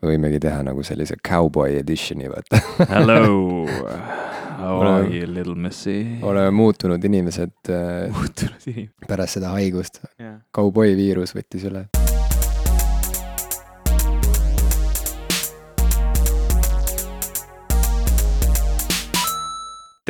[0.00, 3.66] me võimegi teha nagu sellise cowboy edition'i, vaata Hello,
[4.60, 6.18] how are you little missy?
[6.22, 9.08] oleme muutunud inimesed äh, muutunud inimene.
[9.08, 10.02] pärast seda haigust.
[10.18, 11.86] jah, kauboi viirus võttis üle.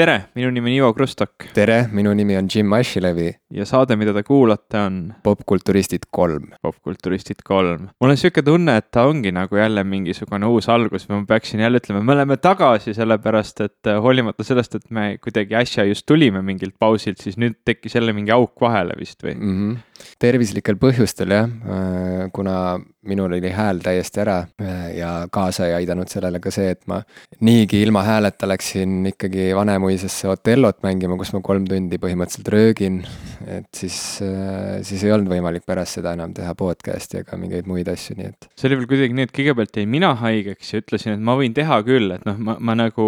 [0.01, 4.14] Tere, minu nimi on Ivo Krustok tere, minu nimi on Jim Ashilevi, ja saade, mida
[4.17, 4.95] te kuulate, on
[5.27, 6.46] popkulturistid kolm.
[6.64, 7.91] Popkulturistid kolm.
[8.00, 11.61] mul on sihuke tunne, et ta ongi nagu jälle mingisugune uus algus või ma peaksin
[11.67, 16.07] jälle ütlema, me oleme tagasi, sellepärast et äh, hoolimata sellest, et me kuidagi äsja just
[16.08, 19.36] tulime mingilt pausilt, siis nüüd tekkis jälle mingi auk vahele vist või?
[19.36, 19.58] mm.
[19.58, 20.08] -hmm.
[20.22, 21.53] tervislikel põhjustel jah,
[22.32, 22.57] kuna
[23.03, 27.00] minul oli hääl täiesti ära äh, ja kaasa ei aidanud sellele ka see, et ma
[27.41, 33.03] niigi ilma hääleta läksin ikkagi Vanemuisesse Otellot mängima, kus ma kolm tundi põhimõtteliselt röögin.
[33.47, 37.89] Et siis, äh, siis ei olnud võimalik pärast seda enam teha podcast'i ega mingeid muid
[37.91, 38.48] asju, nii et.
[38.58, 41.55] see oli veel kuidagi nii, et kõigepealt jäin mina haigeks ja ütlesin, et ma võin
[41.56, 43.06] teha küll, et noh, ma, ma nagu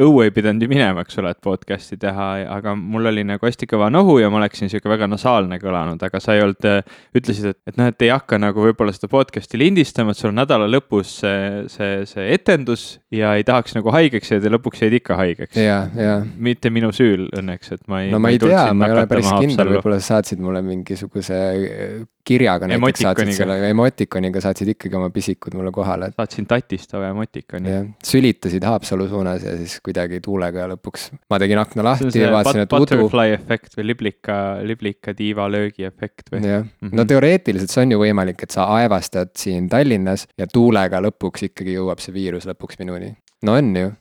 [0.00, 3.68] õue ei pidanud ju minema, eks ole, et podcast'i teha, aga mul oli nagu hästi
[3.70, 6.70] kõva nohu ja ma oleksin sihuke väga nasaalne kõlanud, aga sa ei olnud,
[7.16, 10.40] ütlesid, et, et noh, et ei hakka nagu võib-olla seda podcast'i lindistama, et sul on
[10.42, 14.96] nädala lõpus see, see, see etendus ja ei tahaks nagu haigeks jääda ja lõpuks jäid
[15.00, 15.58] ikka haigeks.
[16.40, 18.10] mitte minu süül õnneks, et ma ei.
[18.12, 22.00] no ma ei tea, ma ei ole päris kindel, võib-olla sa saatsid mulle mingisuguse äh,
[22.26, 26.10] kirjaga näiteks saatsid selle emotikoniga saatsid ikkagi oma pisikud mulle kohale.
[26.16, 27.70] saatsin tatistava emotikoni.
[27.72, 32.64] jah, sülitasid Haapsalu suunas ja siis kuidagi tuulega lõpuks ma tegin akna lahti ja vaatasin,
[32.66, 32.84] et udu.
[32.84, 36.44] Butterfly efekt või liblika, liblika tiivalöögi efekt või?
[36.44, 41.02] jah -hmm., no teoreetiliselt see on ju võimalik, et sa aevastad siin Tallinnas ja tuulega
[41.04, 43.14] lõpuks ikkagi jõuab see viirus lõpuks minuni.
[43.42, 43.92] No on ju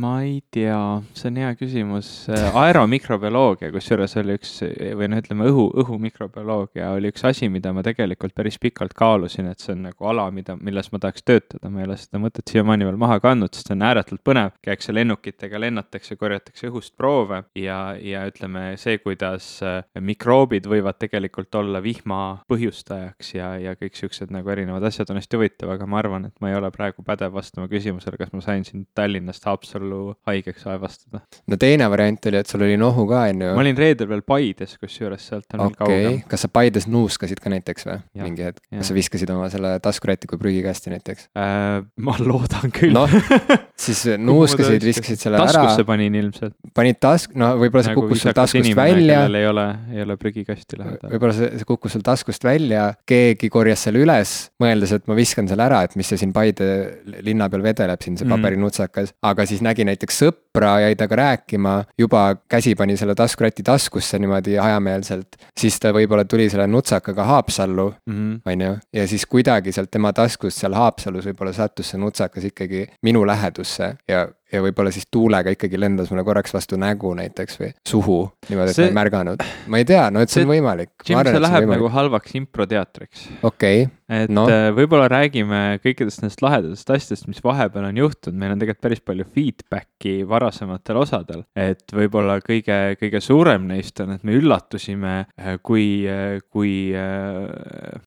[0.00, 2.08] ma ei tea, see on hea küsimus.
[2.30, 4.52] aeromikrobioloogia, kusjuures oli üks
[4.96, 9.60] või noh, ütleme õhu, õhumikrobioloogia oli üks asi, mida ma tegelikult päris pikalt kaalusin, et
[9.62, 12.88] see on nagu ala, mida, milles ma tahaks töötada, ma ei ole seda mõtet siiamaani
[12.88, 14.54] veel maha kandnud, sest see on ääretult põnev.
[14.64, 21.54] käiakse lennukitega, lennatakse, korjatakse õhust proove ja, ja ütleme see, kuidas äh, mikroobid võivad tegelikult
[21.60, 26.00] olla vihma põhjustajaks ja, ja kõik siuksed nagu erinevad asjad on hästi huvitav, aga ma
[26.00, 30.14] arvan, et ma ei ole praegu pädev vastama küsimusele, kas ma sain siin Tallinnast Haapsallu
[30.28, 31.22] haigeks aevastada.
[31.50, 33.52] no teine variant oli, et sul oli nohu ka, on ju.
[33.56, 35.78] ma olin reedel veel Paides, kusjuures sealt on okay.
[35.80, 36.20] kaugem.
[36.30, 37.98] kas sa Paides nuuskasid ka näiteks või?
[38.24, 41.80] mingi hetk, kas sa viskasid oma selle taskurätiku prügikasti näiteks äh,?
[42.00, 42.94] ma loodan küll.
[42.96, 43.10] noh,
[43.84, 45.68] siis nuuskasid, viskasid selle taskusse ära.
[45.70, 46.56] taskusse panin ilmselt.
[46.76, 49.22] panid task-, no võib-olla see nagu kukkus sul taskust välja.
[49.40, 51.12] ei ole, ei ole prügikasti lähedal.
[51.14, 55.48] võib-olla see, see kukkus sul taskust välja, keegi korjas selle üles, mõeldes, et ma viskan
[55.50, 58.36] selle ära, et mis see siin Paide linna peal vedeleb siin, see mm.
[58.36, 64.18] paberinutsakas, aga siis nägi näiteks sõpra, jäi temaga rääkima, juba käsi pani selle taskuräti taskusse
[64.20, 65.38] niimoodi hajameelselt.
[65.58, 68.34] siis ta võib-olla tuli selle nutsakaga Haapsallu, mhm.
[68.46, 72.86] on ju, ja siis kuidagi sealt tema taskust seal Haapsalus võib-olla sattus see nutsakas ikkagi
[73.06, 77.70] minu lähedusse ja ja võib-olla siis tuulega ikkagi lendas mulle korraks vastu nägu näiteks või
[77.86, 78.88] suhu, niimoodi, et see...
[78.88, 79.46] ma ei märganud.
[79.70, 80.92] ma ei tea, no et see, see on võimalik.
[81.06, 83.26] Jim, see läheb see nagu halvaks improteatriks.
[83.42, 84.44] okei okay et no.
[84.50, 89.02] Äh, võib-olla räägime kõikidest nendest lahedatest asjadest, mis vahepeal on juhtunud, meil on tegelikult päris
[89.06, 91.44] palju feedback'i varasematel osadel.
[91.54, 96.72] et võib-olla kõige, kõige suurem neist on, et me üllatusime, äh, kui, äh, kui,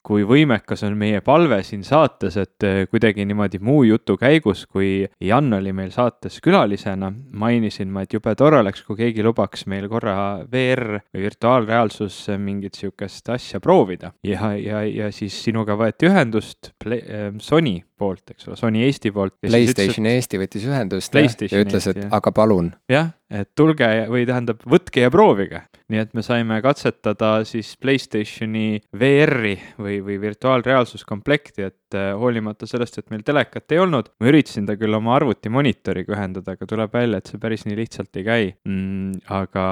[0.03, 5.51] kui võimekas on meie palve siin saates, et kuidagi niimoodi muu jutu käigus, kui Jan
[5.55, 10.15] oli meil saates külalisena, mainisin ma, et jube tore oleks, kui keegi lubaks meil korra
[10.49, 17.03] VR või virtuaalreaalsus mingit sihukest asja proovida ja, ja, ja siis sinuga võeti ühendust Play,
[17.03, 19.35] äh, Sony poolt, eks ole, Sony Eesti poolt.
[19.43, 21.19] Playstation ütles, Eesti võttis ühendust
[21.51, 22.73] ja ütles, et aga palun.
[22.91, 25.63] jah, et tulge või tähendab, võtke ja proovige.
[25.93, 32.97] nii et me saime katsetada siis Playstationi VR-i või, või virtuaalreaalsuskomplekti, et äh, hoolimata sellest,
[32.97, 36.95] et meil telekat ei olnud, ma üritasin ta küll oma arvuti monitoriga ühendada, aga tuleb
[36.95, 39.25] välja, et see päris nii lihtsalt ei käi mm,.
[39.37, 39.65] aga,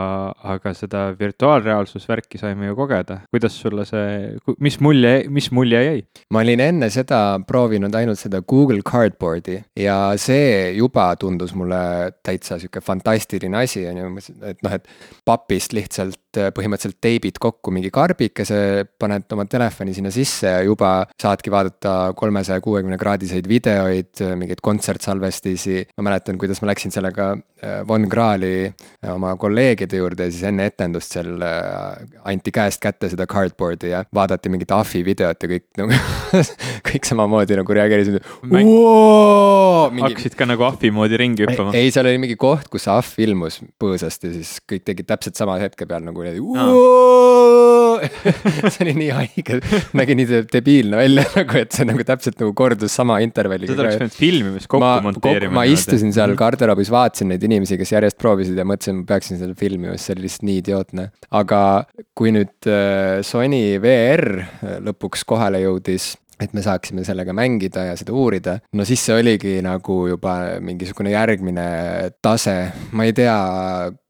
[0.56, 3.22] aga seda virtuaalreaalsusvärki saime ju kogeda.
[3.32, 6.04] kuidas sulle see, mis mulje, mis mulje jäi?
[6.36, 11.82] ma olin enne seda proovinud ainult seda Google Cardboardi ja see juba tundus mulle
[12.22, 14.10] täitsa sihuke fantastiline asi, on ju,
[14.48, 14.88] et noh, et
[15.26, 20.92] papist lihtsalt äh, põhimõtteliselt teibid kokku mingi karbikese, paned oma telefoni sinna sisse ja juba
[21.22, 25.88] saadki vaadata kolmesaja kuuekümne kraadiseid videoid, mingeid kontsertsalvestisi.
[25.98, 30.48] ma mäletan, kuidas ma läksin sellega äh, Von Krahli äh, oma kolleegide juurde ja siis
[30.50, 31.42] enne etendust seal
[32.28, 36.00] anti käest kätte seda cardboard'i ja vaadati mingit ahvi videot ja kõik nagu
[36.88, 38.20] kõik samamoodi nagu reageerisid
[38.52, 40.04] Mingi...
[40.06, 41.74] hakkasid ka nagu ahvi moodi ringi hüppama?
[41.78, 45.58] ei, seal oli mingi koht, kus ahv ilmus põõsast ja siis kõik tegid täpselt sama
[45.62, 46.42] hetke peal nagu niimoodi
[48.74, 49.60] see oli nii haige,
[49.98, 53.74] nägi nii debiilne välja nagu, et see nagu täpselt nagu kordus sama intervalliga.
[53.74, 55.56] seda oleks pidanud filmimis kokku ma, monteerima.
[55.60, 59.58] ma istusin seal garderoobis, vaatasin neid inimesi, kes järjest proovisid ja mõtlesin, ma peaksin seda
[59.58, 61.08] filmima, sest see oli lihtsalt nii idiootne.
[61.42, 61.62] aga
[62.18, 64.28] kui nüüd äh, Sony VR
[64.88, 69.58] lõpuks kohale jõudis et me saaksime sellega mängida ja seda uurida, no siis see oligi
[69.66, 71.66] nagu juba mingisugune järgmine
[72.24, 72.56] tase,
[72.98, 73.36] ma ei tea,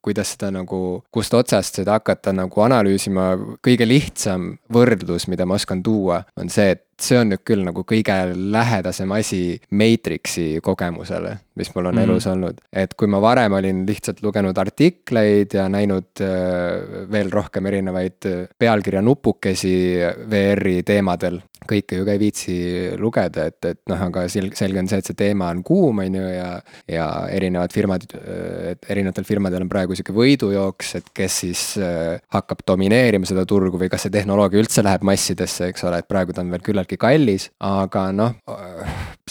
[0.02, 3.34] kuidas seda nagu, kust otsast seda hakata nagu analüüsima,
[3.64, 7.84] kõige lihtsam võrdlus, mida ma oskan tuua, on see, et see on nüüd küll nagu
[7.88, 9.42] kõige lähedasem asi
[9.78, 12.10] Matrixi kogemusele, mis mul on mm -hmm.
[12.10, 12.62] elus olnud.
[12.74, 18.48] et kui ma varem olin lihtsalt lugenud artikleid ja näinud äh, veel rohkem erinevaid äh,
[18.58, 20.00] pealkirja nupukesi
[20.30, 22.56] VR-i teemadel, kõike ju ka ei viitsi
[23.00, 26.18] lugeda, et, et noh, aga selge, selge on see, et see teema on kuum, on
[26.18, 26.48] ju, ja,
[26.90, 32.18] ja erinevad firmad, äh, et erinevatel firmadel on praegu sihuke võidujooks, et kes siis äh,
[32.34, 36.34] hakkab domineerima seda turgu või kas see tehnoloogia üldse läheb massidesse, eks ole, et praegu
[36.34, 38.36] ta on veel küllaltki kallis, aga noh,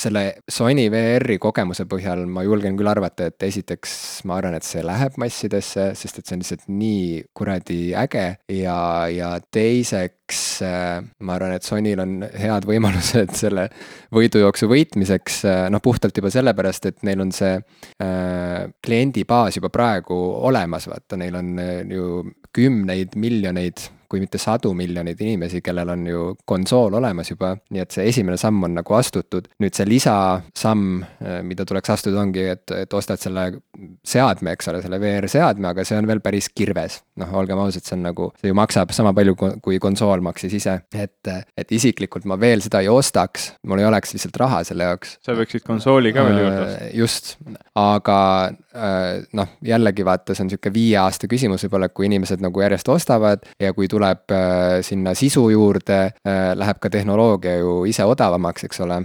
[0.00, 3.94] selle Sony VR-i kogemuse põhjal ma julgen küll arvata, et esiteks
[4.28, 8.26] ma arvan, et see läheb massidesse, sest et see on lihtsalt nii kuradi äge.
[8.54, 8.80] Ja,
[9.12, 13.68] ja teiseks äh, ma arvan, et Sonyl on head võimalused selle
[14.14, 20.16] võidujooksu võitmiseks, äh, noh puhtalt juba sellepärast, et neil on see äh, kliendibaas juba praegu
[20.48, 22.24] olemas, vaata, neil on eh, ju
[22.56, 27.94] kümneid miljoneid kui mitte sadu miljoneid inimesi, kellel on ju konsool olemas juba, nii et
[27.94, 29.48] see esimene samm on nagu astutud.
[29.62, 33.46] nüüd see lisasamm, eh, mida tuleks astuda, ongi, et, et ostad selle
[34.06, 37.00] seadme, eks ole, selle VR-seadme, aga see on veel päris kirves.
[37.20, 40.78] noh, olgem ausad, see on nagu, see ju maksab sama palju, kui konsool maksis ise,
[40.96, 45.18] et, et isiklikult ma veel seda ei ostaks, mul ei oleks lihtsalt raha selle jaoks.
[45.24, 46.90] sa võiksid konsooli ka veel juurde osta.
[46.96, 47.34] just,
[47.78, 48.20] aga
[48.70, 52.86] Äh, noh, jällegi vaata, see on sihuke viie aasta küsimus võib-olla, kui inimesed nagu järjest
[52.92, 53.99] ostavad ja kui tuleb
[54.32, 59.02] äh, sinna sisu juurde, äh, läheb ka tehnoloogia ju ise odavamaks, eks ole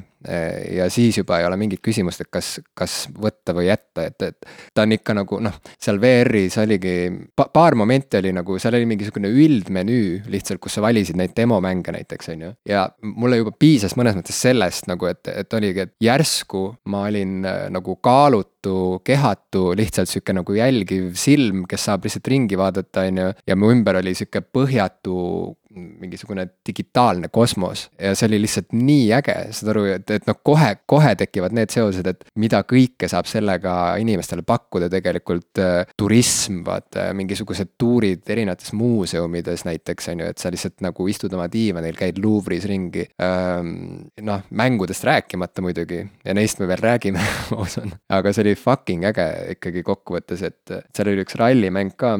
[0.75, 4.49] ja siis juba ei ole mingit küsimust, et kas, kas võtta või jätta, et, et
[4.73, 6.95] ta on ikka nagu noh, seal VR-is oligi
[7.35, 11.93] pa, paar momenti oli nagu, seal oli mingisugune üldmenüü lihtsalt, kus sa valisid neid demomänge
[11.95, 12.51] näiteks, on ju.
[12.69, 17.41] ja mulle juba piisas mõnes mõttes sellest nagu, et, et oligi, et järsku ma olin
[17.45, 23.17] nagu kaalutud kehatu, kehatu, lihtsalt sihuke nagu jälgiv silm, kes saab lihtsalt ringi vaadata, on
[23.17, 23.33] ju.
[23.47, 29.35] ja mu ümber oli sihuke põhjatu mingisugune digitaalne kosmos ja see oli lihtsalt nii äge,
[29.55, 33.75] saad aru, et, et noh, kohe, kohe tekivad need seosed, et mida kõike saab sellega
[34.01, 35.93] inimestele pakkuda tegelikult äh,.
[35.97, 41.47] turism, vaata, mingisugused tuurid erinevates muuseumides näiteks on ju, et sa lihtsalt nagu istud oma
[41.51, 44.09] diivanil, käid Louvre'is ringi ähm,.
[44.25, 49.05] noh, mängudest rääkimata muidugi ja neist me veel räägime ma usun, aga see oli fucking
[49.11, 52.15] äge ikkagi kokkuvõttes, et seal oli üks rallimäng ka,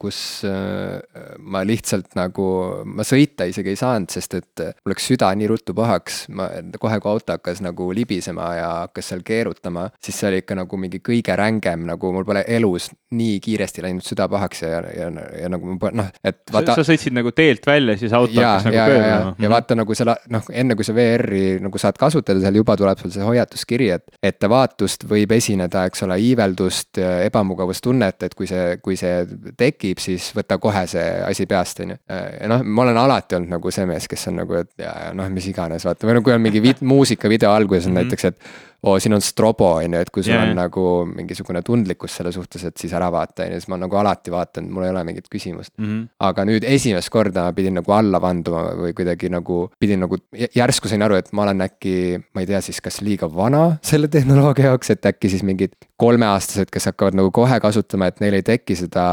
[0.00, 0.18] kus
[0.48, 1.00] äh,
[1.38, 2.46] ma lihtsalt nagu,
[2.84, 6.48] ma sõita isegi ei saanud, sest et mul läks süda nii ruttu pahaks, ma
[6.80, 10.78] kohe, kui auto hakkas nagu libisema ja hakkas seal keerutama, siis see oli ikka nagu
[10.80, 15.26] mingi kõige rängem, nagu mul pole elus nii kiiresti läinud süda pahaks ja, ja, ja,
[15.44, 16.76] ja nagu noh, et vaata.
[16.78, 19.34] sa sõitsid nagu teelt välja, siis auto ja, hakkas nagu ja, pöörama.
[19.38, 22.76] ja, ja vaata nagu selle noh, enne kui sa VR-i nagu saad kasutada, seal juba
[22.80, 28.78] tuleb sul see hoiatuskiri, et ettevaatust võib esineda eks ole, iiveldust, ebamugavustunnet, et kui see,
[28.84, 29.22] kui see
[29.58, 32.00] tekib, siis võta kohe see asi peast, on ju.
[32.10, 35.16] ja noh, ma olen alati olnud nagu see mees, kes on nagu, et ja, ja
[35.16, 38.14] noh, mis iganes, vaata, või no kui on mingi vid-, muusikavideo alguses on mm -hmm.
[38.14, 40.44] näiteks, et oo, siin on strobo, on ju, et kui sul yeah.
[40.44, 43.96] on nagu mingisugune tundlikkus selle suhtes, et siis ära vaata, on ju, siis ma nagu
[44.00, 45.86] alati vaatan, mul ei ole mingit küsimust mm.
[45.86, 46.02] -hmm.
[46.28, 50.18] aga nüüd esimest korda ma pidin nagu alla vanduma või kuidagi nagu, pidin nagu,
[50.56, 51.96] järsku sain aru, et ma olen äkki,
[52.34, 56.68] ma ei tea siis, kas liiga vana selle tehnoloogia jaoks, et äkki siis mingid kolmeaastased,
[56.72, 59.04] kes hakkavad nagu kohe kasutama, et neil ei teki seda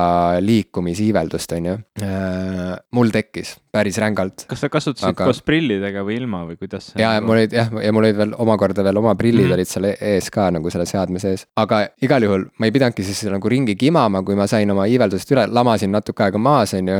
[0.42, 1.76] liikumisiiveldust, on ju.
[2.02, 3.58] Äh, mul tekkis Peace.
[3.72, 4.46] Päris rängalt.
[4.50, 5.28] kas sa kasutasid aga...
[5.30, 6.92] koos prillidega või ilma või kuidas?
[7.00, 9.60] ja nagu..., mul olid jah, ja mul olid veel omakorda veel oma prillid mm -hmm.
[9.60, 11.46] olid seal ees ka nagu selle seadme sees.
[11.56, 15.32] aga igal juhul ma ei pidanudki siis nagu ringi kimama, kui ma sain oma iiveldusest
[15.32, 17.00] üle, lamasin natuke aega maas, on ju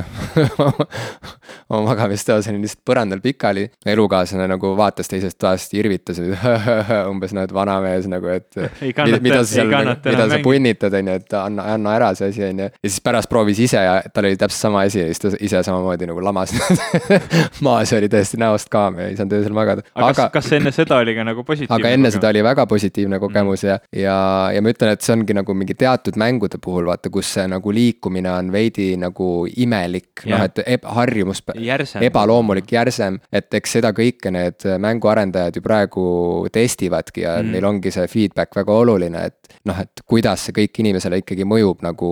[1.70, 3.68] oma magamistoas olin lihtsalt põrandal pikali.
[3.86, 6.20] elukaaslane nagu vaatas teisest toast, irvitas
[7.12, 8.48] umbes noh, et vanamees nagu, et.
[9.28, 9.76] mida sa seal,
[10.06, 12.72] mida sa punnitad, on ju, et anna, anna ära see asi, on ju.
[12.72, 15.64] ja siis pärast proovis ise ja tal oli täpselt sama asi ja siis ta ise
[15.64, 16.61] samamoodi nagu lamas
[17.68, 19.86] maas oli täiesti näost kaam ja ei saanud öösel magada.
[19.96, 21.76] aga, kas, kas enne seda oli ka nagu positiivne?
[21.76, 22.18] aga enne kogemus?
[22.18, 23.70] seda oli väga positiivne kogemus mm.
[23.70, 24.18] ja, ja,
[24.56, 27.74] ja ma ütlen, et see ongi nagu mingi teatud mängude puhul vaata, kus see nagu
[27.76, 31.44] liikumine on veidi nagu imelik, noh et eb, harjumus,
[32.02, 36.06] ebaloomulik, järsem, et eks seda kõike need mänguarendajad ju praegu
[36.54, 37.56] testivadki ja mm.
[37.56, 41.84] neil ongi see feedback väga oluline, et noh, et kuidas see kõik inimesele ikkagi mõjub
[41.86, 42.12] nagu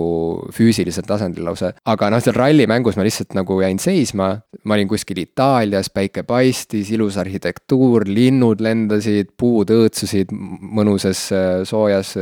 [0.54, 1.72] füüsilisel tasandil lausa.
[1.84, 4.32] aga noh, seal rallimängus ma lihtsalt nagu jäin seisma,
[4.64, 11.26] ma olin kuskil Itaalias, päike paistis, ilus arhitektuur, linnud lendasid, puud õõtsusid mõnusas
[11.68, 12.14] soojas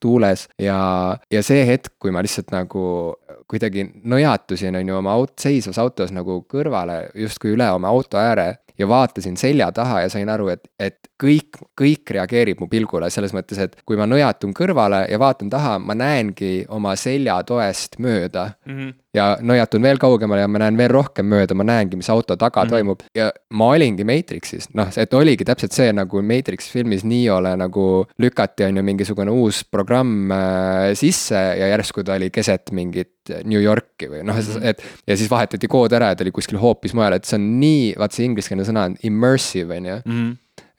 [0.00, 0.78] tuules ja,
[1.30, 2.84] ja see hetk, kui ma lihtsalt nagu
[3.50, 8.62] kuidagi nõjatusin, on ju, oma aut-, seisvas autos nagu kõrvale, justkui üle oma auto ääre
[8.78, 13.34] ja vaatasin selja taha ja sain aru, et, et kõik, kõik reageerib mu pilgule selles
[13.36, 18.78] mõttes, et kui ma nõjatun kõrvale ja vaatan taha, ma näengi oma seljatoest mööda mm.
[18.78, 22.36] -hmm ja nõjatun veel kaugemale ja ma näen veel rohkem mööda, ma näengi, mis auto
[22.36, 22.70] taga mm -hmm.
[22.70, 28.06] toimub ja ma olingi Matrixis, noh, et oligi täpselt see nagu Matrix filmis Neole nagu
[28.18, 33.10] lükati, on ju, mingisugune uus programm äh, sisse ja järsku ta oli keset mingit
[33.44, 34.62] New Yorki või noh, mhm.
[34.62, 34.82] et.
[35.06, 37.92] ja siis vahetati kood ära ja ta oli kuskil hoopis mujal, et see on nii,
[37.98, 40.32] vaat see ingliskeelne sõna on immersive, on ju mhm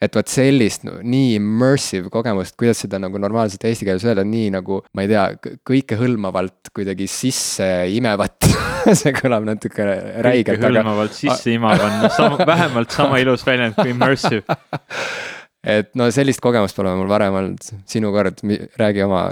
[0.04, 4.50] et vot sellist no, nii immersive kogemust, kuidas seda nagu normaalselt eesti keeles öelda, nii
[4.58, 5.26] nagu ma ei tea,
[5.70, 8.50] kõikehõlmavalt kuidagi sisse imevat
[9.00, 9.86] see kõlab natuke
[10.26, 10.60] räigelt.
[10.60, 11.20] kõikehõlmavalt aga...
[11.22, 14.60] sisse imav on sama, vähemalt sama ilus väljend kui immersive
[15.78, 18.44] et no sellist kogemust pole mul varem olnud, sinu kord,
[18.80, 19.26] räägi oma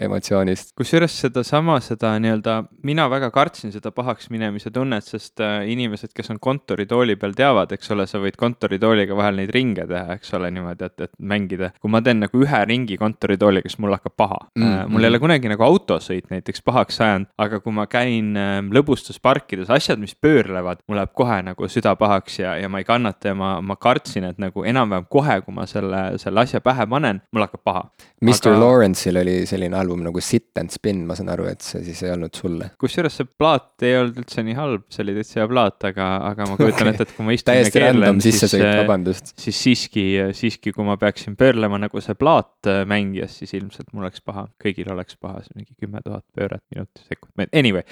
[0.00, 0.72] emotsioonist.
[0.76, 6.30] kusjuures sedasama, seda nii-öelda, mina väga kartsin seda pahaks minemise tunnet, sest äh, inimesed, kes
[6.34, 10.50] on kontoritooli peal, teavad, eks ole, sa võid kontoritooliga vahel neid ringe teha, eks ole,
[10.52, 11.72] niimoodi, et, et mängida.
[11.80, 14.62] kui ma teen nagu ühe ringi kontoritooliga, siis mul hakkab paha mm.
[14.62, 14.92] -hmm.
[14.92, 19.72] mul ei ole kunagi nagu autosõit näiteks pahaks ajanud, aga kui ma käin äh, lõbustusparkides,
[19.72, 23.34] asjad, mis pöörlevad, mul läheb kohe nagu süda pahaks ja, ja ma ei kannata ja
[23.34, 27.46] ma, ma kartsin, et nagu enam-vähem kohe, kui ma selle, selle asja pähe panen, mul
[27.46, 27.84] hakkab paha.
[28.20, 28.60] Mr aga...
[28.60, 32.12] Lawrence'il oli selline album nagu Sit and Spin, ma saan aru, et see siis ei
[32.12, 32.70] olnud sulle.
[32.80, 36.48] kusjuures see plaat ei olnud üldse nii halb, see oli täitsa hea plaat, aga, aga
[36.50, 36.94] ma kujutan okay.
[36.94, 39.32] ette, et kui ma istun täiesti random sissesõit, äh, vabandust.
[39.40, 44.06] siis siiski, siiski, kui ma peaksin pöörlema nagu see plaat äh, mängijas, siis ilmselt mul
[44.06, 47.86] oleks paha, kõigil oleks paha, see mingi kümme tuhat pööret minutis, sekund, anyway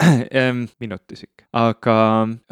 [0.82, 1.48] minutis ikka.
[1.56, 1.96] aga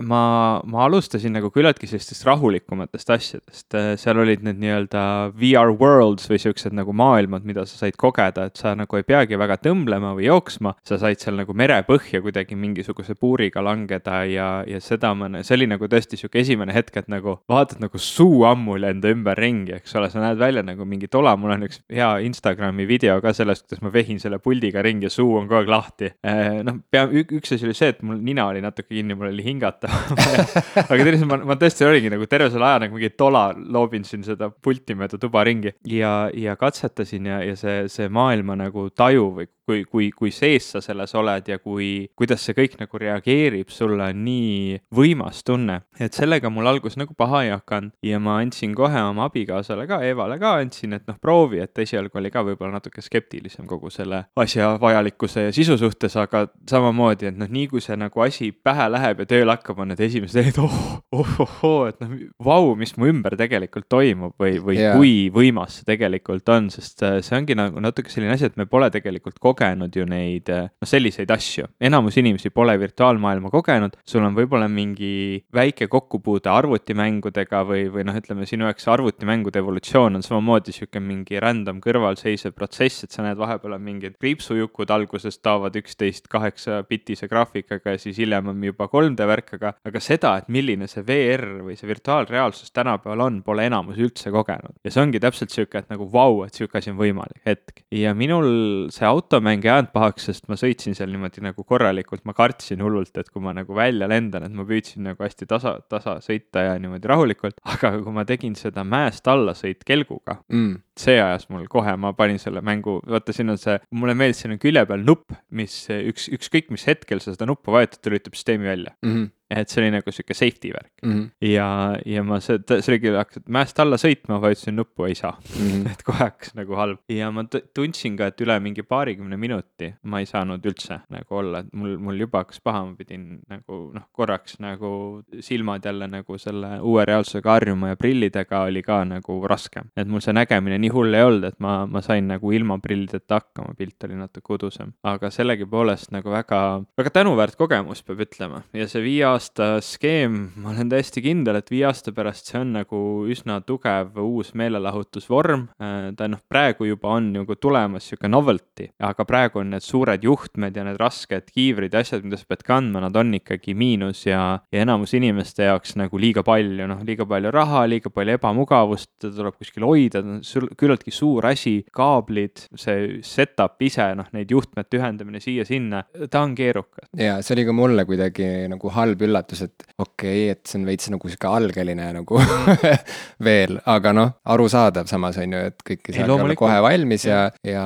[0.01, 0.23] ma,
[0.65, 5.05] ma alustasin nagu küllaltki sellistest rahulikumatest asjadest, seal olid need nii-öelda
[5.39, 9.39] VR worlds või siuksed nagu maailmad, mida sa said kogeda, et sa nagu ei peagi
[9.41, 10.75] väga tõmblema või jooksma.
[10.87, 15.69] sa said seal nagu merepõhja kuidagi mingisuguse puuriga langeda ja, ja seda ma, see oli
[15.71, 19.97] nagu tõesti sihuke esimene hetk, et nagu vaatad nagu suu ammu ei lenda ümberringi, eks
[19.99, 23.67] ole, sa näed välja nagu mingi tola, mul on üks hea Instagrami video ka sellest,
[23.67, 26.13] kuidas ma vehin selle puldiga ringi ja suu on kogu aeg lahti.
[26.23, 29.45] Eh, noh, pea, üks asi oli see, et mul nina oli natuke kinni, mul oli
[29.45, 29.91] hingata
[30.91, 34.07] aga teine asi, ma, ma tõesti olingi nagu terve selle aja nagu mingi tola loobin
[34.07, 38.68] siin seda pulti mööda tuba ringi ja, ja katsetasin ja, ja see, see maailma nagu
[38.95, 43.01] taju või kui, kui, kui sees sa selles oled ja kui, kuidas see kõik nagu
[43.01, 45.83] reageerib sulle, on nii võimas tunne.
[46.01, 50.01] et sellega mul alguses nagu paha ei hakanud ja ma andsin kohe oma abikaasale ka,
[50.09, 54.23] Evale ka andsin, et noh, proovi, et esialgu oli ka võib-olla natuke skeptilisem kogu selle
[54.41, 58.89] asja vajalikkuse ja sisu suhtes, aga samamoodi, et noh, nii kui see nagu asi pähe
[58.95, 60.81] läheb ja tööle hakkab, on need esimesed hetked, oh,
[61.13, 64.97] oh, oh, oh, et noh, vau, mis mu ümber tegelikult toimub või, või yeah.
[64.97, 68.89] kui võimas see tegelikult on, sest see ongi nagu natuke selline asi, et me pole
[68.95, 71.67] tegelikult kogenud kogenud ju neid noh, selliseid asju.
[71.81, 78.17] enamus inimesi pole virtuaalmaailma kogenud, sul on võib-olla mingi väike kokkupuude arvutimängudega või, või noh,
[78.19, 83.39] ütleme sinu jaoks arvutimängude evolutsioon on samamoodi sihuke mingi random kõrvalseisev protsess, et sa näed
[83.41, 88.89] vahepeal on mingid kriipsujukud alguses taovad üksteist kaheksa bitise graafikaga ja siis hiljem on juba
[88.93, 93.67] 3D värk, aga, aga seda, et milline see VR või see virtuaalreaalsus tänapäeval on, pole
[93.69, 94.79] enamus üldse kogenud.
[94.85, 97.83] ja see ongi täpselt sihuke, et nagu vau, et sihuke asi on võimalik hetk.
[97.95, 98.49] ja minul
[98.95, 102.83] see automäng mäng ei ajanud pahaks, sest ma sõitsin seal niimoodi nagu korralikult, ma kartsin
[102.85, 106.65] hullult, et kui ma nagu välja lendan, et ma püüdsin nagu hästi tasa, tasa sõita
[106.69, 111.49] ja niimoodi rahulikult, aga kui ma tegin seda mäest alla sõit kelguga mm., see ajas
[111.53, 114.85] mul kohe, ma panin selle mängu, vaata, siin on see, mulle meeldis, siin on külje
[114.89, 118.95] peal nupp, mis üks, ükskõik mis hetkel sa seda nuppu vajutad, ta lülitab süsteemi välja
[119.03, 119.15] mm.
[119.15, 121.13] -hmm et see oli nagu sihuke safety värk mm.
[121.13, 121.29] -hmm.
[121.49, 121.69] ja,
[122.07, 125.69] ja ma seda, see oligi, hakkasid mäest alla sõitma, vajutasin nuppu, ei saa mm.
[125.69, 125.87] -hmm.
[125.93, 130.21] et kohe hakkas nagu halb ja ma tundsin ka, et üle mingi paarikümne minuti ma
[130.21, 134.09] ei saanud üldse nagu olla, et mul, mul juba hakkas paha, ma pidin nagu noh,
[134.13, 139.89] korraks nagu silmad jälle nagu selle uue reaalsusega harjuma ja prillidega oli ka nagu raskem.
[139.97, 142.79] et mul see nägemine nii nii hull ei olnud, et ma, ma sain nagu ilma
[142.83, 144.95] prillideta hakkama, pilt oli natuke udusem.
[145.07, 146.61] aga sellegipoolest nagu väga,
[146.99, 148.63] väga tänuväärt kogemus, peab ütlema.
[148.73, 152.73] ja see viie aasta skeem, ma olen täiesti kindel, et viie aasta pärast see on
[152.79, 155.69] nagu üsna tugev uus meelelahutusvorm.
[155.79, 160.77] Ta noh, praegu juba on nagu tulemas sihuke novelty, aga praegu on need suured juhtmed
[160.77, 164.43] ja need rasked kiivrid ja asjad, mida sa pead kandma, nad on ikkagi miinus ja,
[164.73, 169.35] ja enamus inimeste jaoks nagu liiga palju, noh, liiga palju raha, liiga palju ebamugavust, teda
[169.43, 170.43] tuleb kuskil hoida, on
[170.79, 177.11] küllaltki suur asi, kaablid, see setup ise, noh, neid juhtmete ühendamine siia-sinna, ta on keerukas.
[177.19, 180.87] ja see oli ka mulle kuidagi nagu halb üllatus, et okei okay,, et see on
[180.89, 182.43] veits nagu sihuke algeline nagu
[183.49, 187.41] veel, aga noh, arusaadav samas on ju, et kõik ei saa olla kohe valmis ja,
[187.67, 187.85] ja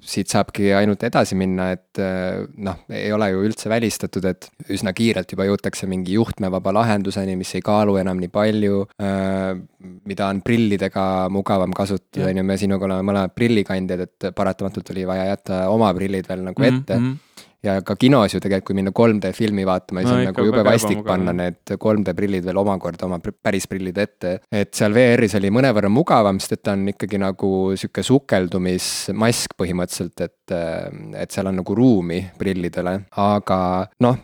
[0.00, 2.02] siit saabki ainult edasi minna, et
[2.64, 7.54] noh, ei ole ju üldse välistatud, et üsna kiirelt juba jõutakse mingi juhtmevaba lahenduseni, mis
[7.58, 9.52] ei kaalu enam nii palju äh,,
[10.08, 15.06] mida on prillidega mugavam kasutada, on ju, me sinuga oleme mõlemad prillikandjad, et paratamatult oli
[15.08, 17.06] vaja jätta oma prillid veel nagu ette mm.
[17.06, 17.24] -hmm
[17.64, 20.64] ja ka kinos ju tegelikult, kui minna 3D filmi vaatama, siis no, on nagu jube
[20.66, 24.34] vastik panna need 3D prillid veel omakorda oma päris prillid ette.
[24.52, 30.24] et seal VR-is oli mõnevõrra mugavam, sest et ta on ikkagi nagu sihuke sukeldumismask põhimõtteliselt,
[30.26, 30.54] et,
[31.18, 32.94] et seal on nagu ruumi prillidele.
[33.24, 33.60] aga
[34.04, 34.20] noh,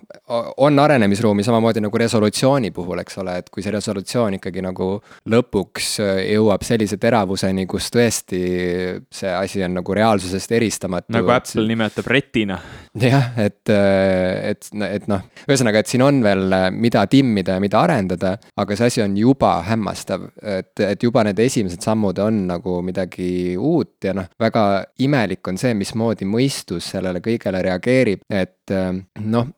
[0.62, 4.90] on arenemisruumi samamoodi nagu resolutsiooni puhul, eks ole, et kui see resolutsioon ikkagi nagu
[5.30, 5.96] lõpuks
[6.30, 8.44] jõuab sellise teravuseni, kus tõesti
[9.10, 11.12] see asi on nagu reaalsusest eristamatu.
[11.14, 12.58] nagu Apple nimetab retina.
[13.08, 17.80] jah, jah, et, et, et noh, ühesõnaga, et siin on veel, mida timmida ja mida
[17.84, 22.78] arendada, aga see asi on juba hämmastav, et, et juba need esimesed sammud on nagu
[22.86, 24.66] midagi uut ja noh, väga
[25.04, 29.50] imelik on see, mismoodi mõistus sellele kõigele reageerib, et noh,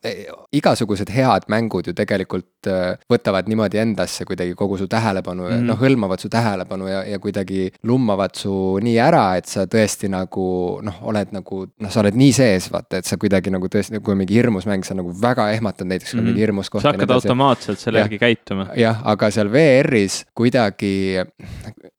[0.56, 2.70] igasugused head mängud ju tegelikult
[3.10, 7.68] võtavad niimoodi endasse kuidagi kogu su tähelepanu mm, noh, hõlmavad su tähelepanu ja, ja kuidagi
[7.86, 10.46] lummavad su nii ära, et sa tõesti nagu
[10.86, 14.16] noh, oled nagu noh, sa oled nii sees, vaata, et sa kuidagi nagu tõesti, kui
[14.16, 16.32] on mingi hirmus mäng, sa nagu väga ehmatad näiteks mm, -hmm.
[16.32, 16.82] mingi hirmus koht.
[16.82, 18.68] sa hakkad automaatselt selle järgi käituma.
[18.76, 21.22] jah, aga seal VR-is kuidagi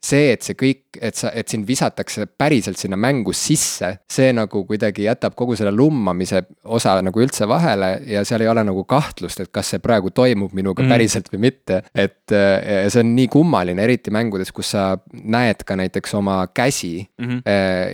[0.04, 4.64] see, et see kõik, et sa, et sind visatakse päriselt sinna mängu sisse, see nagu
[4.68, 9.42] kuidagi jätab kogu selle lummamise osa nagu üldse vahele ja seal ei ole nagu kahtlust,
[9.44, 10.94] et kas see praegu toimub minuga mm.
[10.94, 11.82] päriselt või mitte.
[11.96, 17.28] et see on nii kummaline, eriti mängudes, kus sa näed ka näiteks oma käsi mm
[17.28, 17.42] -hmm.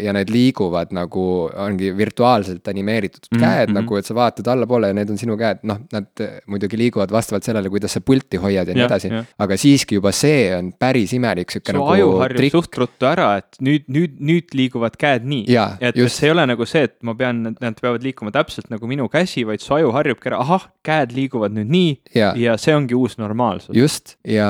[0.04, 3.80] ja need liiguvad nagu ongi virtuaalselt animeeritud mm -hmm käed -hmm.
[3.80, 7.44] nagu, et sa vaatad allapoole ja need on sinu käed, noh, nad muidugi liiguvad vastavalt
[7.48, 9.12] sellele, kuidas sa pulti hoiad ja nii edasi.
[9.40, 11.86] aga siiski juba see on päris imelik sihuke nagu.
[11.86, 15.46] su aju harjub suht ruttu ära, et nüüd, nüüd, nüüd liiguvad käed nii.
[15.80, 16.20] et just.
[16.20, 19.46] see ei ole nagu see, et ma pean, nad peavad liikuma täpselt nagu minu käsi,
[19.50, 23.18] vaid su aju harjubki ära, ahah, käed liiguvad nüüd nii ja, ja see ongi uus
[23.22, 23.76] normaalsus.
[23.78, 24.48] just, ja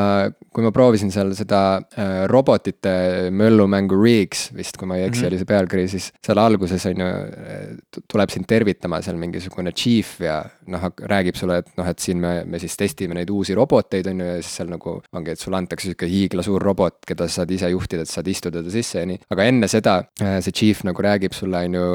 [0.54, 1.62] kui ma proovisin seal seda
[1.98, 5.32] äh, robotite möllumängu Rigs vist, kui ma ei eksi mm, -hmm.
[5.32, 10.20] oli see pealkiri, siis seal alguses on ju, äh, tuleb sind tervitama seal mingisugune chief
[10.22, 14.08] ja noh, räägib sulle, et noh, et siin me, me siis testime neid uusi roboteid,
[14.12, 17.42] on ju, ja siis seal nagu ongi, et sulle antakse sihuke hiiglasuur robot, keda sa
[17.42, 19.20] saad ise juhtida, et saad istuda ta sisse ja nii.
[19.34, 21.88] aga enne seda äh, see chief nagu räägib sulle, on ju,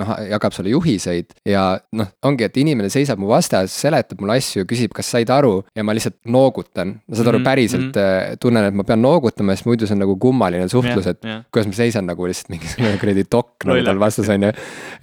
[0.00, 1.64] noh, jagab sulle juhiseid ja
[1.96, 5.84] noh, ongi, et inimene seisab mu vastas, seletab mulle asju, küsib, kas said aru ja
[5.86, 6.98] ma lihtsalt noogutan.
[7.10, 7.99] saad aru, mhm, päriselt mm -hmm.
[8.40, 11.48] Tunnen, et ma pean noogutama, sest muidu see on nagu kummaline suhtlus, et yeah, yeah.
[11.52, 14.52] kuidas ma seisan nagu lihtsalt mingisugune kuradi dokk nagu tal vastas, on ju.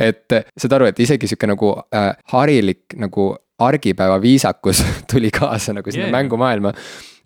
[0.09, 5.91] et saad aru, et isegi sihuke nagu äh, harilik nagu argipäeva viisakus tuli kaasa nagu
[5.91, 6.17] sinna yeah.
[6.19, 6.73] mängumaailma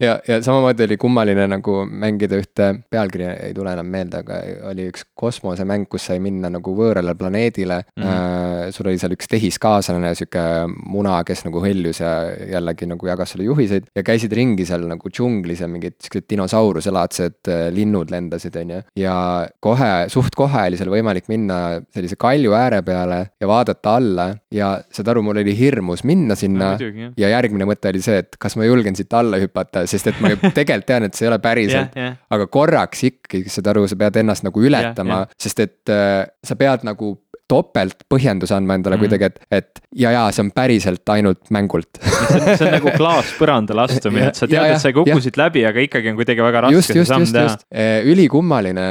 [0.02, 4.40] ja, ja samamoodi oli kummaline nagu mängida ühte, pealkiri ei tule enam meelde, aga
[4.72, 8.04] oli üks kosmosemäng, kus sai minna nagu võõrale planeedile mm.
[8.04, 8.10] -hmm.
[8.12, 10.44] Äh, sul oli seal üks tehiskaaslane, sihuke
[10.92, 12.12] muna, kes nagu hõljus ja
[12.56, 17.52] jällegi nagu jagas sulle juhiseid ja käisid ringi seal nagu džunglis ja mingid siuksed dinosauruse-laadsed
[17.52, 18.82] äh, linnud lendasid, on ju.
[19.00, 19.16] ja
[19.60, 24.74] kohe, suht kohe oli seal võimalik minna sellise kalju ääre peale ja vaadata alla ja
[24.92, 28.58] saad aru, mul oli hirmus minna sinna no, ja järgmine mõte oli see, et kas
[28.58, 31.42] ma julgen siit alla hüpata sest et ma ju tegelikult tean, et see ei ole
[31.44, 32.14] päriselt yeah,.
[32.14, 32.22] Yeah.
[32.34, 36.58] aga korraks ikkagi, saad aru, sa pead ennast nagu ületama yeah,, sest et äh, sa
[36.60, 37.16] pead nagu
[37.52, 39.04] topelt põhjenduse andma endale mm.
[39.04, 42.94] kuidagi, et, et ja, ja see on päriselt ainult mängult see, on, see on nagu
[42.96, 45.44] klaas põrandale astumine, et sa tead, et sa kukkusid ja.
[45.46, 47.68] läbi, aga ikkagi on kuidagi väga raske just, just, just, just.
[48.14, 48.88] ülikummaline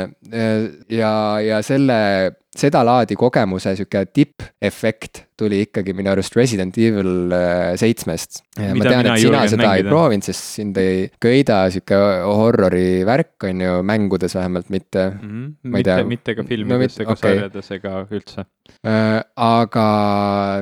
[0.93, 2.01] ja, ja selle
[2.51, 8.43] sedalaadi kogemuse sihuke tippefekt tuli ikkagi minu arust Resident Evil äh, seitsmest.
[8.59, 9.77] ma tean, et sina seda mängida.
[9.79, 15.57] ei proovinud, sest sind ei köida sihuke horrori värk, on ju, mängudes vähemalt mitte mm.
[15.63, 15.83] -hmm.
[15.87, 16.05] tea.
[16.05, 17.37] mitte ka filmides no, ega okay.
[17.37, 18.45] sarjades ega üldse
[18.83, 19.21] äh,.
[19.37, 19.89] aga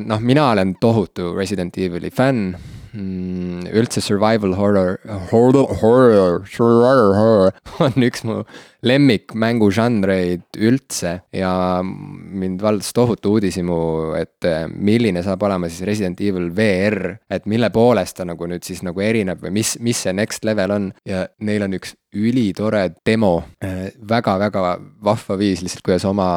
[0.04, 2.52] noh, mina olen tohutu Resident Evil'i fänn
[2.94, 4.98] üldse survival horror,
[5.30, 7.52] horror, horror, survival horror
[7.84, 8.42] on üks mu
[8.86, 13.78] lemmik mängužanreid üldse ja mind valdas tohutu uudishimu,
[14.18, 18.66] et eh, milline saab olema siis Resident Evil VR, et mille poolest ta nagu nüüd
[18.66, 20.92] siis nagu erineb või mis, mis see next level on.
[21.08, 23.90] Ja neil on üks ülitore demo äh,.
[24.08, 24.62] väga-väga
[25.04, 26.28] vahva viis lihtsalt, kuidas oma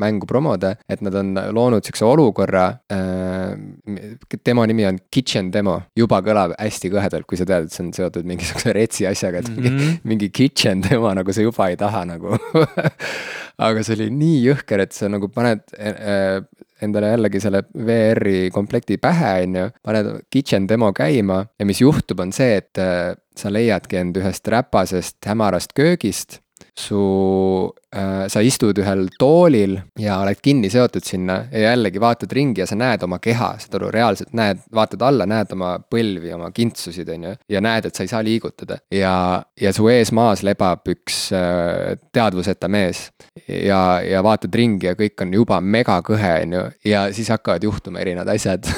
[0.00, 3.54] mängu promoda, et nad on loonud sihukese olukorra äh,.
[4.44, 7.92] demo nimi on Kitchen Demo, juba kõlab hästi kõhedalt, kui sa tead, et see on
[7.94, 9.78] seotud mingisuguse retsi asjaga, et mm -hmm.
[9.78, 12.36] mingi, mingi kitchen demo nagu sa juba ei taha nagu
[13.60, 16.40] aga see oli nii jõhker, et sa nagu paned äh,
[16.84, 22.22] endale jällegi selle VR-i komplekti pähe, on ju, paned kitchen demo käima ja mis juhtub,
[22.24, 26.40] on see, et äh, sa leiadki end ühest räpasest hämarast köögist.
[26.76, 27.00] Su
[27.90, 32.76] sa istud ühel toolil ja oled kinni seotud sinna ja jällegi vaatad ringi ja sa
[32.78, 37.26] näed oma keha, saad aru, reaalselt näed, vaatad alla, näed oma põlvi, oma kintsusid, on
[37.26, 37.34] ju.
[37.50, 39.14] ja näed, et sa ei saa liigutada ja,
[39.60, 43.08] ja su ees maas lebab üks äh, teadvuseta mees.
[43.48, 48.04] ja, ja vaatad ringi ja kõik on juba megakõhe, on ju, ja siis hakkavad juhtuma
[48.04, 48.70] erinevad asjad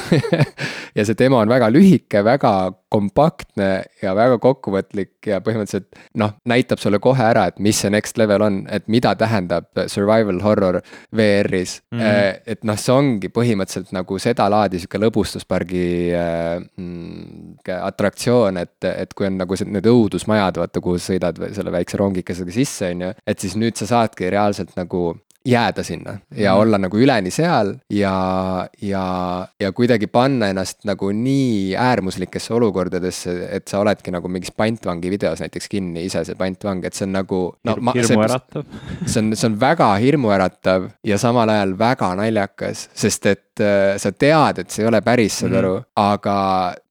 [0.96, 2.55] ja see demo on väga lühike, väga
[2.92, 3.68] kompaktne
[4.03, 5.88] ja väga kokkuvõtlik ja põhimõtteliselt
[6.20, 10.41] noh, näitab sulle kohe ära, et mis see next level on, et mida tähendab survival
[10.45, 10.81] horror
[11.17, 12.01] VR-is mm.
[12.01, 12.41] -hmm.
[12.47, 19.27] et noh, see ongi põhimõtteliselt nagu sedalaadi sihuke lõbustuspargi äh, mm, atraktsioon, et, et kui
[19.27, 23.12] on nagu need õudusmajad, vaata, kuhu sa sõidad selle väikse rongikesega sisse, on ju.
[23.27, 25.12] et siis nüüd sa saadki reaalselt nagu
[25.44, 26.61] jääda sinna ja mm.
[26.61, 28.14] olla nagu üleni seal ja,
[28.83, 29.05] ja,
[29.61, 35.42] ja kuidagi panna ennast nagu nii äärmuslikesse olukordadesse, et sa oledki nagu mingis pantvangi videos
[35.42, 37.76] näiteks kinni, ise see pantvang, et see on nagu no,.
[37.94, 38.66] hirmuäratav.
[39.07, 44.12] see on, see on väga hirmuäratav ja samal ajal väga naljakas, sest et äh, sa
[44.12, 45.59] tead, et see ei ole päris, saad mm.
[45.61, 46.37] aru, aga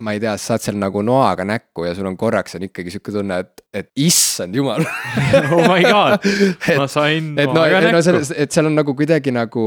[0.06, 2.94] ma ei tea, sa saad seal nagu noaga näkku ja sul on korraks on ikkagi
[2.94, 4.84] sihuke tunne, et, et issand jumal
[5.56, 6.28] oh my god,
[6.80, 9.66] ma sain et no, no selles, et seal on nagu kuidagi nagu,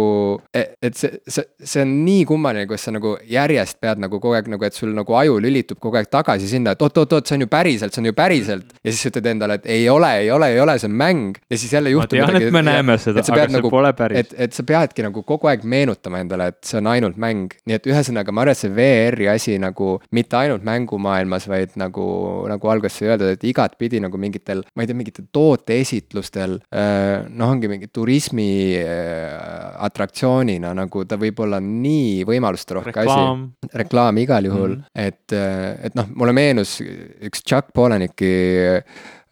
[0.54, 4.38] e, et see, see, see on nii kummaline, kuidas sa nagu järjest pead nagu kogu
[4.38, 7.46] aeg nagu, et sul nagu aju lülitub kogu aeg tagasi sinna, et oot-oot-oot, see on
[7.46, 8.76] ju päriselt, see on ju päriselt.
[8.85, 11.59] ja siis ütled endale, et ei ole, ei ole, ei ole, see on mäng ja
[11.59, 12.20] siis jälle juhtub.
[12.20, 14.24] ma tean, et me näeme seda, aga see nagu, pole päris.
[14.24, 17.78] et, et sa peadki nagu kogu aeg meenutama endale, et see on ainult mäng, nii
[17.78, 22.06] et ühesõnaga ma arvan, et see VR-i asi nagu mitte ainult mängumaailmas, vaid nagu,
[22.50, 26.58] nagu alguses sai öeldud, et igatpidi nagu mingitel, ma ei tea, mingitel tooteesitlustel.
[26.74, 28.50] Äh, noh, ongi mingi turismi
[28.94, 33.70] Äh, atraktsioonina, nagu ta võib olla nii võimalusterohke asi.
[33.74, 35.06] reklaam igal juhul mm, -hmm.
[35.08, 38.32] et, äh, et noh, mulle meenus üks Chuck Polanicki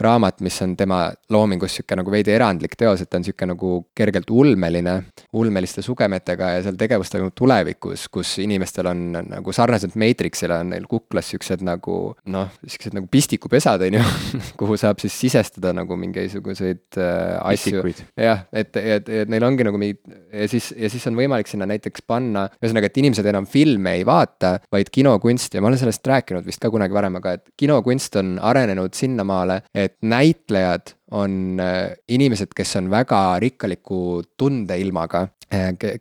[0.04, 3.72] raamat, mis on tema loomingus sihuke nagu veidi erandlik teos, et ta on sihuke nagu
[3.96, 4.96] kergelt ulmeline,
[5.38, 10.88] ulmeliste sugemetega ja seal tegevus toimub tulevikus, kus inimestel on nagu sarnaselt Matrixile on neil
[10.90, 11.98] kuklas siuksed nagu
[12.32, 14.04] noh, siuksed nagu pistikupesad, on ju
[14.60, 17.84] kuhu saab siis sisestada nagu mingisuguseid äh, asju.
[18.18, 21.68] jah, et, et, et neil ongi nagu mingid ja siis, ja siis on võimalik sinna
[21.70, 26.06] näiteks panna, ühesõnaga, et inimesed enam filme ei vaata, vaid kinokunsti ja ma olen sellest
[26.08, 31.60] rääkinud vist ka kunagi varem, aga et kinokunst on arenenud sinnamaale, et et näitlejad on
[31.60, 35.26] äh, inimesed, kes on väga rikkaliku tundeilmaga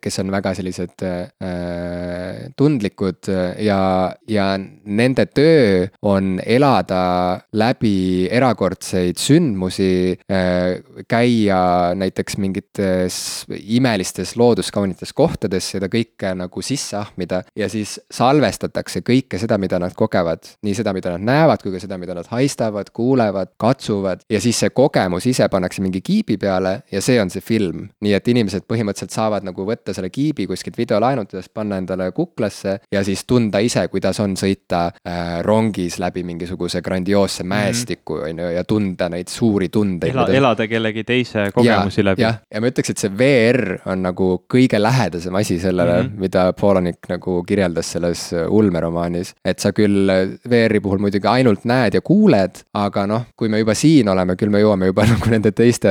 [0.00, 3.80] kes on väga sellised äh, tundlikud äh, ja,
[4.28, 10.80] ja nende töö on elada läbi erakordseid sündmusi äh,.
[11.08, 13.16] käia näiteks mingites
[13.52, 19.94] imelistes looduskaunites kohtades, seda kõike nagu sisse ahmida ja siis salvestatakse kõike seda, mida nad
[19.96, 20.54] kogevad.
[20.62, 24.62] nii seda, mida nad näevad, kui ka seda, mida nad haistavad, kuulevad, katsuvad ja siis
[24.62, 27.88] see kogemus ise pannakse mingi kiibi peale ja see on see film.
[28.00, 32.78] nii et inimesed põhimõtteliselt saavad saad nagu võtta selle kiibi kuskilt videolaenutades, panna endale kuklasse
[32.92, 37.48] ja siis tunda ise, kuidas on sõita äh, rongis läbi mingisuguse grandioosse mhm.
[37.48, 40.26] mäestiku, on ju, ja tunda neid suuri tundeid Ela,.
[40.32, 42.22] elada kellegi teise kogemusi ja, läbi.
[42.22, 46.20] jah, ja ma ütleks, et see VR on nagu kõige lähedasem asi sellele mm, -hmm.
[46.22, 49.34] mida Polanik nagu kirjeldas selles äh, ulmeromaanis.
[49.44, 50.10] et sa küll
[50.50, 54.50] VR-i puhul muidugi ainult näed ja kuuled, aga noh, kui me juba siin oleme, küll
[54.50, 55.90] me jõuame juba nagu nende teiste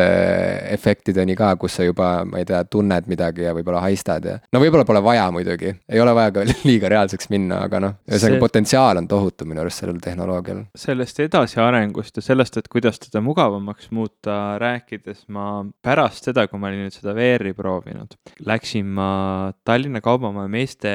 [0.71, 4.37] efektideni ka, kus sa juba, ma ei tea, tunned midagi midagi ja võib-olla haistad ja.
[4.53, 8.37] no võib-olla pole vaja muidugi, ei ole vaja ka liiga reaalseks minna, aga noh, ühesõnaga
[8.37, 8.41] see...
[8.41, 10.63] potentsiaal on tohutu minu arust sellel tehnoloogial.
[10.75, 16.69] sellest edasiarengust ja sellest, et kuidas teda mugavamaks muuta rääkides, ma pärast seda, kui ma
[16.69, 20.93] olin nüüd seda VR-i proovinud, läksin ma Tallinna Kaubamaja meeste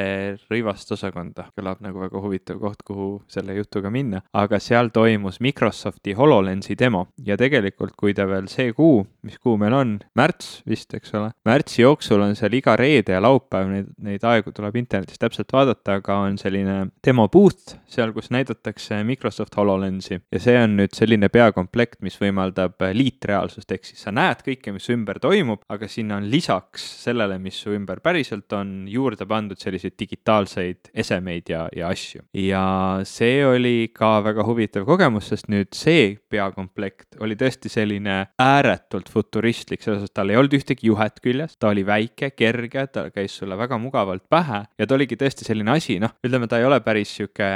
[0.51, 6.17] rõivast osakonda, kõlab nagu väga huvitav koht, kuhu selle jutuga minna, aga seal toimus Microsofti
[6.17, 10.93] HoloLensi demo ja tegelikult, kui ta veel see kuu, mis kuu meil on, märts vist,
[10.97, 15.21] eks ole, märtsi jooksul on seal iga reede ja laupäev, neid, neid aegu tuleb internetis
[15.21, 20.21] täpselt vaadata, aga on selline demo booth seal, kus näidatakse Microsoft HoloLensi.
[20.33, 24.89] Ja see on nüüd selline peakomplekt, mis võimaldab liitreaalsust, ehk siis sa näed kõike, mis
[24.93, 29.97] ümber toimub, aga sinna on lisaks sellele, mis su ümber päriselt on, juurde pandud selliseid
[29.99, 32.25] digitaalseid esemeid ja, ja asju.
[32.37, 32.65] ja
[33.09, 39.83] see oli ka väga huvitav kogemus, sest nüüd see peakomplekt oli tõesti selline ääretult futuristlik,
[39.83, 43.59] selles suhtes tal ei olnud ühtegi juhet küljes, ta oli väike, kerge, ta käis sulle
[43.59, 47.13] väga mugavalt pähe ja ta oligi tõesti selline asi, noh, ütleme, ta ei ole päris
[47.17, 47.51] sihuke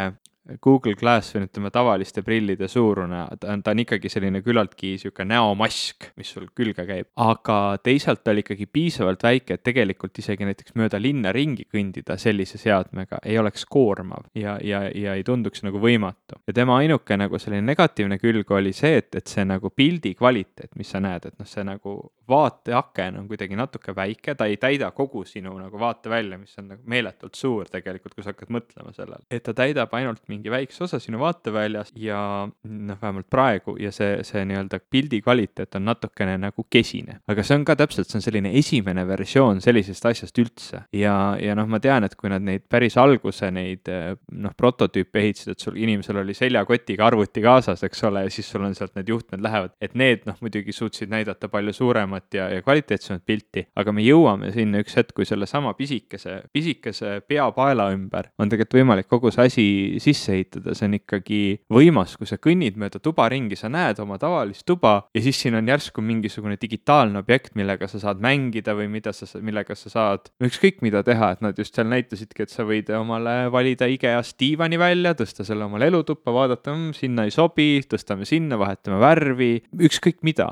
[0.62, 5.24] Google Glass või ütleme tavaliste prillide suurune, ta on, ta on ikkagi selline küllaltki sihuke
[5.28, 7.10] näomask, mis sul külge käib.
[7.20, 12.16] aga teisalt ta oli ikkagi piisavalt väike, et tegelikult isegi näiteks mööda linna ringi kõndida
[12.20, 16.40] sellise seadmega ei oleks koormav ja, ja, ja ei tunduks nagu võimatu.
[16.46, 20.74] ja tema ainuke nagu selline negatiivne külg oli see, et, et see nagu pildi kvaliteet,
[20.78, 21.98] mis sa näed, et noh, see nagu
[22.30, 26.82] vaateaken on kuidagi natuke väike, ta ei täida kogu sinu nagu vaatevälja, mis on nagu
[26.90, 29.26] meeletult suur tegelikult, kui sa hakkad mõtlema sellele.
[29.30, 34.20] et ta täidab ainult mingi väikse osa sinu vaateväljas ja noh, vähemalt praegu ja see,
[34.26, 37.20] see nii-öelda pildi kvaliteet on natukene nagu kesine.
[37.28, 40.82] aga see on ka täpselt, see on selline esimene versioon sellisest asjast üldse.
[40.96, 45.54] Ja, ja noh, ma tean, et kui nad neid päris alguse neid noh, prototüüpe ehitasid,
[45.54, 49.10] et sul inimesel oli seljakotiga arvuti kaasas, eks ole, ja siis sul on sealt need
[49.10, 53.94] juhtmed lähevad, et need noh, muidugi suutsid näidata palju suuremat ja, ja kvaliteetsemat pilti, aga
[53.94, 59.32] me jõuame sinna üks hetk, kui sellesama pisikese, pisikese peapaela ümber on tegelikult võimalik kogu
[59.34, 59.66] see asi
[60.02, 61.40] sisse sisse ehitada, see on ikkagi
[61.72, 65.56] võimas, kui sa kõnnid mööda tuba ringi, sa näed oma tavalist tuba ja siis siin
[65.58, 70.30] on järsku mingisugune digitaalne objekt, millega sa saad mängida või mida sa, millega sa saad
[70.44, 74.78] ükskõik mida teha, et nad just seal näitasidki, et sa võid omale valida IKEA-st diivani
[74.80, 79.52] välja, tõsta selle omale elutuppa, vaadata mmm,, sinna ei sobi, tõstame sinna, vahetame värvi,
[79.88, 80.50] ükskõik mida.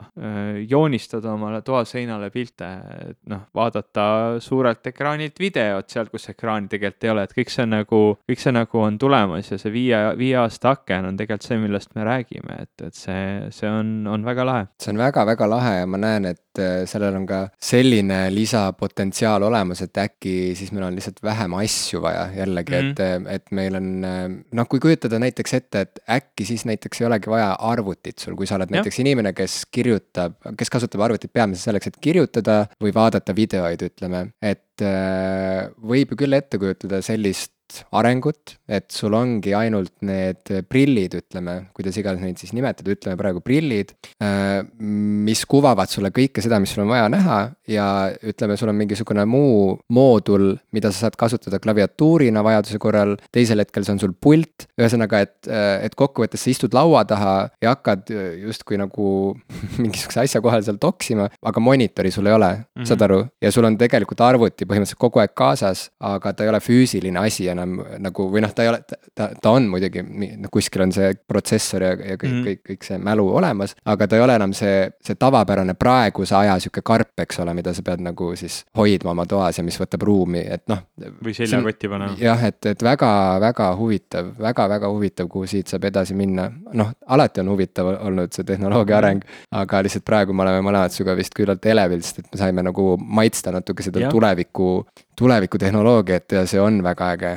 [0.69, 2.69] joonistada omale toaseinale pilte,
[3.09, 7.67] et noh, vaadata suurelt ekraanilt videot sealt, kus ekraani tegelikult ei ole, et kõik see
[7.69, 11.49] nagu, kõik see nagu on tulemas ja see see viie, viie aasta aken on tegelikult
[11.49, 13.23] see, millest me räägime, et, et see,
[13.55, 14.67] see on, on väga lahe.
[14.83, 19.83] see on väga-väga lahe ja ma näen, et äh, sellel on ka selline lisapotentsiaal olemas,
[19.85, 22.91] et äkki siis meil on lihtsalt vähem asju vaja jällegi mm, -hmm.
[22.91, 23.35] et, mhm.
[23.35, 24.23] et meil on äh,
[24.61, 28.47] noh, kui kujutada näiteks ette, et äkki siis näiteks ei olegi vaja arvutit sul, kui
[28.47, 29.05] sa oled näiteks ja.
[29.07, 34.83] inimene, kes kirjutab, kes kasutab arvutit peamiselt selleks, et kirjutada või vaadata videoid, ütleme, et
[34.83, 37.55] äh, võib ju küll ette kujutada sellist
[37.93, 43.43] arengut, et sul ongi ainult need prillid, ütleme, kuidas iganes neid siis nimetada, ütleme praegu
[43.45, 43.93] prillid,
[44.25, 47.87] äh, mis kuvavad sulle kõike seda, mis sul on vaja näha ja
[48.25, 53.85] ütleme, sul on mingisugune muu moodul, mida sa saad kasutada klaviatuurina vajaduse korral, teisel hetkel
[53.85, 58.13] see on sul pult, ühesõnaga, et, äh, et kokkuvõttes sa istud laua taha ja hakkad
[58.47, 59.35] justkui nagu
[59.83, 62.89] mingisuguse asja kohal seal toksima, aga monitori sul ei ole mm, -hmm.
[62.89, 66.61] saad aru, ja sul on tegelikult arvuti põhimõtteliselt kogu aeg kaasas, aga ta ei ole
[66.65, 68.83] füüsiline asi enam nagu või noh, ta ei ole,
[69.15, 70.03] ta, ta on muidugi,
[70.39, 74.09] noh kuskil on see protsessor ja, ja kõik mm., kõik, kõik see mälu olemas, aga
[74.09, 77.85] ta ei ole enam see, see tavapärane praeguse aja sihuke karp, eks ole, mida sa
[77.87, 80.85] pead nagu siis hoidma oma toas ja mis võtab ruumi, et noh.
[81.25, 82.19] või seljakotti panema.
[82.23, 86.49] jah, et, et väga-väga huvitav väga,, väga-väga huvitav, kuhu siit saab edasi minna.
[86.73, 88.99] noh, alati on huvitav olnud see tehnoloogia mm.
[88.99, 89.23] areng,
[89.63, 92.97] aga lihtsalt praegu me oleme mõlemad sinuga vist küllalt elevil, sest et me saime nagu
[92.99, 94.11] maitsta natuke seda ja.
[94.13, 94.87] tuleviku
[95.19, 97.33] tulevikutehnoloogiat ja see on väga äge.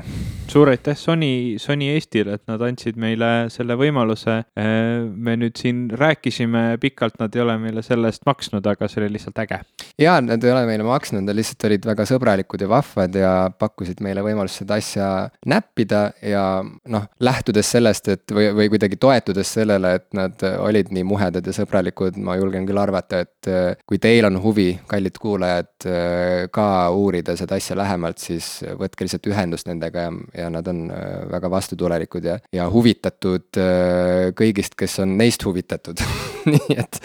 [0.51, 4.33] suur aitäh Sony, Sony Eestile, et nad andsid meile selle võimaluse.
[4.59, 8.99] Äh, me nüüd siin rääkisime pikalt, nad ei ole meile selle eest maksnud, aga see
[8.99, 9.61] oli lihtsalt äge.
[10.01, 13.31] ja, nad ei ole meile maksnud, nad lihtsalt olid väga sõbralikud ja vahvad ja
[13.63, 15.07] pakkusid meile võimalust seda asja
[15.47, 21.07] näppida ja noh, lähtudes sellest, et või, või kuidagi toetudes sellele, et nad olid nii
[21.07, 25.71] muhedad ja sõbralikud, ma julgen küll arvata, et äh, kui teil on huvi, kallid kuulajad,
[25.87, 28.47] äh, ka uurida seda asja asja lähemalt, siis
[28.79, 30.11] võtke lihtsalt ühendust nendega ja,
[30.43, 36.03] ja nad on äh, väga vastutulelikud ja, ja huvitatud äh, kõigist, kes on neist huvitatud
[36.51, 36.99] nii et,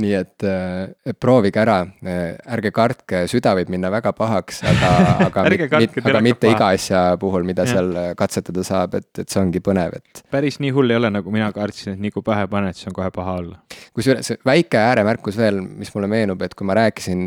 [0.00, 1.80] nii et äh, proovige ära,
[2.56, 4.92] ärge kartke, süda võib minna väga pahaks, aga,
[5.28, 5.46] aga,
[5.82, 6.54] mit, aga mitte paha.
[6.56, 7.76] iga asja puhul, mida ja.
[7.76, 10.24] seal katsetada saab, et, et see ongi põnev, et.
[10.34, 12.96] päris nii hull ei ole, nagu mina kartsin, et nii kui pähe paned, siis on
[12.96, 13.60] kohe paha olla.
[13.94, 17.26] kusjuures väike ääremärkus veel, mis mulle meenub, et kui ma rääkisin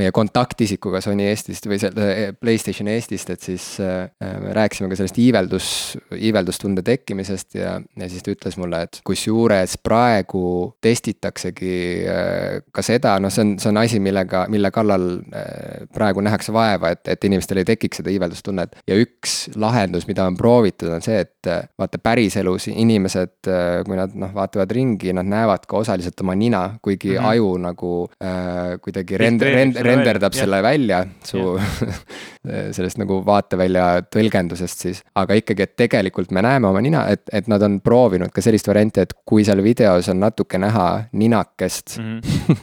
[0.00, 4.98] meie kontaktisikuga Sony Eestist või seal Eh, Playstation Eestist, et siis äh, me rääkisime ka
[4.98, 5.68] sellest iiveldus,
[6.16, 10.42] iiveldustunde tekkimisest ja, ja siis ta ütles mulle, et kusjuures praegu
[10.80, 11.74] testitaksegi
[12.08, 16.54] äh, ka seda, noh, see on, see on asi, millega, mille kallal äh, praegu nähakse
[16.54, 18.80] vaeva, et, et inimestel ei tekiks seda iiveldustunnet.
[18.88, 23.50] ja üks lahendus, mida on proovitud, on see, et äh, vaata päriselus inimesed,
[23.86, 27.30] kui nad noh, vaatavad ringi, nad näevad ka osaliselt oma nina, kuigi mm -hmm.
[27.30, 30.42] aju nagu äh, kuidagi rend-, rend-, renderdab välja.
[30.42, 31.60] selle välja su
[32.76, 35.02] sellest nagu vaatevälja tõlgendusest siis.
[35.14, 38.68] aga ikkagi, et tegelikult me näeme oma nina, et, et nad on proovinud ka sellist
[38.68, 42.20] varianti, et kui seal videos on natuke näha ninakest mm.
[42.20, 42.56] -hmm.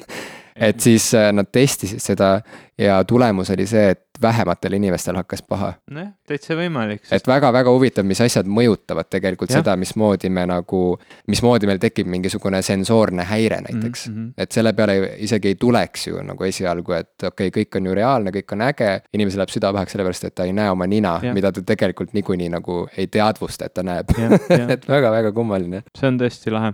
[0.55, 2.41] et siis äh, nad testisid seda
[2.77, 5.73] ja tulemus oli see, et vähematel inimestel hakkas paha.
[5.91, 7.13] nojah, täitsa võimalik sest....
[7.13, 9.62] et väga-väga huvitav, mis asjad mõjutavad tegelikult ja.
[9.62, 10.81] seda, mismoodi me nagu,
[11.27, 14.15] mismoodi meil tekib mingisugune sensoorne häire näiteks mm.
[14.15, 14.33] -hmm.
[14.38, 17.95] et selle peale isegi ei tuleks ju nagu esialgu, et okei okay,, kõik on ju
[18.01, 18.91] reaalne, kõik on äge.
[19.13, 22.49] inimesel läheb süda pahaks sellepärast, et ta ei näe oma nina, mida ta tegelikult niikuinii
[22.49, 24.13] nagu ei teadvusta, et ta näeb
[24.73, 25.83] et väga-väga kummaline.
[25.97, 26.73] see on tõesti lahe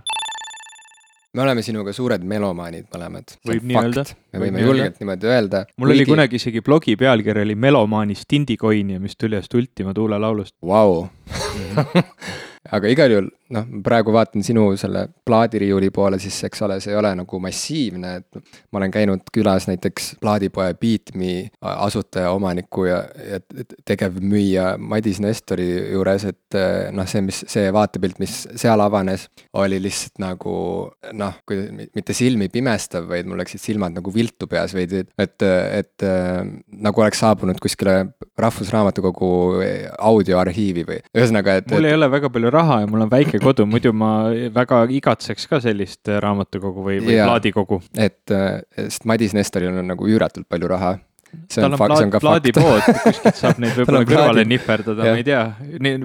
[1.34, 3.36] me oleme sinuga suured melomaanid mõlemad.
[3.48, 4.06] võib nii öelda.
[4.32, 5.64] me võime Võib julgelt niimoodi öelda.
[5.76, 6.00] mul kuigi...
[6.00, 10.56] oli kunagi isegi blogi pealkiri oli Melomaanist Indikoini, mis tuli ühest Ultima tuulelaulust.
[10.62, 11.06] Vau.
[12.72, 16.98] aga igal juhul noh, praegu vaatan sinu selle plaadiriiuli poole, siis eks ole, see ei
[16.98, 18.38] ole nagu massiivne, et
[18.72, 23.40] ma olen käinud külas näiteks plaadipoe Beatme asutaja, omaniku ja, ja
[23.86, 26.58] tegevmüüja Madis Nestori juures, et
[26.96, 29.28] noh, see, mis, see vaatepilt, mis seal avanes,
[29.60, 30.56] oli lihtsalt nagu
[31.16, 35.48] noh, kui mitte silmi pimestav, vaid mul läksid silmad nagu viltu peas veidi, et, et,
[35.82, 36.08] et
[36.84, 38.00] nagu oleks saabunud kuskile
[38.40, 39.28] Rahvusraamatukogu
[39.98, 41.70] audioarhiivi või ühesõnaga, et.
[41.74, 44.12] mul ei ole väga palju raha ja mul on väike kodu, muidu ma
[44.54, 47.82] väga igatseks ka sellist raamatukogu või, või plaadikogu.
[47.96, 48.22] et,
[48.76, 50.94] sest Madis Nestoril on nagu üüratult palju raha
[51.54, 54.50] tal on, on plaad, plaadipood, kuskilt saab neid võib-olla kõrvale plaadi...
[54.52, 55.42] nihverdada, ma ei tea,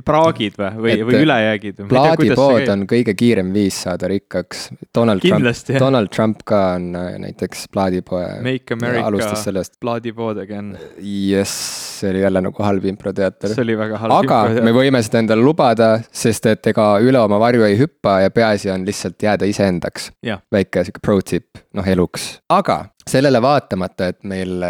[0.06, 1.84] praagid või, või, või ülejäägid.
[1.92, 4.70] plaadipood on kõige kiirem viis saada rikkaks.
[4.96, 8.26] Donald Kindlasti, Trump, Donald Trump ka on äh, näiteks plaadipoe.
[8.46, 10.76] Make America plaadipood again.
[11.00, 11.58] jess,
[12.00, 13.54] see oli jälle nagu halb improteater.
[13.54, 14.68] see oli väga halb aga improteater.
[14.68, 18.72] me võime seda endale lubada, sest et ega üle oma varju ei hüppa ja peaasi
[18.74, 20.12] on lihtsalt jääda iseendaks.
[20.52, 24.64] väike sihuke pro tip, noh eluks, aga sellele vaatamata, et meil,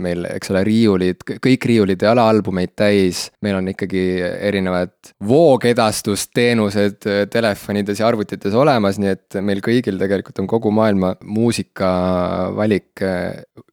[0.00, 4.02] meil, eks ole, riiulid, kõik riiulid ei ole albumeid täis, meil on ikkagi
[4.48, 13.04] erinevad voogedastusteenused telefonides ja arvutites olemas, nii et meil kõigil tegelikult on kogu maailma muusikavalik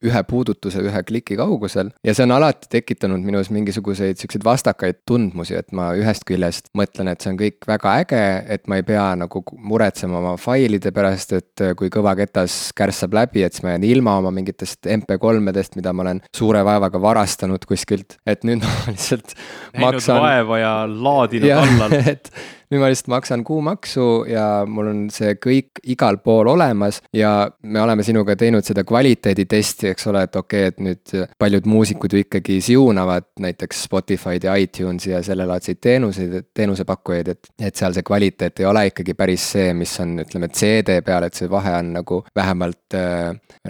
[0.04, 1.94] ühe puudutuse, ühe kliki kaugusel.
[2.04, 7.12] ja see on alati tekitanud minus mingisuguseid siukseid vastakaid tundmusi, et ma ühest küljest mõtlen,
[7.12, 8.24] et see on kõik väga äge,
[8.56, 13.54] et ma ei pea nagu muretsema oma failide pärast, et kui kõvaketas kärssab läbi, et
[13.54, 18.44] siis ma jään ilma oma mingitest MP3-dest, mida ma olen suure vaevaga varastanud kuskilt, et
[18.48, 19.36] nüüd ma lihtsalt.
[19.78, 21.90] näinud vaeva ja laadinud alla.
[22.14, 22.32] et
[22.74, 27.82] nüüd ma lihtsalt maksan kuumaksu ja mul on see kõik igal pool olemas ja me
[27.84, 32.24] oleme sinuga teinud seda kvaliteeditesti, eks ole, et okei okay,, et nüüd paljud muusikud ju
[32.24, 38.64] ikkagi siunavad näiteks Spotify'd ja iTunesi ja sellelaadseid teenuseid, teenusepakkujaid, et, et seal see kvaliteet
[38.64, 42.24] ei ole ikkagi päris see, mis on, ütleme, CD peal, et see vahe on nagu
[42.36, 42.98] vähemalt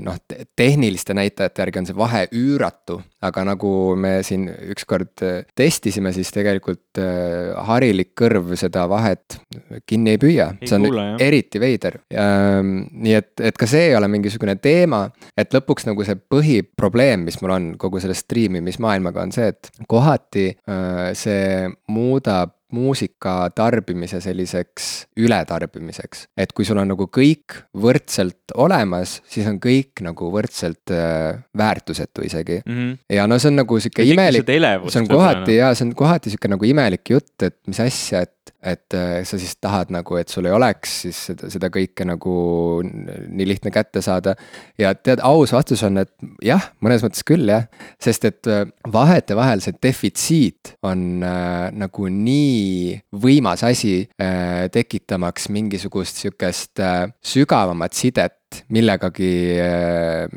[0.01, 0.21] noh,
[0.55, 5.23] tehniliste näitajate järgi on see vahe üüratu aga nagu me siin ükskord
[5.55, 6.99] testisime, siis tegelikult
[7.67, 9.37] harilik kõrv seda vahet
[9.89, 11.99] kinni ei püüa, see on kuule, eriti veider.
[12.11, 15.05] nii et, et ka see ei ole mingisugune teema,
[15.37, 20.49] et lõpuks nagu see põhiprobleem, mis mul on kogu selle striimimismaailmaga, on see, et kohati
[20.53, 26.27] äh, see muudab muusika tarbimise selliseks ületarbimiseks.
[26.37, 32.25] et kui sul on nagu kõik võrdselt olemas, siis on kõik nagu võrdselt äh, väärtusetu
[32.25, 32.73] isegi mm.
[32.73, 32.97] -hmm.
[33.17, 36.51] ja no see on nagu sihuke imelik, see on kohati ja see on kohati sihuke
[36.51, 40.47] nagu imelik jutt, et mis asja, et et äh, sa siis tahad nagu, et sul
[40.47, 42.33] ei oleks siis seda, seda kõike nagu
[42.83, 44.35] nii lihtne kätte saada.
[44.79, 46.11] ja tead, aus vastus on, et
[46.43, 47.67] jah, mõnes mõttes küll jah,
[48.01, 56.23] sest et äh, vahetevahel see defitsiit on äh, nagu nii võimas asi äh, tekitamaks mingisugust
[56.23, 60.27] sihukest äh, sügavamat sidet millegagi, äh,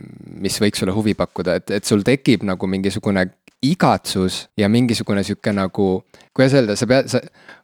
[0.41, 3.27] mis võiks sulle huvi pakkuda, et, et sul tekib nagu mingisugune
[3.62, 5.88] igatsus ja mingisugune sihuke nagu,
[6.37, 7.21] kuidas öelda, sa pead, sa,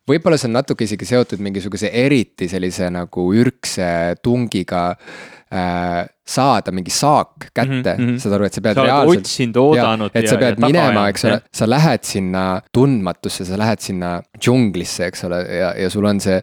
[0.09, 4.89] võib-olla see on natuke isegi seotud mingisuguse eriti sellise nagu ürgse tungiga
[5.53, 8.19] äh, saada mingi saak kätte mm, -hmm.
[8.19, 9.27] saad aru, et sa pead sa reaalselt.
[9.27, 10.11] otsinud, oodanud.
[10.15, 15.07] et sa pead ja minema, eks ole, sa lähed sinna tundmatusse, sa lähed sinna džunglisse,
[15.11, 16.41] eks ole, ja, ja sul on see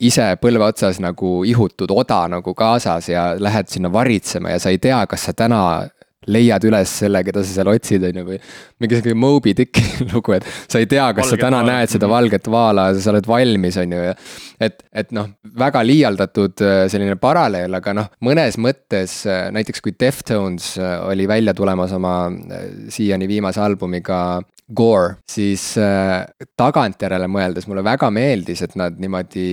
[0.00, 4.78] ise põlve otsas nagu ihutud oda nagu kaasas ja lähed sinna varitsema ja sa ei
[4.78, 5.88] tea, kas sa täna
[6.30, 8.38] leiad üles selle, keda sa seal otsid, on ju, või
[8.82, 9.82] mingi sihuke Moby Dicki
[10.12, 11.78] lugu, et sa ei tea, kas valget sa täna vaala.
[11.78, 12.14] näed seda mhm.
[12.14, 14.14] valget vaala, sa oled valmis, on ju, ja
[14.62, 19.96] et, et noh, väga liialdatud äh, selline paralleel, aga noh, mõnes mõttes äh, näiteks kui
[19.98, 22.16] Deftones äh, oli välja tulemas oma
[22.92, 24.22] siiani viimase albumiga
[24.74, 26.22] Gore, siis äh,
[26.58, 29.46] tagantjärele mõeldes mulle väga meeldis, et nad niimoodi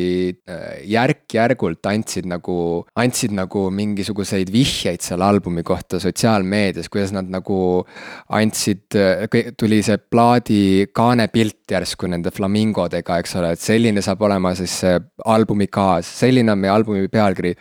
[0.47, 2.57] äh, järk-järgult andsid nagu,
[2.99, 7.59] andsid nagu mingisuguseid vihjeid selle albumi kohta sotsiaalmeedias, kuidas nad nagu
[8.35, 10.61] andsid äh,, tuli see plaadi
[10.95, 14.95] kaanepilt järsku nende flamingodega, eks ole, et selline saab olema siis see
[15.29, 17.55] albumi kaas, selline on meie albumi pealkiri.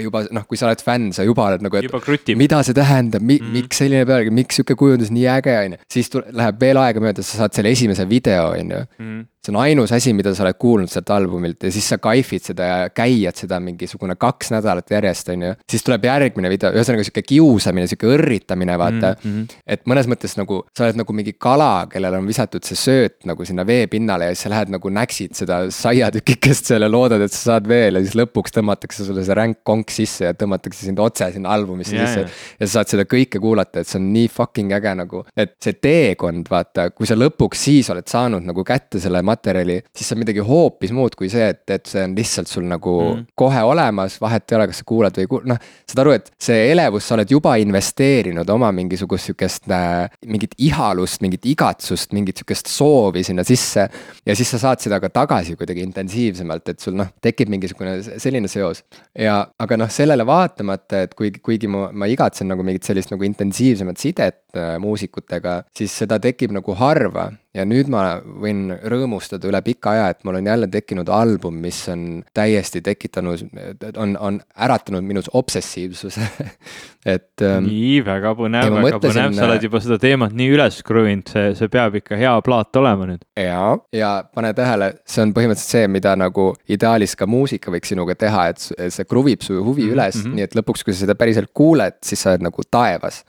[0.00, 3.38] juba noh, kui sa oled fänn, sa juba oled nagu, et mida see tähendab, mi-
[3.38, 3.52] mm, -hmm.
[3.52, 7.02] miks selline pealkiri, miks sihuke kujundus nii äge on ju, siis tuleb, läheb veel aega
[7.02, 10.44] mööda, sa saad selle esimese video, on ju mm see on ainus asi, mida sa
[10.44, 14.92] oled kuulnud sealt albumilt ja siis sa kaifid seda ja käiad seda mingisugune kaks nädalat
[14.92, 15.52] järjest, on ju.
[15.70, 19.22] siis tuleb järgmine video, ühesõnaga sihuke kiusamine, sihuke õrritamine, vaata mm.
[19.24, 19.62] -hmm.
[19.64, 23.46] et mõnes mõttes nagu sa oled nagu mingi kala, kellele on visatud see sööt nagu
[23.48, 27.54] sinna veepinnale ja siis sa lähed nagu näksid seda saiatükikest seal ja loodad, et sa
[27.54, 31.30] saad veel ja siis lõpuks tõmmatakse sulle see ränk konk sisse ja tõmmatakse sind otse
[31.32, 32.44] sinna albumisse yeah, sisse yeah..
[32.60, 35.80] ja sa saad seda kõike kuulata, et see on nii fucking äge nagu, et see
[35.80, 40.22] teekond, vaata, kui sa lõpuks siis oled saanud nagu kätte selle materjali, siis see on
[40.24, 43.26] midagi hoopis muud kui see, et, et see on lihtsalt sul nagu mm.
[43.38, 45.60] kohe olemas, vahet ei ole, kas sa kuulad või ei kuula, noh.
[45.88, 51.20] saad aru, et see elevus, sa oled juba investeerinud oma mingisugust sihukest äh,, mingit ihalust,
[51.24, 53.86] mingit igatsust, mingit sihukest soovi sinna sisse.
[54.26, 58.50] ja siis sa saad seda ka tagasi kuidagi intensiivsemalt, et sul noh, tekib mingisugune selline
[58.50, 58.84] seos.
[59.18, 63.26] ja, aga noh, sellele vaatamata, et kuigi, kuigi ma, ma igatsen nagu mingit sellist nagu
[63.26, 69.60] intensiivsemat sidet äh, muusikutega, siis seda tekib nagu harva ja nüüd ma võin rõõmustada üle
[69.66, 73.42] pika aja, et mul on jälle tekkinud album, mis on täiesti tekitanud,
[73.96, 76.28] on, on äratanud minus obsessiivsuse
[77.06, 77.42] et.
[77.42, 81.32] Ähm, nii, väga põnev, väga mõtlesin, põnev, sa oled juba seda teemat nii üles kruvinud,
[81.32, 83.24] see, see peab ikka hea plaat olema nüüd.
[83.40, 83.62] ja,
[83.96, 88.46] ja pane tähele, see on põhimõtteliselt see, mida nagu ideaalis ka muusika võiks sinuga teha,
[88.52, 89.96] et see kruvib su huvi mm -hmm.
[89.96, 93.22] üles, nii et lõpuks, kui sa seda päriselt kuuled, siis sa oled nagu taevas.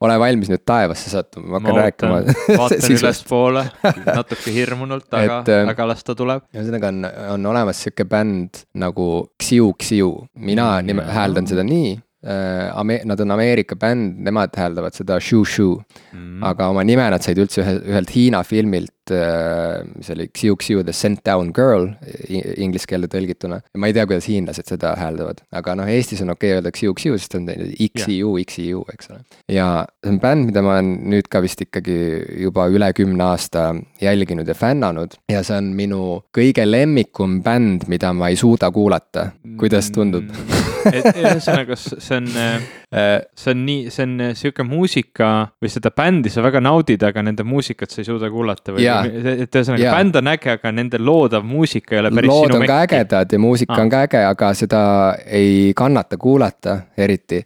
[0.00, 2.18] Ole valmis nüüd taevasse sattuma, ma hakkan ma rääkima.
[2.60, 3.64] vaatan ülespoole,
[4.18, 6.46] natuke hirmunult, aga, ähm, aga las ta tuleb.
[6.54, 7.04] ühesõnaga on,
[7.36, 9.08] on olemas sihuke bänd nagu
[9.42, 14.56] Xiu Xiu, mina mm, nime, hääldan seda nii Äh, Ame-, nad on Ameerika bänd, nemad
[14.58, 15.76] hääldavad seda Shoo Shoo
[16.12, 16.42] mm..
[16.46, 20.82] aga oma nime nad said üldse ühe, ühelt Hiina filmilt, äh, mis oli Xiu Xiu
[20.82, 21.88] the Sent Down Girl
[22.28, 23.60] inglise keelde tõlgituna.
[23.78, 26.96] ma ei tea, kuidas hiinlased seda hääldavad, aga noh, Eestis on okei okay öelda Xiu
[26.98, 29.22] Xiu, sest on X-I-U, X-I-U, eks ole.
[29.52, 29.68] ja
[30.02, 31.98] see on bänd, mida ma olen nüüd ka vist ikkagi
[32.42, 33.68] juba üle kümne aasta
[34.02, 36.02] jälginud ja fännanud ja see on minu
[36.36, 39.30] kõige lemmikum bänd, mida ma ei suuda kuulata.
[39.60, 40.66] kuidas tundub mm.?
[40.92, 42.60] et ühesõnaga, see on, äh,
[42.96, 45.30] see on nii, see on äh, sihuke muusika
[45.62, 49.04] või seda bändi sa väga naudid, aga nende muusikat sa ei suuda kuulata või yeah.,
[49.46, 49.96] et ühesõnaga yeah.
[49.98, 53.42] bänd on äge, aga nende loodav muusika ei ole päris lood sinu ka ägedad ja
[53.42, 53.82] muusika ah.
[53.84, 54.82] on ka äge, aga seda
[55.26, 57.42] ei kannata kuulata eriti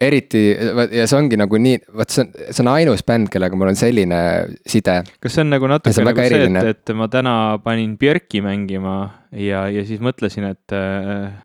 [0.00, 3.72] eriti ja see ongi nagu nii, vot see on, see on ainus bänd, kellega mul
[3.72, 4.18] on selline
[4.62, 5.00] side.
[5.18, 7.34] kas see on nagu natuke see nagu see, et, et ma täna
[7.64, 8.98] panin Björki mängima
[9.34, 10.76] ja, ja siis mõtlesin, et,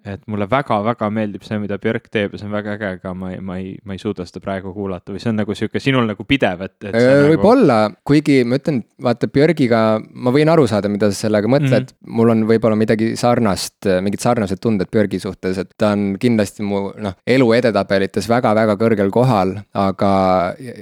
[0.06, 3.34] et mulle väga-väga meeldib see, mida Björk teeb ja see on väga äge, aga ma
[3.34, 6.08] ei, ma ei, ma ei suuda seda praegu kuulata või see on nagu sihuke sinul
[6.10, 6.98] nagu pidev, et, et.
[7.34, 11.90] võib-olla nagu..., kuigi ma ütlen, vaata Björgiga ma võin aru saada, mida sa sellega mõtled
[11.90, 12.16] mm, -hmm.
[12.20, 16.86] mul on võib-olla midagi sarnast, mingid sarnased tunded Björgi suhtes, et ta on kindlasti mu
[17.04, 20.12] noh, elu edetabelites väga väga-väga kõrgel kohal, aga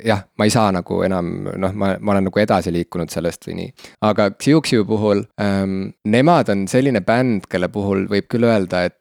[0.05, 1.31] jah, ma ei saa nagu enam
[1.61, 3.69] noh, ma, ma olen nagu edasi liikunud sellest või nii.
[4.07, 8.97] aga Xiuxiu puhul ähm,, nemad on selline bänd, kelle puhul võib küll öelda, et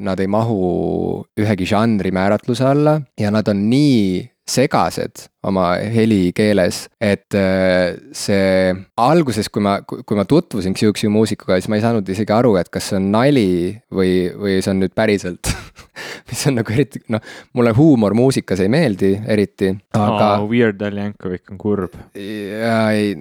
[0.00, 7.36] nad ei mahu ühegi žanri määratluse alla ja nad on nii segased oma helikeeles, et
[7.38, 12.34] äh, see alguses, kui ma, kui ma tutvusin Xiuxiu muusikuga, siis ma ei saanud isegi
[12.34, 13.48] aru, et kas see on nali
[13.94, 15.52] või, või see on nüüd päriselt
[16.30, 17.22] mis on nagu eriti, noh,
[17.56, 20.48] mulle huumor muusikas ei meeldi eriti, aga oh,.
[20.50, 21.96] Weird Al Yankovic on kurb.
[22.16, 23.14] jaa, ei,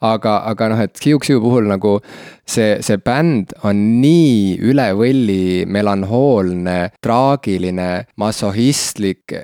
[0.00, 1.98] aga, aga noh, et Xiu-Xiu puhul nagu
[2.48, 7.90] see, see bänd on nii üle võlli melanhoolne, traagiline,
[8.20, 9.36] massohhistlik,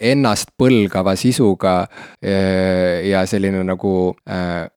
[0.00, 1.88] ennast põlgava sisu sisuga
[2.22, 4.68] äh, ja selline nagu äh,,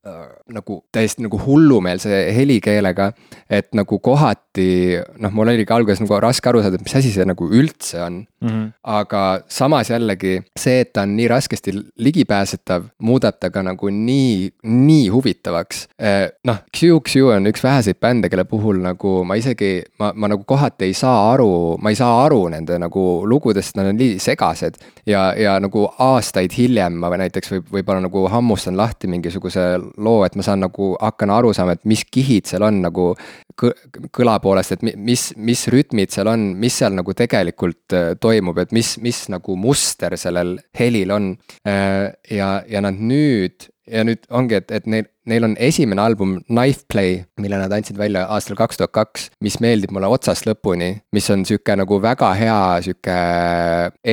[0.53, 3.11] nagu täiesti nagu hullumeelse helikeelega.
[3.49, 7.25] et nagu kohati noh, mul oligi alguses nagu raske aru saada, et mis asi see
[7.27, 8.47] nagu üldse on mm.
[8.47, 8.71] -hmm.
[8.83, 14.49] aga samas jällegi see, et ta on nii raskesti ligipääsetav, muudab ta ka nagu nii,
[14.63, 15.87] nii huvitavaks.
[16.01, 20.43] Äh, noh, Q-Q on üks väheseid bände, kelle puhul nagu ma isegi, ma, ma nagu
[20.43, 24.77] kohati ei saa aru, ma ei saa aru nende nagu lugudest, nad on nii segased.
[25.05, 29.67] ja, ja nagu aastaid hiljem ma näiteks võib, võib-olla nagu hammustan lahti mingisuguse
[29.97, 33.09] loo, et ma saan nagu, hakkan aru saama, et mis kihid seal on nagu
[33.57, 38.75] kõla poolest, et mis, mis rütmid seal on, mis seal nagu tegelikult äh, toimub, et
[38.75, 41.33] mis, mis nagu muster sellel helil on.
[41.67, 46.37] Äh, ja, ja nad nüüd ja nüüd ongi, et, et neil, neil on esimene album
[46.47, 50.93] Knife Play, mille nad andsid välja aastal kaks tuhat kaks, mis meeldib mulle otsast lõpuni,
[51.15, 53.17] mis on sihuke nagu väga hea sihuke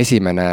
[0.03, 0.49] esimene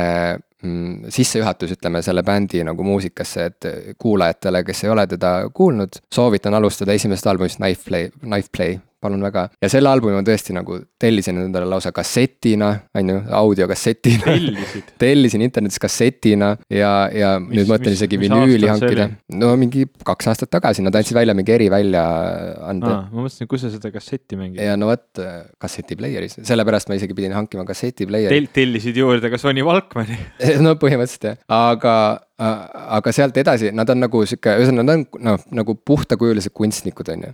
[1.10, 3.68] sissejuhatus, ütleme selle bändi nagu muusikasse, et
[4.00, 9.24] kuulajatele, kes ei ole teda kuulnud, soovitan alustada esimesest albumist Knife Play, Knife Play palun
[9.26, 9.48] väga.
[9.62, 14.24] ja selle albumi ma tõesti nagu tellisin endale lausa kassetina, on ju, audiokassetina.
[14.28, 19.10] tellisid tellisin internetis kassetina ja, ja mis, nüüd mõtlen isegi vinüüli hankida.
[19.42, 22.94] no mingi kaks aastat tagasi, nad andsid välja mingi eriväljaande.
[23.12, 24.62] ma mõtlesin, kus sa seda kasseti mängid.
[24.62, 25.24] ja no vot,
[25.62, 28.52] kassetiplayeris, sellepärast ma isegi pidin hankima kassetiplayeri Tel.
[28.62, 30.20] tellisid juurde ka Sony Walkmani
[30.66, 31.96] no põhimõtteliselt jah, aga
[32.42, 37.26] aga sealt edasi, nad on nagu sihuke, ühesõnaga nad on noh, nagu puhtakujulised kunstnikud, on
[37.28, 37.34] ju.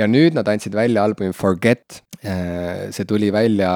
[0.00, 2.02] ja nüüd nad andsid välja albumi Forget.
[2.20, 3.70] see tuli välja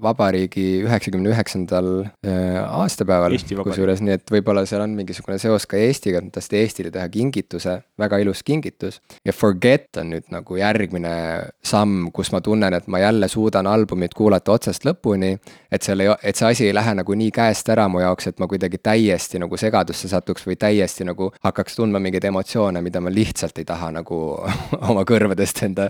[0.00, 6.30] vabariigi üheksakümne üheksandal aastapäeval, kusjuures, nii et võib-olla seal on mingisugune seos ka Eestiga, et
[6.30, 9.02] nad tahtsid Eestile teha kingituse, väga ilus kingitus.
[9.20, 11.12] ja Forget on nüüd nagu järgmine
[11.60, 15.36] samm, kus ma tunnen, et ma jälle suudan albumit kuulata otsast lõpuni.
[15.70, 18.40] et seal ei, et see asi ei lähe nagu nii käest ära mu jaoks, et
[18.40, 23.00] ma kuidagi täiesti nagu segan segadusse satuks või täiesti nagu hakkaks tundma mingeid emotsioone, mida
[23.00, 24.18] ma lihtsalt ei taha nagu
[24.90, 25.88] oma kõrvadest enda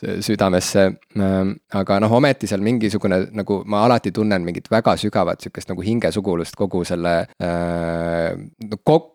[0.00, 0.84] südamesse.
[1.18, 5.82] Ähm, aga noh, ometi seal mingisugune nagu ma alati tunnen mingit väga sügavat sihukest nagu
[5.84, 8.36] hingesugulust kogu selle äh,.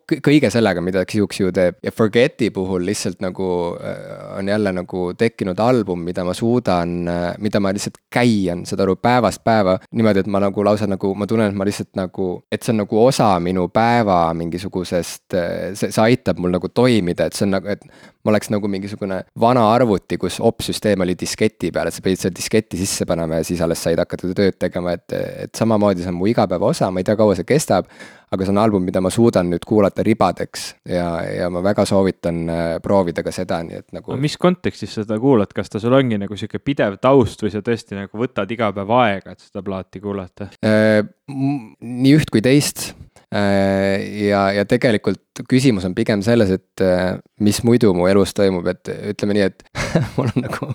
[0.04, 3.48] kõige sellega, mida Xiuxiu teeb ja Forget'i puhul lihtsalt nagu
[3.80, 8.84] äh, on jälle nagu tekkinud album, mida ma suudan äh,, mida ma lihtsalt käian, saad
[8.84, 9.78] aru, päevast päeva.
[9.92, 12.82] niimoodi, et ma nagu lausa nagu ma tunnen, et ma lihtsalt nagu, et see on
[12.84, 17.72] nagu osa minu päeva mingisugusest, see, see aitab mul nagu toimida, et see on nagu,
[17.72, 17.84] et
[18.24, 22.36] ma oleks nagu mingisugune vana arvuti, kus opsüsteem oli disketi peal, et sa pidid selle
[22.36, 25.12] disketi sisse panema ja siis alles said hakata tööd tegema, et,
[25.44, 27.90] et samamoodi see on mu igapäeva osa, ma ei tea, kaua see kestab.
[28.34, 32.40] aga see on album, mida ma suudan nüüd kuulata ribadeks ja, ja ma väga soovitan
[32.50, 34.16] äh, proovida ka seda, nii et nagu.
[34.18, 37.62] mis kontekstis sa seda kuulad, kas ta sul ongi nagu sihuke pidev taust või sa
[37.62, 40.50] tõesti nagu võtad iga päev aega, et seda plaati kuulata?
[40.66, 42.94] Äh, nii üht kui teist
[43.34, 48.66] Äh, ja, ja tegelikult küsimus on pigem selles, et äh, mis muidu mu elus toimub,
[48.70, 49.64] et ütleme nii, et
[50.16, 50.68] mul on nagu,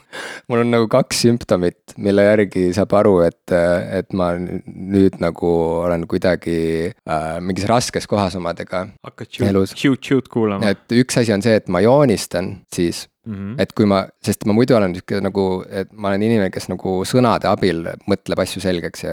[0.51, 5.53] mul on nagu kaks sümptomit, mille järgi saab aru, et, et ma nüüd nagu
[5.85, 6.57] olen kuidagi
[6.91, 8.87] äh, mingis raskes kohas omadega.
[9.05, 9.31] hakkad
[9.77, 10.75] shoot-shoot kuulama.
[10.75, 13.61] et üks asi on see, et ma joonistan siis Mm -hmm.
[13.61, 16.93] et kui ma, sest ma muidu olen sihuke nagu, et ma olen inimene, kes nagu
[17.05, 19.11] sõnade abil mõtleb asju selgeks ja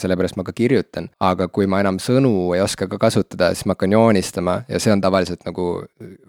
[0.00, 1.10] sellepärast ma ka kirjutan.
[1.20, 4.92] aga kui ma enam sõnu ei oska ka kasutada, siis ma hakkan joonistama ja see
[4.92, 5.66] on tavaliselt nagu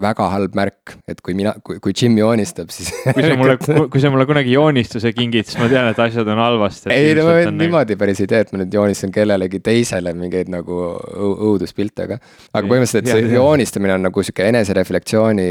[0.02, 3.58] väga halb märk, et kui mina, kui, kui Jim joonistab, siis kui sa mulle,
[3.94, 6.92] kui sa mulle kunagi joonistuse kingid, siis ma tean, et asjad on halvasti.
[6.94, 10.82] ei no ma niimoodi päris ei tee, et ma nüüd joonistan kellelegi teisele mingeid nagu
[11.52, 12.20] õuduspilte, aga.
[12.54, 15.50] aga põhimõtteliselt see joonistamine on nagu sihuke enesereflektsiooni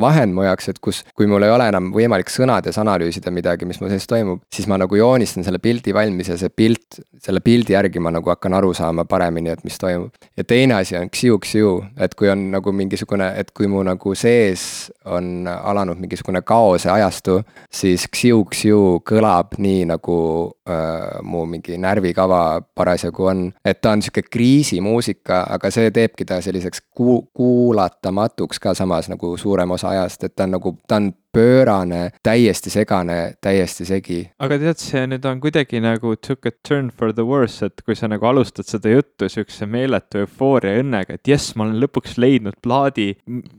[0.00, 3.80] vahend mu jaoks, et kus kui mul ei ole enam võimalik sõnades analüüsida midagi, mis
[3.82, 7.76] mu sees toimub, siis ma nagu joonistan selle pildi valmis ja see pilt, selle pildi
[7.76, 10.14] järgi ma nagu hakkan aru saama paremini, et mis toimub.
[10.36, 14.90] ja teine asi on xiu-xiu, et kui on nagu mingisugune, et kui mu nagu sees
[15.04, 17.40] on alanud mingisugune kaose ajastu,
[17.72, 20.18] siis xiu-xiu kõlab nii, nagu
[20.68, 23.44] äh, mu mingi närvikava parasjagu on.
[23.64, 29.36] et ta on sihuke kriisimuusika, aga see teebki ta selliseks ku-, kuulatamatuks ka samas nagu
[29.36, 34.20] suurem osa ajast, et ta on nagu, ta on pöörane, täiesti segane, täiesti segi.
[34.42, 37.96] aga tead, see nüüd on kuidagi nagu took a turn for the worse, et kui
[37.98, 42.58] sa nagu alustad seda juttu siukse meeletu eufooria õnnega, et jess, ma olen lõpuks leidnud
[42.64, 43.10] plaadi,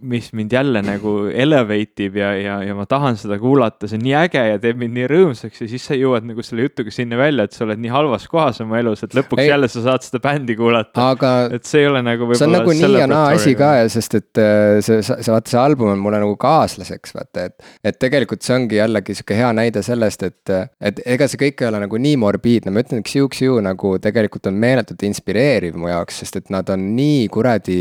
[0.02, 4.06] mis mind jälle nagu elevate ib ja, ja, ja ma tahan seda kuulata, see on
[4.08, 7.20] nii äge ja teeb mind nii rõõmsaks ja siis sa jõuad nagu selle jutuga sinna
[7.20, 9.52] välja, et sa oled nii halvas kohas oma elus, et lõpuks ei.
[9.52, 11.10] jälle sa saad seda bändi kuulata.
[11.12, 14.20] aga et see ei ole nagu see on nagu nii ja naa asi ka sest,
[14.22, 18.46] et äh, see, see vaata, see album on mulle nagu kaaslaseks, vaata, et et tegelikult
[18.46, 22.00] see ongi jällegi sihuke hea näide sellest, et, et ega see kõik ei ole nagu
[22.02, 26.52] nii morbiidne, ma ütlen, et Xiu-Xiu nagu tegelikult on meeletult inspireeriv mu jaoks, sest et
[26.54, 27.80] nad on nii kuradi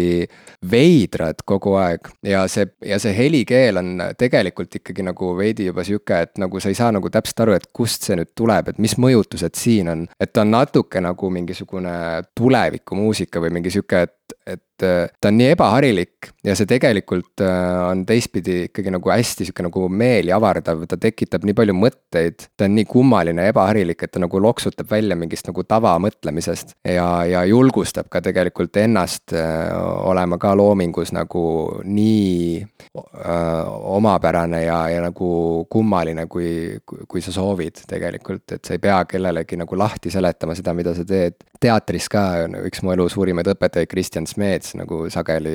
[0.71, 2.11] veidrad kogu aeg.
[2.25, 6.73] ja see, ja see helikeel on tegelikult ikkagi nagu veidi juba sihuke, et nagu sa
[6.73, 10.07] ei saa nagu täpselt aru, et kust see nüüd tuleb, et mis mõjutused siin on.
[10.21, 11.95] et ta on natuke nagu mingisugune
[12.37, 14.15] tulevikumuusika või mingi sihuke, et
[14.47, 19.49] et äh, ta on nii ebaharilik ja see tegelikult äh, on teistpidi ikkagi nagu hästi
[19.49, 22.49] sihuke nagu meeli avardav, ta tekitab nii palju mõtteid.
[22.57, 27.09] ta on nii kummaline ja ebaharilik, et ta nagu loksutab välja mingist nagu tavamõtlemisest ja,
[27.31, 29.71] ja julgustab ka tegelikult ennast äh,
[30.05, 31.45] olema ka loomingus nagu
[31.85, 32.65] nii
[32.95, 33.63] öö,
[33.97, 36.79] omapärane ja, ja nagu kummaline, kui,
[37.09, 41.05] kui sa soovid tegelikult, et sa ei pea kellelegi nagu lahti seletama seda, mida sa
[41.09, 41.41] teed.
[41.61, 42.25] teatris ka
[42.69, 45.55] üks mu elu suurimaid õpetajaid, Kristjan Smets nagu sageli,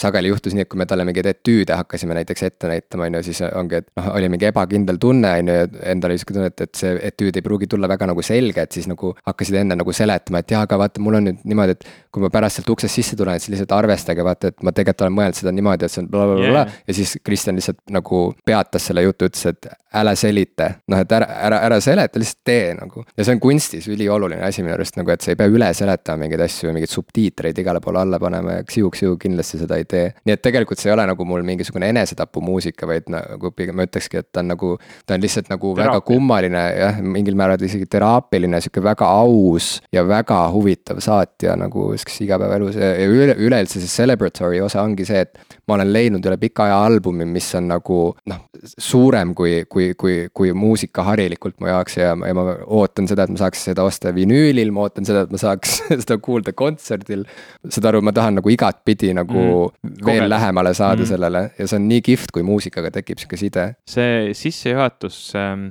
[0.00, 3.22] sageli juhtus nii, et kui me talle mingeid etüüde hakkasime näiteks ette näitama, on ju,
[3.30, 6.50] siis ongi, et noh, oli mingi ebakindel tunne, on ju, ja endal oli sihuke tunne,
[6.52, 9.78] et, et see etüüd ei pruugi tulla väga nagu selge, et siis nagu hakkasid enne
[9.80, 12.72] nagu seletama, et jaa, aga vaata, mul on nüüd niimoodi, et kui ma pärast sealt
[12.74, 15.94] uksest sisse tulen, siis lihtsalt arvestage, vaata, et ma tegelikult olen mõelnud seda niimoodi, et
[15.94, 16.80] see on blablabla yeah.
[16.86, 20.70] ja siis Kristjan lihtsalt nagu peatas selle jutu, ütles, et ära selita.
[20.90, 23.04] noh, et ära, ära, ära seleta, lihtsalt tee nagu.
[23.16, 26.24] ja see on kunstis ülioluline asi minu arust nagu, et sa ei pea üle seletama
[26.24, 30.06] mingeid asju, mingeid subtiitreid igale poole alla panema ja ksiu-ksiu kindlasti seda ei tee.
[30.24, 34.22] nii et tegelikult see ei ole nagu mul mingisugune enesetapumuusika, vaid nagu pigem ma ütlekski,
[34.22, 34.72] et ta on nagu,
[35.06, 35.96] ta on lihtsalt nagu Teraapia.
[35.96, 41.90] väga kummaline jah, mingil määral isegi teraapiline, sihuke väga aus ja väga huvitav saatja nagu
[41.96, 46.38] sihukeses igapäevaelus ja üle, üleüldse see celebratory osa ongi see, et ma olen leidnud üle
[46.40, 48.40] pika aja albumi, mis on nagu noh,
[48.78, 53.34] suurem kui, kui, kui, kui muusika harilikult mu jaoks ja, ja ma ootan seda, et
[53.34, 57.24] ma saaks seda osta vinüülil, ma ootan seda, et ma saaks seda kuulda kontserdil.
[57.68, 60.30] saad aru, ma tahan nagu igatpidi nagu mm, veel kogeda.
[60.34, 61.10] lähemale saada mm.
[61.12, 63.66] sellele ja see on nii kihvt, kui muusikaga tekib sihuke side.
[63.90, 65.66] see sissejuhatus ähm,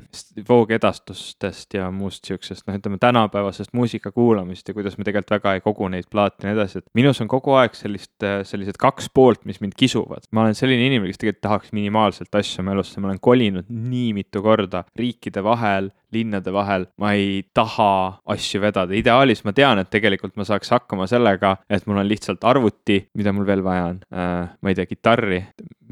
[0.49, 5.63] voogedastustest ja muust sihukesest, noh, ütleme tänapäevasest muusika kuulamist ja kuidas me tegelikult väga ei
[5.65, 8.15] kogu neid plaate ja nii edasi, et minus on kogu aeg sellist,
[8.49, 10.27] sellised kaks poolt, mis mind kisuvad.
[10.31, 13.98] ma olen selline inimene, kes tegelikult tahaks minimaalselt asju oma elusse, ma olen kolinud nii
[14.15, 17.91] mitu korda riikide vahel, linnade vahel, ma ei taha
[18.33, 22.45] asju vedada, ideaalis ma tean, et tegelikult ma saaks hakkama sellega, et mul on lihtsalt
[22.49, 24.01] arvuti, mida mul veel vaja on.
[24.13, 25.43] Äh,, ma ei tea, kitarri,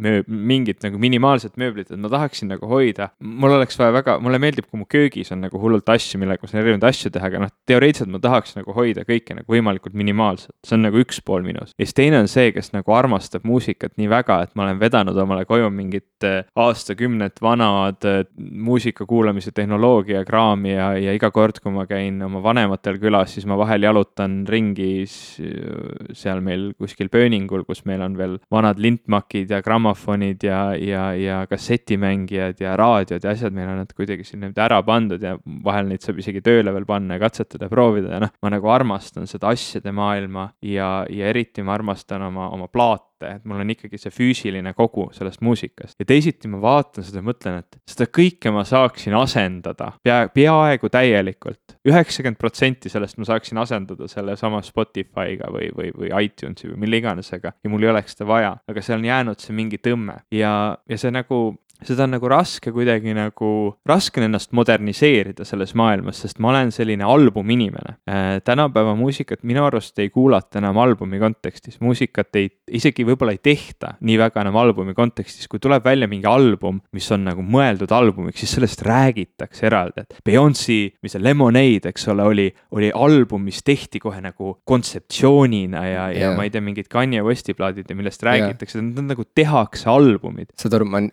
[0.01, 3.09] mööb-, mingit nagu minimaalset mööblit, et ma tahaksin nagu hoida.
[3.19, 6.51] mul oleks vaja väga, mulle meeldib, kui mu köögis on nagu hullult asju, millega ma
[6.51, 10.55] saan erinevaid asju teha, aga noh, teoreetiliselt ma tahaks nagu hoida kõike nagu võimalikult minimaalselt.
[10.65, 11.73] see on nagu üks pool minus.
[11.77, 15.17] ja siis teine on see, kes nagu armastab muusikat nii väga, et ma olen vedanud
[15.17, 21.73] omale koju mingit äh, aastakümnet vanad äh, muusika kuulamise tehnoloogiakraami ja, ja iga kord, kui
[21.73, 27.83] ma käin oma vanematel külas, siis ma vahel jalutan ringi seal meil kuskil Pööningul, kus
[27.87, 33.31] meil on veel vanad lintmakid ja grammofon grammofonid ja, ja, ja kassetimängijad ja raadiod ja
[33.31, 36.85] asjad, meil on nad kuidagi niimoodi ära pandud ja vahel neid saab isegi tööle veel
[36.85, 38.13] panna ja katsetada ja proovida.
[38.13, 42.67] Ja noh, ma nagu armastan seda asjade maailma ja, ja eriti ma armastan oma, oma
[42.67, 45.95] plaate et mul on ikkagi see füüsiline kogu sellest muusikast.
[45.99, 50.89] ja teisiti ma vaatan seda ja mõtlen, et seda kõike ma saaksin asendada pea, peaaegu
[50.93, 51.77] täielikult.
[51.87, 57.53] üheksakümmend protsenti sellest ma saaksin asendada sellesama Spotify'ga või, või, või iTunesi või mille iganesega
[57.63, 60.53] ja mul ei oleks seda vaja, aga seal on jäänud see mingi tõmme ja,
[60.89, 61.41] ja see nagu
[61.85, 63.51] seda on nagu raske kuidagi nagu,
[63.87, 68.39] raske on ennast moderniseerida selles maailmas, sest ma olen selline albuminimene äh,.
[68.45, 72.49] tänapäeva muusikat minu arust ei kuulata enam albumi kontekstis, muusikat ei,
[72.79, 77.09] isegi võib-olla ei tehta nii väga enam albumi kontekstis, kui tuleb välja mingi album, mis
[77.13, 82.25] on nagu mõeldud albumiks, siis sellest räägitakse eraldi, et Beyonce, mis see Lemonade, eks ole,
[82.25, 82.47] oli,
[82.77, 87.21] oli album, mis tehti kohe nagu kontseptsioonina ja yeah., ja ma ei tea, mingid Kanye
[87.25, 90.51] Westi plaadid ja millest räägitakse yeah., need nagu tehakse albumid.
[90.57, 91.03] saad aru, ma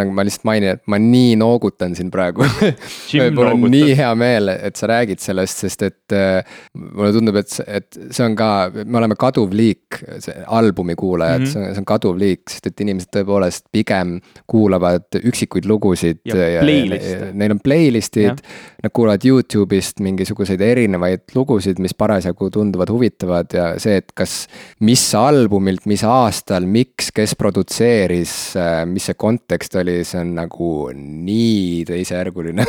[0.00, 2.46] ühesõnaga ma lihtsalt mainin, et ma nii noogutan siin praegu
[3.36, 6.40] mul on nii hea meel, et sa räägid sellest, sest et äh,
[6.74, 8.50] mulle tundub, et, et see on ka,
[8.84, 11.52] me oleme kaduv liik, see albumi kuulajad mm, -hmm.
[11.52, 14.18] see on, see on kaduv liik, sest et inimesed tõepoolest pigem
[14.50, 16.22] kuulavad üksikuid lugusid.
[16.24, 18.42] Neil on playlist'id,
[18.82, 24.46] nad kuulavad Youtube'ist mingisuguseid erinevaid lugusid, mis parasjagu tunduvad huvitavad ja see, et kas,
[24.80, 30.32] mis albumilt, mis aastal, miks, kes produtseeris, äh, mis see kontekst oli oli, see on
[30.38, 32.66] nagu nii teisejärguline.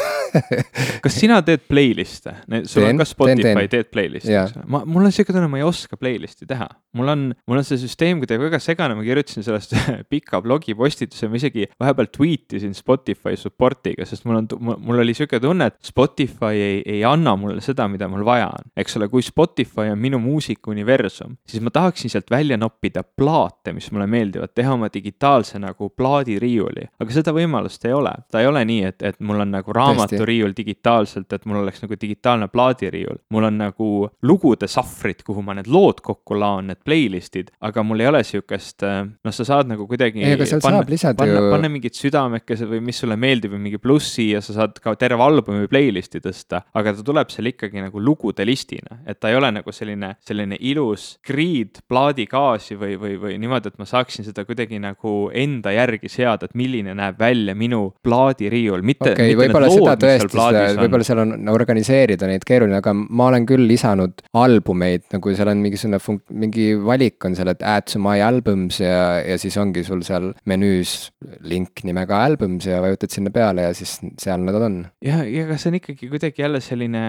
[1.03, 2.33] Kas sina teed playlist'e,
[2.69, 5.65] sul on ka Spotify, teed playlist'i, eks ole, ma, mul on siuke tunne, ma ei
[5.67, 6.67] oska playlist'i teha.
[6.97, 9.75] mul on, mul on see süsteem kuidagi väga segane, ma kirjutasin sellest
[10.11, 15.39] pika blogipostituse, ma isegi vahepeal tweet isin Spotify support'iga, sest mul on, mul oli siuke
[15.43, 18.71] tunne, et Spotify ei, ei anna mulle seda, mida mul vaja on.
[18.79, 23.91] eks ole, kui Spotify on minu muusikauniversum, siis ma tahaksin sealt välja noppida plaate, mis
[23.91, 28.47] mulle meeldivad, teha oma digitaalse nagu plaadiriiuli, aga aga seda võimalust ei ole, ta ei
[28.47, 33.19] ole nii, et, et mul on nagu raamaturiiul digitaalselt, et mul oleks nagu digitaalne plaadiriiul.
[33.31, 33.89] mul on nagu
[34.27, 38.85] lugude sahvrid, kuhu ma need lood kokku laon, need playlist'id, aga mul ei ole sihukest,
[38.85, 40.23] noh, sa saad nagu kuidagi.
[40.23, 41.51] ei, aga sealt panna, saab lisada panna, ju.
[41.55, 45.23] panna mingid südamekesed või mis sulle meeldib või mingi plussi ja sa saad ka terve
[45.25, 49.51] albumi playlist'i tõsta, aga ta tuleb seal ikkagi nagu lugude listina, et ta ei ole
[49.59, 54.79] nagu selline, selline ilus grid plaadikaasi või, või, või niimoodi, et ma saaksin seda kuidagi
[54.81, 59.11] nagu enda järgi seada, et milline näeb välja minu plaadiriiul, mitte.
[59.11, 63.67] okei okay,, võib-olla seda tõesti, võib-olla seal on organiseerida neid keeruline, aga ma olen küll
[63.69, 68.21] lisanud albumeid, nagu seal on mingisugune funk-, mingi valik on seal, et add to my
[68.23, 71.11] albums ja, ja siis ongi sul seal menüüs
[71.47, 74.79] link nimega albums ja vajutad sinna peale ja siis seal nad on.
[75.05, 77.03] ja, ja aga see on ikkagi kuidagi jälle selline,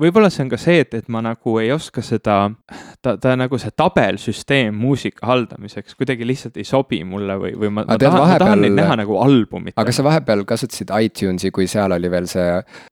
[0.00, 2.38] võib-olla see on ka see, et, et ma nagu ei oska seda,
[3.02, 7.86] ta, ta nagu see tabelsüsteem muusika haldamiseks kuidagi lihtsalt ei sobi mulle või, või ma,
[7.88, 9.76] ma tahan, ma tahan neid näha nagu albumit.
[9.76, 12.46] aga sa vahepeal kasutasid iTunesi, kui seal oli veel see,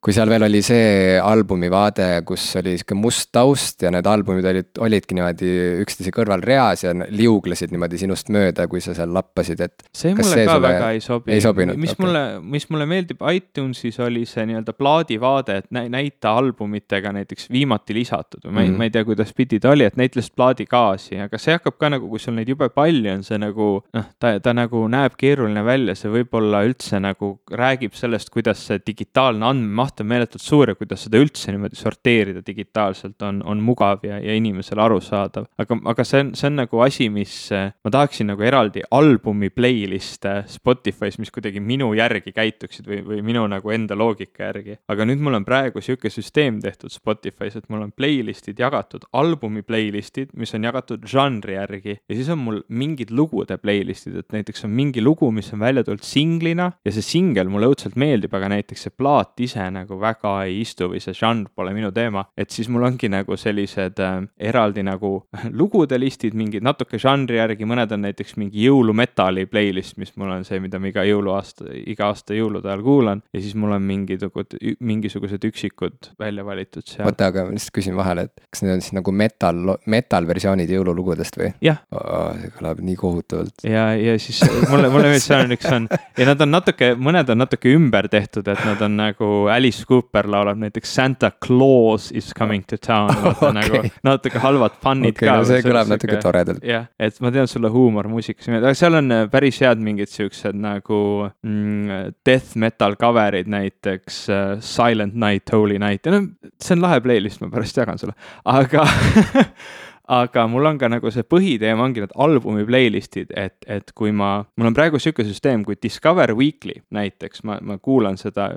[0.04, 4.46] kui seal veel oli see albumi vaade, kus oli sihuke must taust ja need albumid
[4.50, 5.50] olid, olidki niimoodi
[5.84, 9.86] üksteise kõrval reas ja liuglesid niimoodi sinust mööda, kui sa seal lappasid, et.
[9.94, 11.34] see mulle see ka väga ei sobi.
[11.34, 11.80] ei sobinud.
[11.80, 12.06] mis okay.
[12.06, 12.24] mulle,
[12.56, 18.52] mis mulle meeldib iTunesis oli see nii-öelda plaadivaade, et näita albumitega näiteks viimati lisatud või
[18.52, 18.78] ma ei mm, -hmm.
[18.78, 21.90] ma ei tea, kuidas pidi ta oli, et näita lihtsalt plaadikaasi, aga see hakkab ka
[21.94, 25.64] nagu, kui sul neid jube palju on, see nagu noh, ta, ta nagu näeb keeruline
[25.64, 30.78] välja, see võib-olla üldse nagu räägib sellest, kuidas see digitaalne andmemaht on meeletult suur ja
[30.78, 35.48] kuidas seda üldse niimoodi sorteerida digitaalselt on, on mugav ja, ja inimesele arusaadav.
[35.58, 40.36] aga, aga see on, see on nagu asi, mis ma tahaksin nagu eraldi albumi playlist'e
[40.50, 44.78] Spotify's, mis kuidagi minu järgi käituksid või, või minu nagu enda loogika järgi.
[44.88, 49.64] aga nüüd mul on praegu sihuke süsteem tehtud Spotify's, et mul on playlist'id jagatud, albumi
[49.66, 54.66] playlist'id, mis on jagatud žanri järgi ja siis on mul mingid lugude playlist'id, et näiteks
[54.68, 58.50] on mingi lugu, mis on välja tulnud singlina ja see singel mulle õudselt meeldib, aga
[58.54, 62.52] näiteks see plaat ise nagu väga ei istu või see žanr pole minu teema, et
[62.54, 64.16] siis mul ongi nagu sellised äh,
[64.50, 65.14] eraldi nagu
[65.60, 70.46] lugude listid, mingid natuke žanri järgi, mõned on näiteks mingi jõulumetali playlist, mis mul on
[70.46, 74.58] see, mida ma iga jõuluaasta, iga aasta jõulude ajal kuulan ja siis mul on mingisugused,
[74.84, 77.08] mingisugused üksikud välja valitud seal.
[77.08, 80.70] oota, aga ma lihtsalt küsin vahele, et kas need on siis nagu metal, metal versioonid
[80.74, 81.52] jõululugudest või?
[81.64, 82.32] jah oh,.
[82.40, 83.66] see kõlab nii kohutavalt.
[83.68, 85.83] ja, ja siis mulle, mulle meeldib, seal on üks on
[86.18, 90.28] ja nad on natuke, mõned on natuke ümber tehtud, et nad on nagu Alice Cooper
[90.30, 93.56] laulab näiteks Santa Claus is coming to town, vaata okay.
[93.58, 95.38] nagu natuke halvad fännid okay, ka.
[95.40, 96.66] no see kõlab natuke toredalt.
[96.66, 100.12] jah, et ma tean, sulle huumor muusikas ei meeldi, aga seal on päris head mingid
[100.12, 106.24] siuksed nagu mm, death metal cover'id näiteks uh, Silent Night, Holy Night ja no
[106.60, 108.86] see on lahe playlist, ma pärast jagan sulle, aga
[110.08, 114.36] aga mul on ka nagu see põhiteema ongi need albumi playlist'id, et, et kui ma,
[114.60, 118.50] mul on praegu sihuke süsteem, kui Discover Weekly näiteks, ma, ma kuulan seda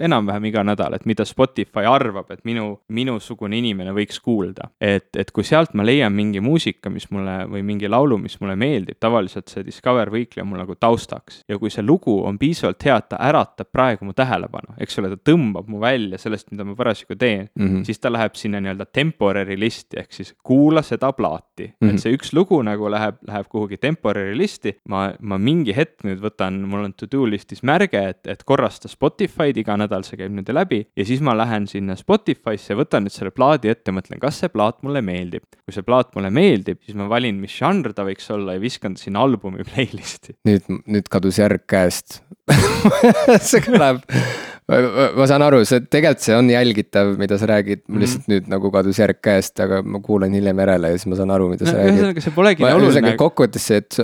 [0.00, 4.70] enam-vähem iga nädal, et mida Spotify arvab, et minu, minusugune inimene võiks kuulda.
[4.80, 8.56] et, et kui sealt ma leian mingi muusika, mis mulle või mingi laulu, mis mulle
[8.56, 11.42] meeldib, tavaliselt see Discover Weekly on mul nagu taustaks.
[11.48, 15.12] ja kui see lugu on piisavalt hea, et ta äratab praegu mu tähelepanu, eks ole,
[15.12, 17.84] ta tõmbab mu välja sellest, mida ma parasjagu teen mm, -hmm.
[17.84, 21.94] siis ta läheb sinna nii-öelda temporary list'i ehk siis kuula kuula seda plaati mm, -hmm.
[21.94, 24.76] et see üks lugu nagu läheb, läheb kuhugi temporary listi.
[24.88, 28.88] ma, ma mingi hetk nüüd võtan, mul on to do list'is märge, et, et korrasta
[28.88, 33.16] Spotify'd, iga nädal see käib nüüd läbi ja siis ma lähen sinna Spotify'sse, võtan nüüd
[33.16, 35.46] selle plaadi ette, mõtlen, kas see plaat mulle meeldib.
[35.64, 38.94] kui see plaat mulle meeldib, siis ma valin, mis žanr ta võiks olla ja viskan
[38.94, 40.36] ta sinna albumi playlist'i.
[40.48, 42.20] nüüd, nüüd kadus järg käest
[43.50, 44.04] see kõlab
[44.70, 48.02] ma saan aru, see tegelikult see on jälgitav, mida sa räägid, mul mhm.
[48.04, 48.46] lihtsalt mm -hmm.
[48.46, 51.48] nüüd nagu kadus järg käest, aga ma kuulan hiljem järele ja siis ma saan aru,
[51.48, 51.96] mida no, sa räägid.
[51.96, 53.14] ühesõnaga, see polegi nii oluline.
[53.16, 53.98] kokkuvõttes see, et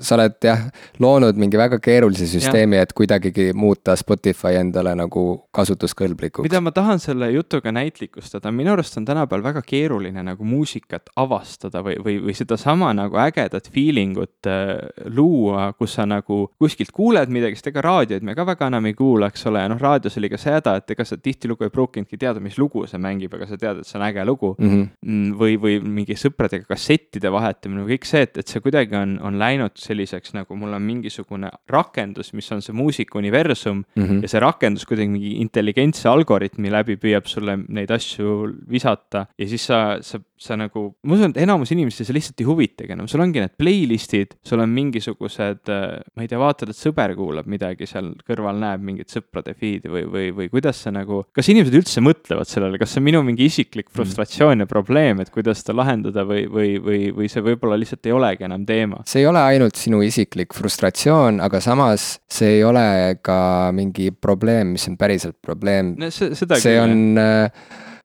[0.00, 0.64] sa oled jah,
[0.98, 6.46] loonud mingi väga keerulise süsteemi, et kuidagigi muuta Spotify endale nagu kasutuskõlblikuks.
[6.48, 11.82] mida ma tahan selle jutuga näitlikustada, minu arust on tänapäeval väga keeruline nagu muusikat avastada
[11.84, 17.28] või, või, või sedasama nagu ägedat feeling ut äh, luua, kus sa nagu kuskilt kuuled
[17.28, 20.30] midagi, sest ega raadioid me ka väga enam ei kuula, eks ole, noh, raadios oli
[20.30, 23.58] ka seda, et ega sa tihtilugu ei pruukinudki teada, mis lugu see mängib, aga sa
[23.60, 24.68] tead, et see on äge lugu mhm.
[24.68, 24.88] mm.
[25.02, 25.34] -hmm.
[25.40, 29.38] või, või mingi sõpradega kassettide vahetamine või kõik see, et, et see kuidagi on, on
[29.38, 34.22] läinud selliseks nagu mul on mingisugune rakendus, mis on see muusikauniversum mm -hmm.
[34.22, 39.66] ja see rakendus kuidagi mingi intelligentse algoritmi läbi püüab sulle neid asju visata ja siis
[39.66, 43.22] sa, sa sa nagu, ma usun, et enamus inimesi see lihtsalt ei huvitagi enam, sul
[43.24, 47.88] ongi need playlist'id, sul on mingisugused, äh, ma ei tea, vaatad, et sõber kuulab midagi
[47.90, 52.04] seal kõrval, näeb mingit sõprade feed'i või, või, või kuidas see nagu, kas inimesed üldse
[52.04, 53.96] mõtlevad sellele, kas see on minu mingi isiklik mm.
[53.98, 58.16] frustratsioon ja probleem, et kuidas seda lahendada või, või, või, või see võib-olla lihtsalt ei
[58.16, 59.02] olegi enam teema?
[59.08, 63.40] see ei ole ainult sinu isiklik frustratsioon, aga samas see ei ole ka
[63.74, 66.10] mingi probleem, mis on päriselt probleem no,.
[66.14, 67.50] see, see on äh,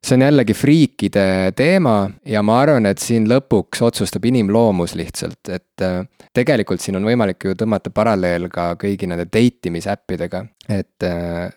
[0.04, 1.26] see on jällegi friikide
[1.56, 6.02] teema ja ma arvan, et siin lõpuks otsustab inimloomus lihtsalt, et äh,
[6.36, 11.52] tegelikult siin on võimalik ju tõmmata paralleel ka kõigi nende date imisäppidega et äh,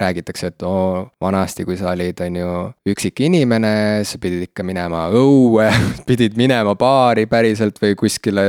[0.00, 2.52] räägitakse, et oo, vanasti, kui sa olid, on ju,
[2.88, 5.66] üksik inimene, sa pidid ikka minema õue
[6.08, 8.46] pidid minema baari päriselt või kuskile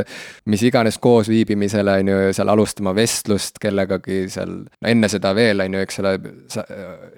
[0.48, 5.76] mis iganes koosviibimisele, on ju, seal alustama vestlust kellegagi seal, no enne seda veel, on
[5.76, 6.16] ju, eks ole,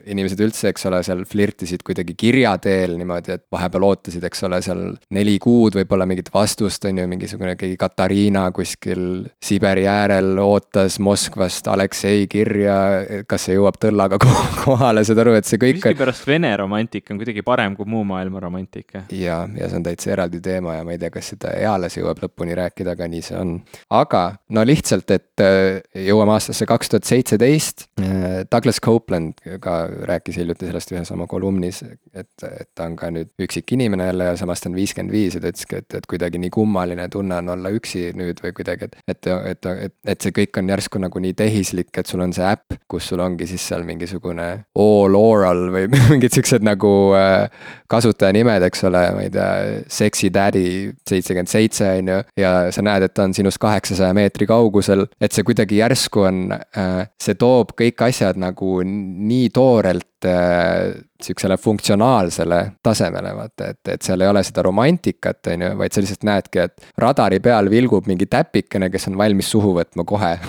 [0.09, 4.61] inimesed üldse, eks ole, seal flirtisid kuidagi kirja teel niimoodi, et vahepeal ootasid, eks ole,
[4.65, 9.05] seal neli kuud võib-olla mingit vastust, on ju, mingisugune keegi Katariina kuskil
[9.37, 14.19] Siberi äärel ootas Moskvast Aleksei kirja ja kas see jõuab tõllaga
[14.63, 15.79] kohale, saad aru, et see kõik.
[15.79, 19.05] miskipärast Vene romantika on kuidagi parem kui muu maailma romantika.
[19.15, 22.21] ja, ja see on täitsa eraldi teema ja ma ei tea, kas seda eales jõuab
[22.23, 23.55] lõpuni rääkida, aga nii see on.
[23.97, 24.23] aga
[24.55, 27.87] no lihtsalt, et äh, jõuame aastasse kaks tuhat seitseteist.
[28.01, 29.77] Äh, Douglas Copeland ka
[30.09, 34.31] rääkis hiljuti sellest ühes oma kolumnis, et, et ta on ka nüüd üksik inimene jälle
[34.31, 37.41] ja samas ta on viiskümmend viis ja ta ütleski, et, et kuidagi nii kummaline tunne
[37.41, 41.01] on olla üksi nüüd või kuidagi, et, et, et, et, et see kõik on järsku
[41.01, 44.47] nagu nii tehislik, et sul on see äpp äpp, kus sul ongi siis seal mingisugune
[44.77, 47.47] all oral või mingid siuksed nagu äh,
[47.91, 49.49] kasutajanimed, eks ole, ma ei tea,
[49.91, 50.65] sexy daddy
[51.07, 52.19] seitsekümmend seitse on ju.
[52.41, 56.45] ja sa näed, et ta on sinust kaheksasaja meetri kaugusel, et see kuidagi järsku on,
[56.55, 60.91] äh, see toob kõik asjad nagu nii toorelt äh,
[61.21, 66.03] sihukesele funktsionaalsele tasemele, vaata, et, et seal ei ole seda romantikat, on ju, vaid sa
[66.03, 70.35] lihtsalt näedki, et radari peal vilgub mingi täpikene, kes on valmis suhu võtma kohe.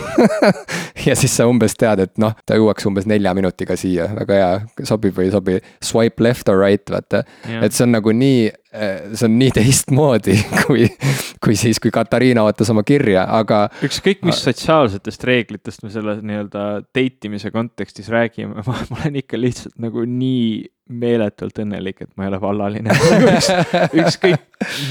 [1.03, 4.51] Ja siis sa umbes tead, et noh, ta jõuaks umbes nelja minutiga siia, väga hea,
[4.87, 5.57] sobib või ei sobi.
[5.83, 7.25] Swipe left or right, vaata,
[7.59, 10.87] et see on nagu nii see on nii teistmoodi kui,
[11.45, 13.67] kui siis, kui Katariina ootas oma kirja, aga.
[13.85, 19.77] ükskõik, mis sotsiaalsetest reeglitest me selle nii-öelda date imise kontekstis räägime, ma olen ikka lihtsalt
[19.83, 20.63] nagu nii
[20.93, 23.49] meeletult õnnelik, et ma ei ole vallaline Üks,
[24.03, 24.45] ükskõik,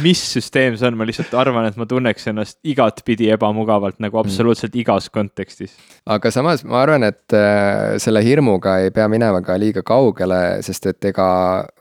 [0.04, 4.26] mis süsteem see on, ma lihtsalt arvan, et ma tunneks ennast igatpidi ebamugavalt nagu mm.
[4.26, 5.76] absoluutselt igas kontekstis.
[6.12, 10.89] aga samas ma arvan, et äh, selle hirmuga ei pea minema ka liiga kaugele, sest
[10.91, 11.28] et ega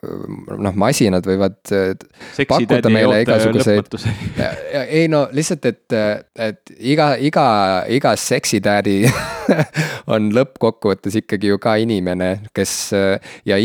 [0.03, 1.95] noh, masinad võivad äh,
[2.49, 3.99] pakkuda meile igasuguseid.
[4.87, 5.99] ei no lihtsalt, et,
[6.51, 7.47] et iga, iga,
[7.91, 9.03] iga seksitädi
[10.15, 12.75] on lõppkokkuvõttes ikkagi ju ka inimene, kes
[13.49, 13.59] ja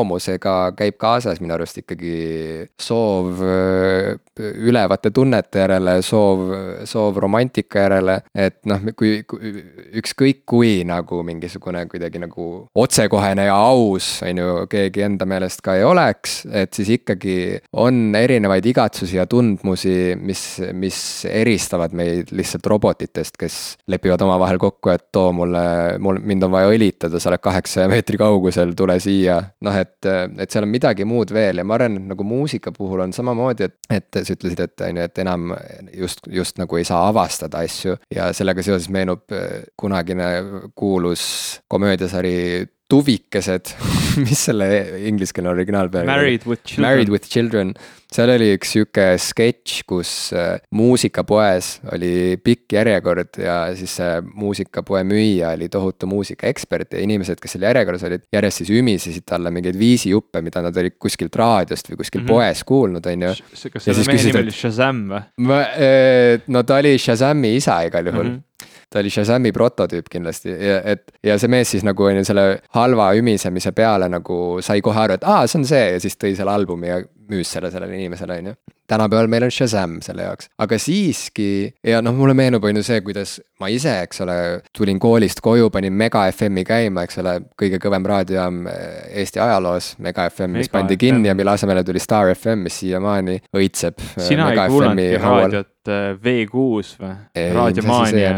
[0.00, 8.20] inimloomusega käib kaasas minu arust ikkagi soov äh, ülevate tunnete järele, soov, soov romantika järele.
[8.34, 9.52] et noh, kui, kui
[10.00, 15.76] ükskõik kui nagu mingisugune kuidagi nagu otsekohene ja aus, on ju, keegi enda meelest ka
[15.76, 22.66] ei oleks, et siis ikkagi on erinevaid igatsusi ja tundmusi, mis, mis eristavad meid lihtsalt
[22.70, 25.64] robotitest, kes lepivad omavahel kokku, et too mulle,
[26.00, 29.40] mul, mind on vaja õlitada, sa oled kaheksasaja meetri kaugusel, tule siia.
[29.60, 33.04] noh, et, et seal on midagi muud veel ja ma arvan, et nagu muusika puhul
[33.04, 35.54] on samamoodi, et, et sa ütlesid, et on ju, et enam
[35.96, 37.96] just, just nagu ei saa avastada asju.
[38.14, 40.28] ja sellega seoses meenub eh, kunagine
[40.74, 41.24] kuulus
[41.68, 43.74] komöödiasari Tuvikesed
[44.26, 44.68] mis selle
[45.06, 46.12] ingliskeelne originaal peal oli?
[46.12, 46.86] Married with children.
[46.88, 47.74] Married with children
[48.10, 55.02] seal oli üks sihuke sketš, kus äh, muusikapoes oli pikk järjekord ja siis see muusikapoe
[55.06, 59.78] müüja oli tohutu muusikaekspert ja inimesed, kes seal järjekorras olid, järjest siis ümisesid talle mingeid
[59.78, 62.34] viisijuppe, mida nad olid kuskilt raadiost või kuskil mm -hmm.
[62.34, 63.34] poes kuulnud, on ju.
[63.54, 65.24] kas selle mehe nimi oli Shazam või?
[65.56, 68.36] Äh, no ta oli Shazami isa igal juhul mm.
[68.36, 68.46] -hmm
[68.90, 72.46] ta oli Shazami prototüüp kindlasti ja et ja see mees siis nagu on ju selle
[72.74, 76.34] halva ümisemise peale nagu sai kohe aru, et aa, see on see ja siis tõi
[76.38, 78.54] selle albumi ja müüs selle sellele inimesele, on ju.
[78.90, 81.50] tänapäeval meil on Shazam selle jaoks, aga siiski
[81.86, 84.36] ja noh, mulle meenub, on ju see, kuidas ma ise, eks ole,
[84.76, 88.86] tulin koolist koju, panin Mega FM-i käima, eks ole, kõige kõvem raadiojaam eh,
[89.22, 91.02] Eesti ajaloos, Mega FM, mis pandi FM.
[91.04, 94.00] kinni ja mille asemele tuli Star FM, mis siiamaani õitseb.
[94.00, 97.14] Eh, sina Mega ei kuulanudki raadiot eh, V6 või?
[97.54, 98.32] raadiomaania?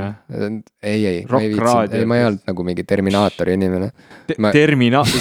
[0.82, 3.90] ei, ei, ma ei viitsinud, ei, ma ei olnud nagu mingi Terminaatori inimene
[4.26, 4.36] Te.
[4.38, 4.50] Ma...
[4.54, 5.20] Terminaator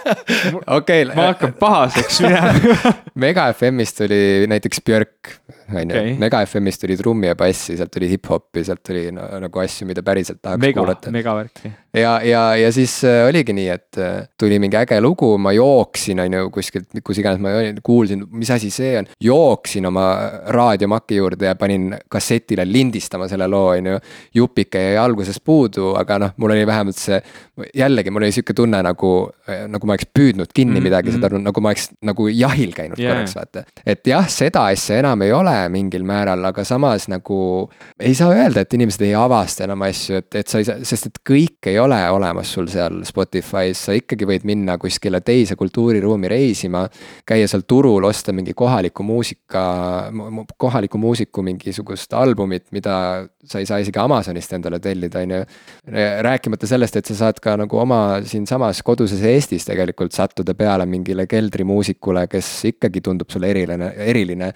[0.78, 1.04] okei.
[1.12, 2.52] ma hakkan pahaseks minema
[3.14, 5.38] Mega FM-ist oli näiteks Björk
[5.72, 6.02] on ju.
[6.20, 10.02] Mega FM-ist tuli trummi ja bassi, sealt tuli hip-hopi, sealt tuli no, nagu asju, mida
[10.04, 11.12] päriselt tahaks mega, kuulata.
[11.14, 11.70] megavärki.
[11.94, 16.20] ja, ja, ja siis äh, oligi nii, et äh, tuli mingi äge lugu, ma jooksin,
[16.24, 17.54] on ju, kuskilt, kus iganes ma
[17.84, 19.08] kuulsin, mis asi see on.
[19.22, 20.06] jooksin oma
[20.54, 23.98] raadiomaki juurde ja panin kassetile lindistama selle loo, on ju.
[24.42, 27.20] jupike jäi alguses puudu, aga noh, mul oli vähemalt see,
[27.74, 29.14] jällegi mul oli sihuke tunne nagu,
[29.70, 30.90] nagu ma oleks püüdnud kinni mm -hmm.
[30.90, 33.14] midagi, saad aru, nagu ma oleks nagu jahil käinud yeah.
[33.14, 33.64] korraks, vaata.
[33.86, 37.38] et jah, seda asja enam ei ole mingil määral, aga samas nagu
[38.00, 41.08] ei saa öelda, et inimesed ei avasta enam asju, et, et sa ei saa, sest
[41.10, 46.30] et kõik ei ole olemas sul seal Spotify's, sa ikkagi võid minna kuskile teise kultuuriruumi
[46.30, 46.84] reisima.
[47.26, 49.64] käia seal turul, osta mingi kohaliku muusika,
[50.56, 55.42] kohaliku muusiku mingisugust albumit, mida sa ei saa isegi Amazonist endale tellida, on ju.
[56.24, 61.26] rääkimata sellest, et sa saad ka nagu oma siinsamas koduses Eestis tegelikult sattuda peale mingile
[61.30, 64.52] keldrimuusikule, kes ikkagi tundub sulle eriline, eriline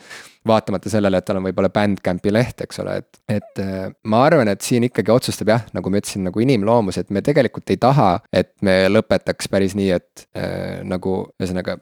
[0.48, 4.50] vaatamata sellele, et tal on võib-olla Bandcampi leht, eks ole, et, et äh, ma arvan,
[4.52, 8.10] et siin ikkagi otsustab jah, nagu ma ütlesin, nagu inimloomus, et me tegelikult ei taha,
[8.32, 11.78] et me lõpetaks päris nii, et äh, nagu ühesõnaga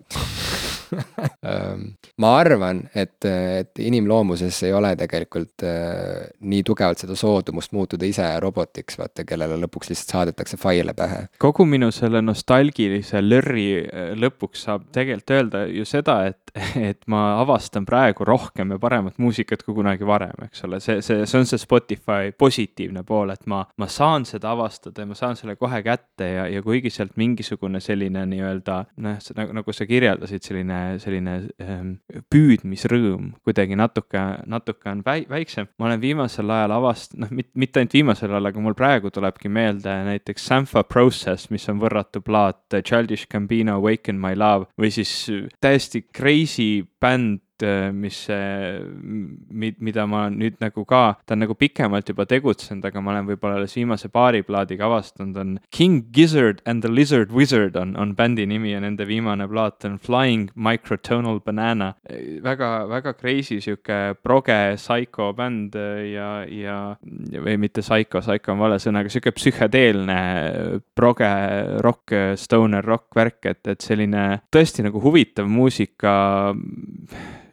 [2.23, 8.27] ma arvan, et, et inimloomuses ei ole tegelikult äh, nii tugevalt seda soodumust muutuda ise
[8.43, 11.27] robotiks, vaata, kellele lõpuks lihtsalt saadetakse faile pähe.
[11.43, 17.41] kogu minu selle nostalgilise lörri äh, lõpuks saab tegelikult öelda ju seda, et, et ma
[17.41, 21.49] avastan praegu rohkem ja paremat muusikat kui kunagi varem, eks ole, see, see, see on
[21.49, 25.83] see Spotify positiivne pool, et ma, ma saan seda avastada ja ma saan selle kohe
[25.87, 31.37] kätte ja, ja kuigi sealt mingisugune selline nii-öelda noh, nagu, nagu sa kirjeldasid, selline, selline
[31.63, 31.93] ähm,
[32.33, 35.71] püüdmisrõõm kuidagi natuke, natuke on väi-, väiksem.
[35.79, 39.53] ma olen viimasel ajal avast-, noh, mitte, mitte ainult viimasel ajal, aga mul praegu tulebki
[39.53, 45.13] meelde näiteks Sampha Process, mis on võrratu plaat Childish Gambino Awaken My Love või siis
[45.63, 47.46] täiesti crazy bänd Äh,
[47.97, 48.19] mis,
[49.51, 53.61] mida ma nüüd nagu ka, ta on nagu pikemalt juba tegutsenud, aga ma olen võib-olla
[53.61, 58.47] alles viimase paari plaadiga avastanud, on King Gizzard and the Lizard Wizard on, on bändi
[58.49, 61.95] nimi ja nende viimane plaat on Flying Microtonal Banana.
[62.43, 65.77] väga, väga crazy sihuke proge psycho bänd
[66.13, 66.79] ja, ja,
[67.43, 70.21] või mitte psycho, psycho on vale sõna, aga sihuke psühhedeelne
[70.97, 71.33] proge
[71.85, 76.17] rock, stoner rock värk, et, et selline tõesti nagu huvitav muusika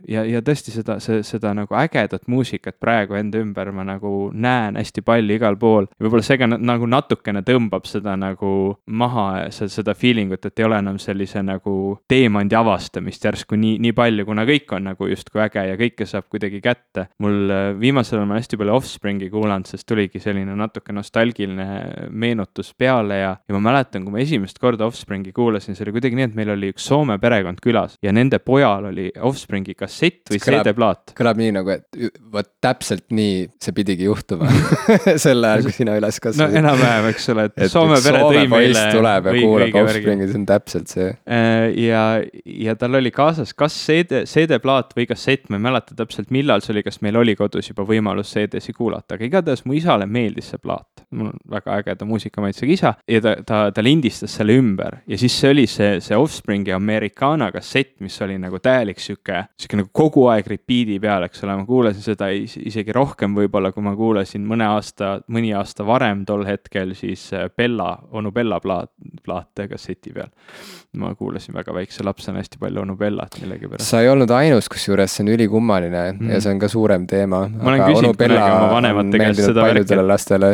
[0.09, 4.77] ja, ja tõesti seda, see, seda nagu ägedat muusikat praegu enda ümber ma nagu näen
[4.79, 5.87] hästi palju igal pool.
[6.01, 8.53] võib-olla see ka nagu natukene tõmbab seda nagu
[8.87, 11.75] maha, seda feeling ut, et ei ole enam sellise nagu
[12.09, 16.29] teemandi avastamist järsku nii, nii palju, kuna kõik on nagu justkui äge ja kõike saab
[16.31, 17.07] kuidagi kätte.
[17.23, 22.73] mul äh, viimasel ajal ma hästi palju Offspringi kuulanud, sest tuligi selline natuke nostalgiline meenutus
[22.77, 26.29] peale ja, ja ma mäletan, kui ma esimest korda Offspringi kuulasin, see oli kuidagi nii,
[26.31, 30.41] et meil oli üks Soome perekond külas ja nende pojal oli Offspringi kas kassett või
[30.41, 31.13] CD-plaat.
[31.17, 34.49] kõlab nii nagu, et vot täpselt nii see pidigi juhtuma
[35.23, 36.41] sel ajal, kui sina üles kasvasid.
[36.41, 38.85] no enam-vähem, eks ole, et Soome pere tõi meile.
[38.95, 41.09] tuleb ja kuulab Offspringi, see on täpselt see.
[41.27, 42.03] Äh, ja,
[42.45, 46.73] ja tal oli kaasas kas CD, CD-plaat või kassett, ma ei mäleta täpselt, millal see
[46.75, 50.61] oli, kas meil oli kodus juba võimalus CD-si kuulata, aga igatahes mu isale meeldis see
[50.61, 51.05] plaat.
[51.13, 55.35] mul on väga ägeda muusikamaitsega isa ja ta, ta, ta lindistas selle ümber ja siis
[55.37, 60.27] see oli see, see Offspringi Americana kassett, mis oli nagu täielik sihuke, sihuke nagu kogu
[60.31, 64.67] aeg repeat'i peal, eks ole, ma kuulasin seda isegi rohkem võib-olla, kui ma kuulasin mõne
[64.71, 68.91] aasta, mõni aasta varem tol hetkel siis äh, Bella, onu Bella plaat,
[69.23, 70.31] plaate kasseti peal.
[70.93, 73.87] ma kuulasin väga väikse lapsena hästi palju onu Bellat millegipärast.
[73.89, 76.29] sa ei olnud ainus, kusjuures see on ülikummaline mm.
[76.29, 77.47] ja see on ka suurem teema.
[77.49, 79.97] ma olen küsinud kunagi oma vanemate käest seda värki,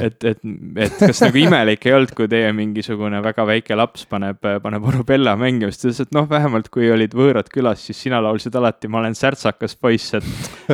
[0.07, 0.39] et, et,
[0.85, 5.03] et kas nagu imelik ei olnud, kui teie mingisugune väga väike laps paneb, paneb onu
[5.07, 8.55] Bella mängima, siis ta ütles, et noh, vähemalt kui olid võõrad külas, siis sina laulsid
[8.55, 10.27] alati Ma olen särtsakas poiss, et,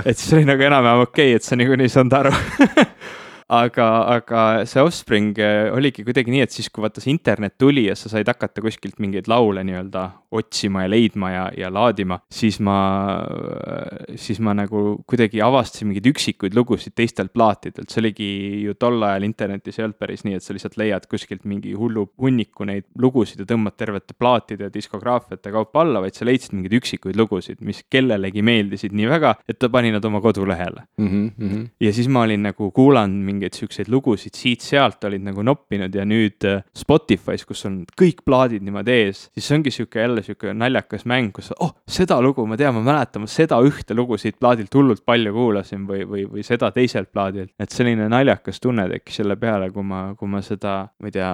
[0.03, 2.33] et siis oli nagu enam-vähem okei okay,, et sa niikuinii saanud aru
[3.47, 7.85] aga, aga see Offspring äh, oligi kuidagi nii, et siis, kui vaata see internet tuli
[7.87, 12.57] ja sa said hakata kuskilt mingeid laule nii-öelda otsima ja leidma ja, ja laadima, siis
[12.63, 12.77] ma,
[14.19, 18.29] siis ma nagu kuidagi avastasin mingeid üksikuid lugusid teistelt plaatidelt, see oligi
[18.65, 22.07] ju tol ajal internetis ei olnud päris nii, et sa lihtsalt leiad kuskilt mingi hullu
[22.21, 26.75] hunniku neid lugusid ja tõmbad tervete plaatide ja diskograafiate kaupa alla, vaid sa leidsid mingeid
[26.81, 31.31] üksikuid lugusid, mis kellelegi meeldisid nii väga, et ta pani nad oma kodulehele mm.
[31.39, 31.65] -hmm.
[31.79, 36.47] ja siis ma olin nagu kuulanud mingeid siukseid lugusid siit-sealt olid nagu noppinud ja nüüd
[36.47, 41.05] äh, Spotify's, kus on kõik plaadid niimoodi ees, siis see ongi sihuke jälle sihuke naljakas
[41.09, 44.73] mäng, kus oh, seda lugu ma tean, ma mäletan, ma seda ühte lugu siit plaadilt
[44.75, 47.53] hullult palju kuulasin või, või, või seda teiselt plaadilt.
[47.59, 51.31] et selline naljakas tunne tekkis selle peale, kui ma, kui ma seda, ma ei tea,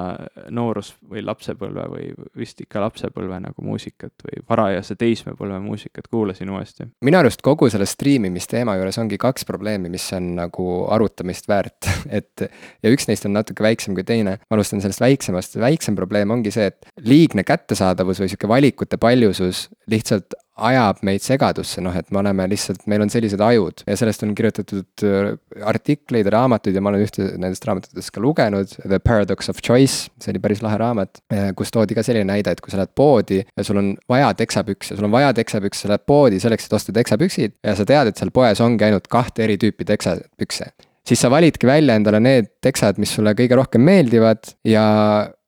[0.54, 6.90] noorus või lapsepõlve või vist ikka lapsepõlve nagu muusikat või varajase teismepõlve muusikat kuulasin uuesti.
[7.06, 12.46] minu arust kogu selle striimimisteema juures ongi kaks probleemi, mis on nagu arutamist väärt, et
[12.48, 14.38] ja üks neist on natuke väiksem kui teine.
[14.42, 19.68] ma alustan sellest väiksemast, väiksem probleem ongi see, et liigne kättesaadavus või sihuke valikute paljusus
[19.92, 24.24] lihtsalt ajab meid segadusse, noh et me oleme lihtsalt, meil on sellised ajud ja sellest
[24.26, 25.32] on kirjutatud äh,
[25.68, 30.34] artikleid, raamatuid ja ma olen ühte nendest raamatutest ka lugenud, The Paradox of Choice, see
[30.34, 33.42] oli päris lahe raamat, äh, kus toodi ka selline näide, et kui sa lähed poodi
[33.42, 36.96] ja sul on vaja teksapükse, sul on vaja teksapükse, sa lähed poodi selleks, et osta
[37.00, 40.74] teksapüksid ja sa tead, et seal poes ongi ainult kahte eri tüüpi teksapükse
[41.08, 44.86] siis sa validki välja endale need teksad, mis sulle kõige rohkem meeldivad ja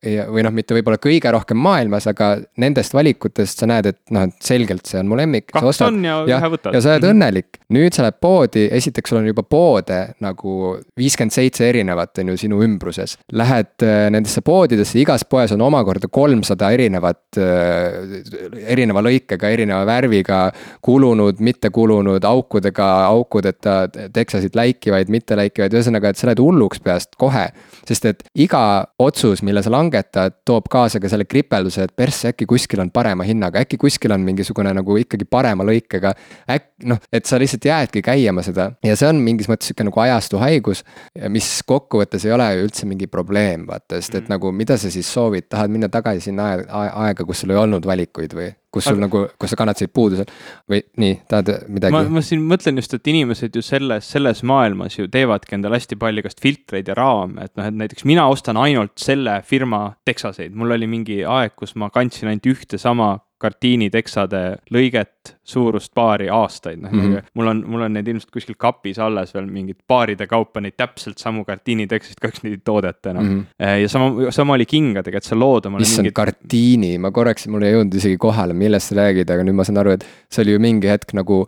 [0.04, 4.28] ja, või noh, mitte võib-olla kõige rohkem maailmas, aga nendest valikutest sa näed, et noh,
[4.28, 5.49] et selgelt see on mu lemmik.
[5.54, 6.76] kaks on ja, ja ühe võtad.
[6.76, 7.16] ja sa oled -hmm.
[7.16, 7.60] õnnelik.
[7.74, 12.38] nüüd sa lähed poodi, esiteks sul on juba poode nagu viiskümmend seitse erinevat, on ju,
[12.38, 13.18] sinu ümbruses.
[13.32, 18.22] Lähed äh, nendesse poodidesse, igas poes on omakorda kolmsada erinevat äh,,
[18.68, 20.51] erineva lõikega, erineva värviga,
[20.82, 27.16] kulunud, mitte kulunud, aukudega, aukudeta teksasid läikivaid, mitte läikivaid, ühesõnaga, et sa lähed hulluks peast
[27.18, 27.49] kohe.
[27.88, 32.45] sest et iga otsus, mille sa langetad, toob kaasa ka selle kripelduse, et persse, äkki
[32.45, 36.13] kuskil on parema hinnaga, äkki kuskil on mingisugune nagu ikkagi parema lõikega.
[36.49, 39.99] äkki noh, et sa lihtsalt jäädki käima seda ja see on mingis mõttes sihuke nagu
[39.99, 40.83] ajastu haigus.
[41.29, 44.33] mis kokkuvõttes ei ole ju üldse mingi probleem, vaata, sest et mm.
[44.33, 48.33] nagu mida sa siis soovid, tahad minna tagasi sinna aega, kus sul ei olnud valikuid
[48.33, 48.51] või?
[48.74, 49.05] Kus sul aga...
[49.05, 50.30] nagu, kus sa kannatasid puudusel
[50.69, 52.11] või nii, tahad midagi?
[52.15, 56.24] ma, siin mõtlen just, et inimesed ju selles, selles maailmas ju teevadki endale hästi palju
[56.24, 60.76] igast filtreid ja raame, et noh, et näiteks mina ostan ainult selle firma teksaseid, mul
[60.78, 64.41] oli mingi aeg, kus ma kandsin ainult ühte sama kartiiniteksade
[64.73, 67.31] lõiget suurust paari aastaid, noh mm -hmm.
[67.35, 71.19] mul on, mul on need ilmselt kuskil kapis alles veel mingid paaride kaupa neid täpselt
[71.19, 73.39] samu kartiinitekstid, kahjuks neid ei toodeta enam mm.
[73.59, 73.81] -hmm.
[73.81, 77.67] ja sama, sama oli kingadega, et sa lood omale issand mingid..., kartiini, ma korraks, mul
[77.67, 80.55] ei jõudnud isegi kohale, millest sa räägid, aga nüüd ma saan aru, et see oli
[80.55, 81.41] ju mingi hetk nagu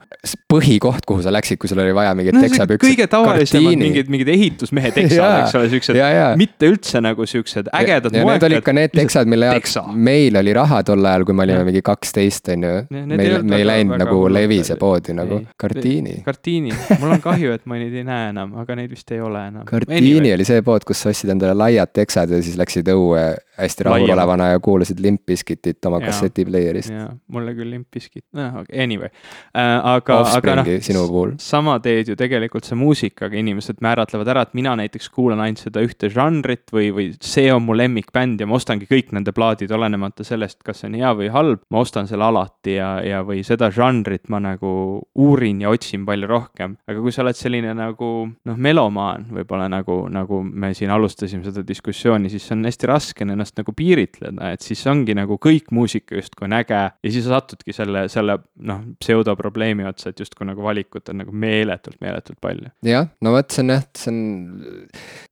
[0.52, 2.88] põhikoht, kuhu sa läksid, kui sul oli vaja mingeid no, teksapükse.
[2.88, 6.02] kõige tavalisemad mingid, mingid ehitusmehe teksad, eks ole, siuksed,
[6.42, 8.44] mitte üldse nagu siuksed ägedad moekad.
[8.44, 11.64] Need olid ka need teksad, mille jaoks meil oli raha tol ajal, kui me olime
[11.70, 12.74] mingi kaksteist, on ju.
[12.92, 16.20] meil, me ei läinud nagu Levise poodi nagu, Kartiini.
[16.26, 19.48] Kartiini, mul on kahju, et ma neid ei näe enam, aga neid vist ei ole
[19.52, 19.66] enam.
[19.70, 20.36] Kartiini anyway.
[20.38, 23.26] oli see pood, kus sa ostsid endale laiad teksad ja siis läksid õue
[23.58, 26.92] hästi rahulolevana ja kuulasid Limp Bizkitit oma kasseti-player'ist.
[26.92, 29.10] jaa, mulle küll Limp Bizkit, noh anyway
[29.56, 31.36] äh,, aga, aga noh.
[31.42, 35.84] sama teed ju tegelikult see muusikaga, inimesed määratlevad ära, et mina näiteks kuulan ainult seda
[35.86, 40.28] ühte žanrit või, või see on mu lemmikbänd ja ma ostangi kõik nende plaadid, olenemata
[40.28, 43.70] sellest, kas see on hea või halb, ma ostan selle alati ja, ja või seda
[43.74, 44.72] žanrit ma nagu
[45.20, 46.78] uurin ja otsin palju rohkem.
[46.88, 51.66] aga kui sa oled selline nagu noh, melomaan võib-olla nagu, nagu me siin alustasime seda
[51.68, 56.48] diskussiooni, siis on hästi raske ennast nagu piiritleda, et siis ongi nagu kõik muusika justkui
[56.48, 61.12] on äge ja siis sa satudki selle, selle noh, pseudoprobleemi otsa, et justkui nagu valikut
[61.12, 62.72] on nagu meeletult, meeletult palju.
[62.86, 64.22] jah, no vot, see on jah, see on,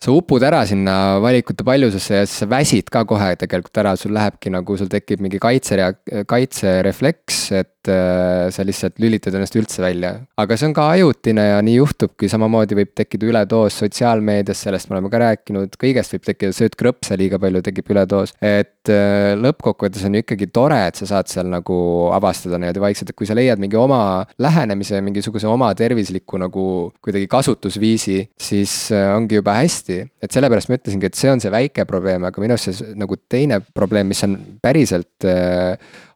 [0.04, 4.16] sa upud ära sinna valikute paljususesse ja siis sa väsid ka kohe tegelikult ära, sul
[4.16, 10.14] lähebki nagu, sul tekib mingi kaitserea-, kaitserefleks, et äh, sa lihtsalt lülitad ennast üldse välja.
[10.40, 14.98] aga see on ka ajutine ja nii juhtubki, samamoodi võib tekkida üledoos sotsiaalmeedias, sellest me
[14.98, 18.36] oleme ka rääkinud, kõigest võib tekkida, sööd krõpse liiga palju, tekib üledoos.
[18.40, 21.78] et äh, lõppkokkuvõttes on ju ikkagi tore, et sa saad seal nagu
[22.16, 26.68] avastada niimoodi vaikselt, et kui sa leiad mingi oma lähenemise, mingisuguse oma tervisliku nagu
[27.04, 30.00] kuidagi kasutusviisi, siis äh, ongi juba hästi.
[30.24, 33.20] et sellepärast ma ütlesingi, et see on see väike probleem, aga minu arust see nagu
[33.30, 35.28] teine probleem, mis on päriselt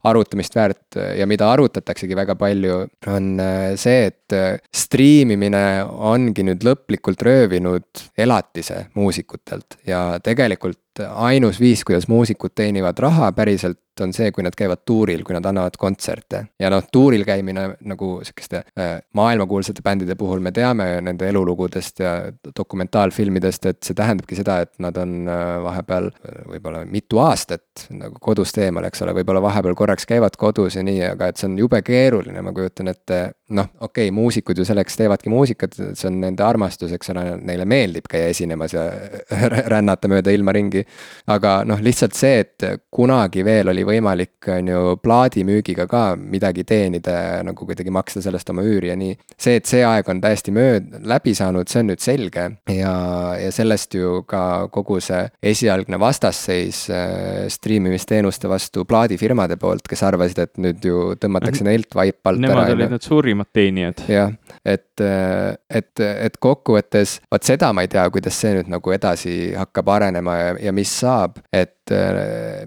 [0.07, 2.79] arutamist väärt ja mida arutataksegi väga palju,
[3.11, 11.59] on äh, see, et äh, striimimine ongi nüüd lõplikult röövinud elatise muusikutelt ja tegelikult ainus
[11.59, 15.77] viis, kuidas muusikud teenivad raha päriselt, on see, kui nad käivad tuuril, kui nad annavad
[15.79, 16.43] kontserte.
[16.59, 22.11] ja noh, tuuril käimine nagu sihukeste äh, maailmakuulsate bändide puhul me teame nende elulugudest ja
[22.59, 28.21] dokumentaalfilmidest, et see tähendabki seda, et nad on äh, vahepeal äh, võib-olla mitu aastat nagu
[28.21, 31.57] kodust eemal, eks ole, võib-olla vahepeal korraks käivad kodus ja nii, aga et see on
[31.57, 33.21] jube keeruline, ma kujutan ette.
[33.49, 37.65] noh, okei okay,, muusikud ju selleks teevadki muusikat, see on nende armastus, eks ole, neile
[37.65, 38.85] meeldib käia esinemas ja
[39.73, 40.83] rännata mööda ilma ringi
[41.27, 47.43] aga noh, lihtsalt see, et kunagi veel oli võimalik, on ju, plaadimüügiga ka midagi teenida,
[47.45, 49.17] nagu kuidagi maksta sellest oma üüri ja nii.
[49.35, 52.93] see, et see aeg on täiesti mööd-, läbi saanud, see on nüüd selge ja,
[53.39, 54.41] ja sellest ju ka
[54.73, 61.67] kogu see esialgne vastasseis äh, striimimisteenuste vastu plaadifirmade poolt, kes arvasid, et nüüd ju tõmmatakse
[61.67, 62.65] neilt vaip alt Nemad ära.
[62.67, 64.05] Nemad olid need suurimad teenijad.
[64.11, 64.33] jah,
[64.63, 69.93] et, et, et kokkuvõttes, vot seda ma ei tea, kuidas see nüüd nagu edasi hakkab
[69.97, 71.73] arenema ja, ja mis saab, et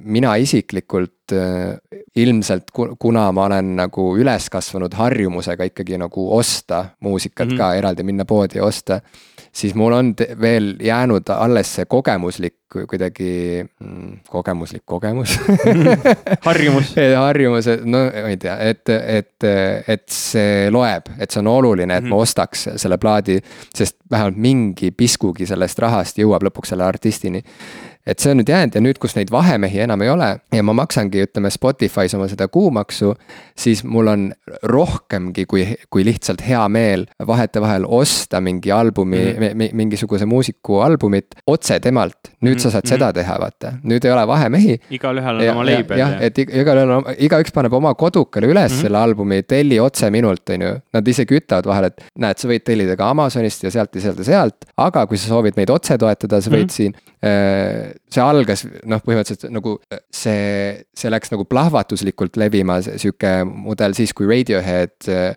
[0.00, 1.34] mina isiklikult
[2.16, 7.58] ilmselt, kuna ma olen nagu üles kasvanud harjumusega ikkagi nagu osta muusikat mm -hmm.
[7.60, 9.00] ka eraldi, minna poodi ja osta
[9.52, 12.54] siis mul on veel jäänud alles see kogemuslik
[12.88, 15.38] kuidagi mm,, kogemuslik kogemus
[16.46, 19.48] harjumus harjumus, no ma ei tea, et, et,
[19.88, 22.10] et see loeb, et see on oluline, et mm -hmm.
[22.10, 22.22] ma mhm.
[22.22, 23.40] ostaks selle plaadi.
[23.74, 27.42] sest vähemalt mingi piskugi sellest rahast jõuab lõpuks selle artistini
[28.06, 30.74] et see on nüüd jäänud ja nüüd, kus neid vahemehi enam ei ole ja ma
[30.76, 33.12] maksangi, ütleme Spotify's oma seda kuumaksu,
[33.58, 34.26] siis mul on
[34.72, 39.76] rohkemgi kui, kui lihtsalt hea meel vahetevahel osta mingi albumi mm, -hmm.
[39.76, 42.16] mingisuguse muusiku albumit otse temalt.
[42.40, 42.62] nüüd mm -hmm.
[42.62, 42.92] sa saad mm -hmm.
[42.92, 44.80] seda teha, vaata, nüüd ei ole vahemehi.
[44.90, 45.98] igalühel on ja, oma leibel.
[45.98, 48.82] jah ja., et igalühel on, igaüks paneb oma kodukale üles mm -hmm.
[48.82, 50.74] selle albumi, telli otse minult, on ju.
[50.92, 54.18] Nad isegi ütlevad vahel, et näed, sa võid tellida ka Amazonist ja sealt ja sealt
[54.18, 56.72] ja sealt, aga kui sa soovid meid otse toetada, sa võid mm -hmm.
[56.72, 59.74] siin see algas noh, põhimõtteliselt nagu
[60.08, 65.34] see, see läks nagu plahvatuslikult levima, sihuke mudel siis, kui Radiohead äh,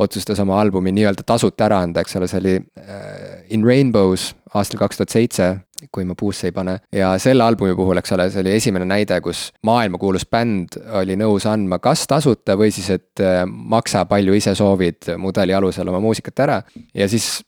[0.00, 4.80] otsustas oma albumi nii-öelda tasuta ära anda, eks ole, see oli äh, In Rainbows aastal
[4.80, 5.50] kaks tuhat seitse,
[5.92, 6.78] kui ma puusse ei pane.
[6.92, 11.48] ja selle albumi puhul, eks ole, see oli esimene näide, kus maailmakuulus bänd oli nõus
[11.50, 16.46] andma kas tasuta või siis, et äh, maksa palju ise soovid mudeli alusel oma muusikat
[16.46, 16.62] ära.
[16.94, 17.40] ja siis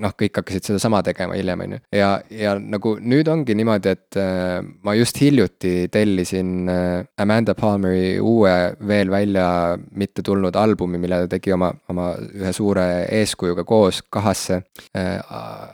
[0.00, 1.80] noh, kõik hakkasid sedasama tegema hiljem, on ju.
[1.94, 8.18] ja, ja nagu nüüd ongi niimoodi, et äh, ma just hiljuti tellisin äh, Amanda Palmeri
[8.20, 8.54] uue
[8.88, 9.46] veel välja
[9.90, 12.86] mitte tulnud albumi, mille ta tegi oma, oma ühe suure
[13.20, 14.62] eeskujuga koos kahasse
[14.96, 15.18] äh,.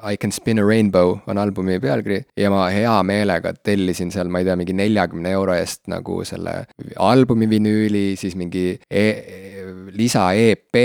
[0.06, 1.95] I can spin a rainbow on albumi pealkiri
[2.36, 6.64] ja ma hea meelega tellisin seal, ma ei tea, mingi neljakümne euro eest nagu selle
[6.96, 9.06] albumi vinüüli, siis mingi e
[9.94, 10.78] lisa EP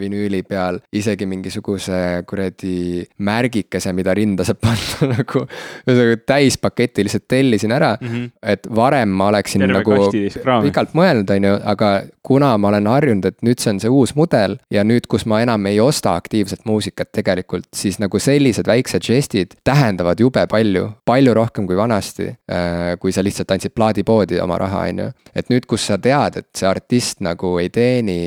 [0.00, 5.44] vinüüli peal isegi mingisuguse kuradi märgikese, mida rinda saab panna nagu.
[5.86, 8.30] ühesõnaga täispaketi lihtsalt tellisin ära mm, -hmm.
[8.54, 11.90] et varem ma oleksin Terve nagu pikalt mõelnud, on ju, aga
[12.22, 15.40] kuna ma olen harjunud, et nüüd see on see uus mudel ja nüüd, kus ma
[15.44, 21.34] enam ei osta aktiivset muusikat tegelikult, siis nagu sellised väiksed žestid tähendavad jube palju, palju
[21.34, 22.30] rohkem kui vanasti.
[22.50, 26.40] Äh, kui sa lihtsalt andsid plaadipoodi oma raha, on ju, et nüüd, kus sa tead,
[26.40, 28.18] et see artist nagu ei teeni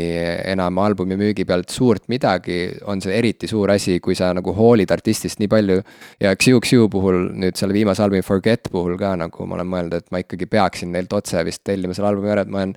[0.53, 4.91] enam albumi müügi pealt suurt midagi, on see eriti suur asi, kui sa nagu hoolid
[4.93, 5.79] artistist nii palju.
[6.23, 10.11] ja Xiu-Xiu puhul nüüd selle viimase albumi Forget puhul ka nagu ma olen mõelnud, et
[10.13, 12.75] ma ikkagi peaksin neilt otse vist tellima selle albumi ära, et ma olen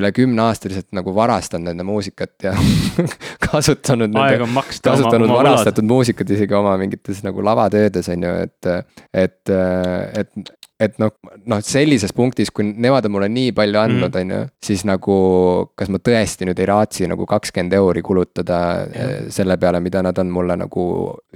[0.00, 2.54] üle kümne aasta lihtsalt nagu varastanud nende muusikat ja
[3.48, 4.16] kasutanud.
[4.24, 8.38] aeg on maksta kasutanud oma, oma varastatud muusikat isegi oma mingites nagu lavatöödes on ju,
[8.46, 8.72] et,
[9.26, 9.54] et,
[10.24, 11.12] et et noh,
[11.50, 14.20] noh sellises punktis, kui nemad on mulle nii palju andnud, mhm.
[14.20, 14.40] on ju,
[14.70, 15.16] siis nagu
[15.78, 19.28] kas ma tõesti nüüd ei raatsi nagu kakskümmend euri kulutada mm.
[19.34, 20.86] selle peale, mida nad on mulle nagu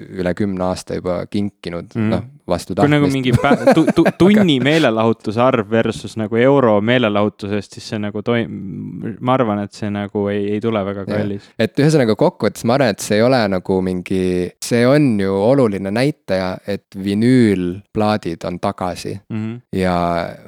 [0.00, 2.90] üle kümne aasta juba kinkinud mm., noh vastu tahtmist.
[2.90, 3.32] kui nagu mingi
[3.74, 9.62] tu, tu, tunni meelelahutuse arv versus nagu euro meelelahutusest, siis see nagu toim-, ma arvan,
[9.64, 11.48] et see nagu ei, ei tule väga kallis.
[11.58, 14.24] et ühesõnaga kokkuvõttes ma arvan, et see ei ole nagu mingi,
[14.64, 19.40] see on ju oluline näitaja, et vinüülplaadid on tagasi mm.
[19.40, 19.56] -hmm.
[19.80, 19.96] ja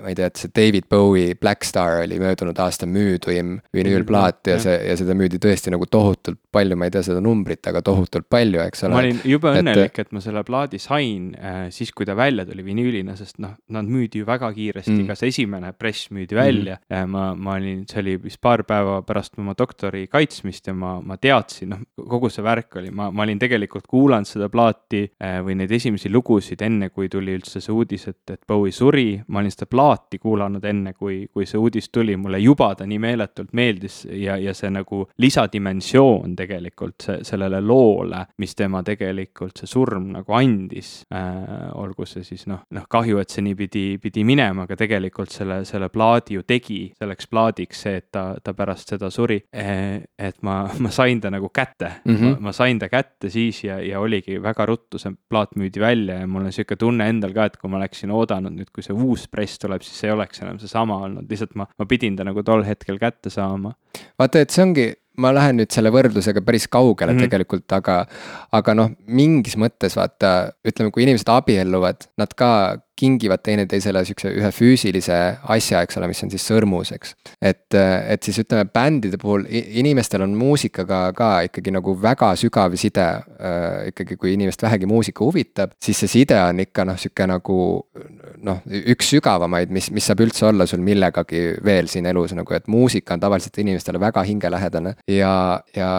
[0.02, 4.50] ma ei tea, et see David Bowie Black Star oli möödunud aasta müüduim vinüülplaat mm
[4.50, 4.56] -hmm.
[4.56, 7.82] ja see, ja seda müüdi tõesti nagu tohutult palju, ma ei tea seda numbrit, aga
[7.82, 8.94] tohutult palju, eks ole.
[8.94, 12.64] ma olin jube õnnelik, et ma selle plaadi sain äh, siis, kui ta välja tuli
[12.66, 16.78] vinüülina, sest noh, nad müüdi ju väga kiiresti mm., ka see esimene press müüdi välja
[16.90, 17.10] mm..
[17.12, 21.18] ma, ma olin, see oli vist paar päeva pärast oma doktori kaitsmist ja ma, ma
[21.20, 25.58] teadsin, noh, kogu see värk oli, ma, ma olin tegelikult kuulanud seda plaati äh, või
[25.60, 29.20] neid esimesi lugusid enne, kui tuli üldse see uudis, et, et Bowie suri.
[29.28, 33.00] ma olin seda plaati kuulanud enne, kui, kui see uudis tuli, mulle juba ta nii
[33.02, 39.70] meeletult meeldis ja, ja see nagu lisadimensioon tegelikult see, sellele loole, mis tema tegelikult see
[39.70, 44.24] surm nagu andis äh, olgu see siis noh, noh kahju, et see nii pidi, pidi
[44.26, 48.92] minema, aga tegelikult selle, selle plaadi ju tegi selleks plaadiks see, et ta, ta pärast
[48.94, 49.38] seda suri.
[49.52, 52.36] Eh, et ma, ma sain ta nagu kätte mm, -hmm.
[52.36, 56.20] ma, ma sain ta kätte siis ja, ja oligi väga ruttu see plaat müüdi välja
[56.20, 58.94] ja mul on sihuke tunne endal ka, et kui ma oleksin oodanud nüüd, kui see
[58.94, 62.42] uus press tuleb, siis ei oleks enam seesama olnud, lihtsalt ma, ma pidin ta nagu
[62.42, 63.74] tol hetkel kätte saama.
[64.18, 64.86] vaata, et see ongi
[65.22, 67.28] ma lähen nüüd selle võrdlusega päris kaugele mm -hmm.
[67.28, 67.98] tegelikult, aga,
[68.52, 72.50] aga noh, mingis mõttes vaata, ütleme, kui inimesed abielluvad, nad ka
[72.96, 75.18] kingivad teineteisele siukse ühe füüsilise
[75.54, 77.14] asja, eks ole, mis on siis sõrmus, eks.
[77.40, 83.06] et, et siis ütleme, bändide puhul inimestel on muusikaga ka ikkagi nagu väga sügav side
[83.06, 83.88] äh,.
[83.92, 87.58] ikkagi, kui inimest vähegi muusika huvitab, siis see side on ikka noh, sihuke nagu
[88.46, 88.62] noh,
[88.92, 93.16] üks sügavamaid, mis, mis saab üldse olla sul millegagi veel siin elus nagu, et muusika
[93.16, 94.96] on tavaliselt inimestele väga hingelähedane.
[95.10, 95.90] ja, ja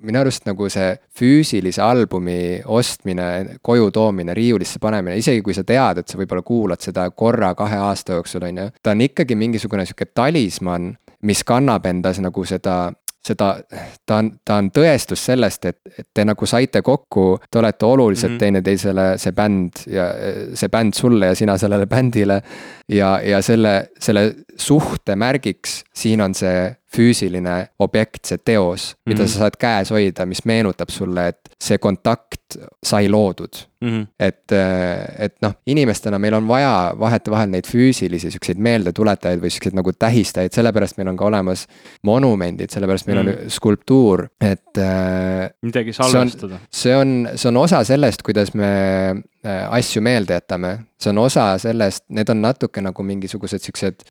[0.00, 6.02] minu arust nagu see füüsilise albumi ostmine, koju toomine, riiulisse panemine, isegi kui sa tead,
[6.02, 8.70] et sa võib-olla võib-olla kuulad seda korra kahe aasta jooksul, on ju.
[8.82, 12.92] ta on ikkagi mingisugune sihuke talismann, mis kannab endas nagu seda
[13.28, 13.60] seda,
[14.06, 18.30] ta on, ta on tõestus sellest, et, et te nagu saite kokku, te olete oluliselt
[18.30, 18.38] mm -hmm.
[18.38, 20.06] teineteisele, see bänd ja
[20.54, 22.42] see bänd sulle ja sina sellele bändile.
[22.88, 29.24] ja, ja selle, selle suhte märgiks siin on see füüsiline objekt, see teos, mida mm
[29.24, 29.32] -hmm.
[29.32, 33.88] sa saad käes hoida, mis meenutab sulle, et see kontakt sai loodud mm.
[33.88, 34.06] -hmm.
[34.20, 39.76] et, äh, et noh, inimestena meil on vaja vahetevahel neid füüsilisi siukseid meeldetuletajaid või siukseid
[39.76, 41.66] nagu tähistajaid, sellepärast meil on ka olemas
[42.02, 43.36] monumendid, sellepärast meil mm -hmm.
[43.36, 43.48] on mhm.
[43.48, 44.78] skulptuur, et.
[44.78, 46.58] Äh, midagi salvestada.
[46.72, 48.68] see on, see on osa sellest, kuidas me
[49.44, 54.02] asju meelde jätame, see on osa sellest, need on natuke nagu mingisugused siuksed,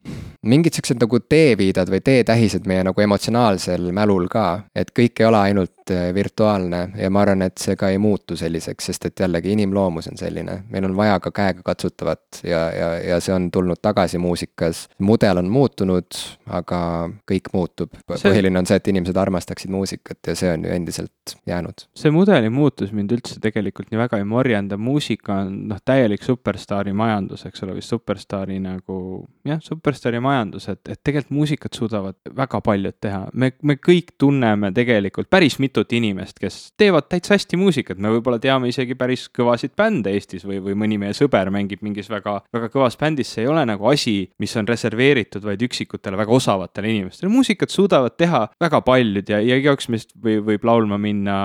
[0.48, 4.64] mingid siuksed nagu teeviidad või teetähised meie nagu emotsionaalsel mälul ka.
[4.76, 8.38] et kõik ei ole ainult äh, virtuaalne ja ma arvan, et see ka ei muutu
[8.40, 10.64] selliseks, sest et jällegi inimloomus on selline.
[10.70, 14.88] meil on vaja ka käegakatsutavat ja, ja, ja see on tulnud tagasi muusikas.
[15.00, 16.08] mudel on muutunud,
[16.48, 18.00] aga kõik muutub.
[18.08, 21.88] põhiline on see, et inimesed armastaksid muusikat ja see on ju endiselt jäänud.
[21.96, 26.78] see mudeli muutus mind üldse tegelikult nii väga ei morjenda, muusika on noh, täielik superstaar
[26.78, 28.98] superstaari majandus, eks ole, või superstaari nagu
[29.48, 33.28] jah, superstaari majandus, et, et tegelikult muusikat suudavad väga paljud teha.
[33.34, 38.40] me, me kõik tunneme tegelikult päris mitut inimest, kes teevad täitsa hästi muusikat, me võib-olla
[38.40, 42.70] teame isegi päris kõvasid bände Eestis või, või mõni meie sõber mängib mingis väga, väga
[42.74, 47.32] kõvas bändis, see ei ole nagu asi, mis on reserveeritud vaid üksikutele väga osavatele inimestele,
[47.32, 51.38] muusikat suudavad teha väga paljud ja, ja igaüks meist või, võib laulma minna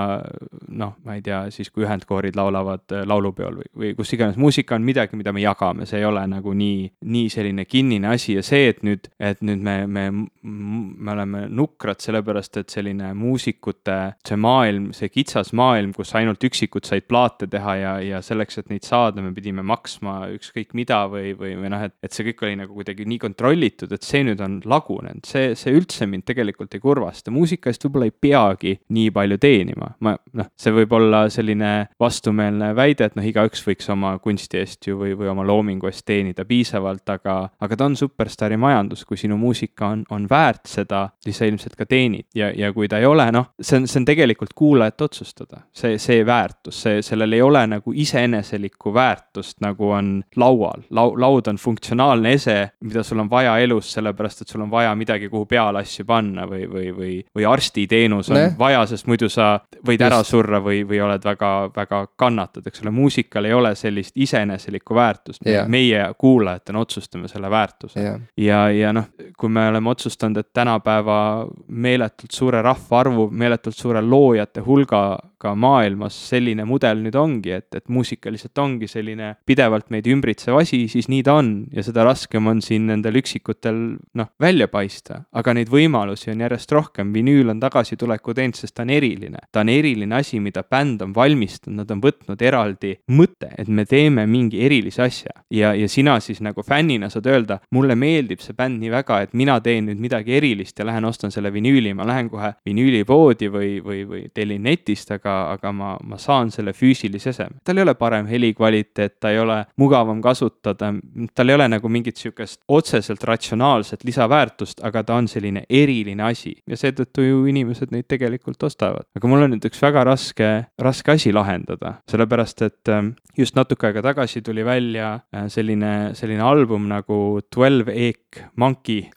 [0.69, 4.85] noh, ma ei tea, siis kui ühendkoorid laulavad äh, laulupeol või, kus iganes, muusika on
[4.85, 8.69] midagi, mida me jagame, see ei ole nagu nii, nii selline kinnine asi ja see,
[8.71, 10.05] et nüüd, et nüüd me, me,
[10.43, 16.87] me oleme nukrad sellepärast, et selline muusikute see maailm, see kitsas maailm, kus ainult üksikud
[16.87, 21.33] said plaate teha ja, ja selleks, et neid saada, me pidime maksma ükskõik mida või,
[21.37, 24.41] või, või noh, et, et see kõik oli nagu kuidagi nii kontrollitud, et see nüüd
[24.43, 29.13] on lagunenud, see, see üldse mind tegelikult ei kurvasta, muusika eest võib-olla ei peagi nii
[29.13, 34.17] palju teenima, ma noh, see võib olla selline vastumeelne väide, et noh, igaüks võiks oma
[34.23, 37.95] kunsti eest ju või või, või oma loomingu eest teenida piisavalt, aga, aga ta on
[37.97, 42.51] superstaari majandus, kui sinu muusika on, on väärt seda, siis sa ilmselt ka teenid ja,
[42.55, 45.61] ja kui ta ei ole, noh, see on, see on tegelikult kuulajate otsustada.
[45.73, 50.85] see, see väärtus, see, sellel ei ole nagu iseeneselikku väärtust, nagu on laual.
[50.91, 54.93] Lau-, laud on funktsionaalne ese, mida sul on vaja elus, sellepärast et sul on vaja
[54.95, 58.47] midagi, kuhu peale asju panna või, või, või, või arstiteenus on ne?
[58.57, 60.07] vaja, sest muidu sa võid Just.
[60.07, 64.95] ära surra või, või oled väga, väga kannatad, eks ole, muusikal ei ole sellist iseeneselikku
[64.95, 68.19] väärtust väärtust yeah., meie kuulajatena otsustame selle väärtuse yeah..
[68.37, 74.63] ja, ja noh, kui me oleme otsustanud, et tänapäeva meeletult suure rahvaarvu, meeletult suure loojate
[74.65, 80.57] hulgaga maailmas selline mudel nüüd ongi, et, et muusika lihtsalt ongi selline pidevalt meid ümbritsev
[80.59, 83.81] asi, siis nii ta on ja seda raskem on siin nendel üksikutel
[84.19, 85.23] noh, välja paista.
[85.33, 89.47] aga neid võimalusi on järjest rohkem, vinüül on tagasituleku teinud, sest ta on eriline.
[89.51, 93.85] ta on eriline asi, mida bänd on valmistanud, nad on võtnud eraldi mõtte, et me
[93.85, 95.31] teeme mingi erilise asja.
[95.51, 99.33] ja, ja sina siis nagu fännina saad öelda, mulle meeldib see bänd nii väga, et
[99.33, 103.71] mina teen nüüd midagi erilist ja lähen ostan selle vinüüli, ma lähen kohe vinüülipoodi või,
[103.83, 107.59] või, või tellin netist, aga, aga ma, ma saan selle füüsilise eseme.
[107.63, 110.93] tal ei ole parem helikvaliteet, ta ei ole mugavam kasutada,
[111.35, 116.55] tal ei ole nagu mingit sihukest otseselt ratsionaalset lisaväärtust, aga ta on selline eriline asi
[116.67, 119.07] ja seetõttu ju inimesed neid tegelikult ostavad.
[119.15, 120.49] aga mul on nüüd üks väga raske,
[120.79, 126.43] raske asi lahendada, sellepärast et ähm, just natuke aega tagasi tuli välja äh, selline, selline
[126.45, 129.09] album nagu Twelve Egg Monkey.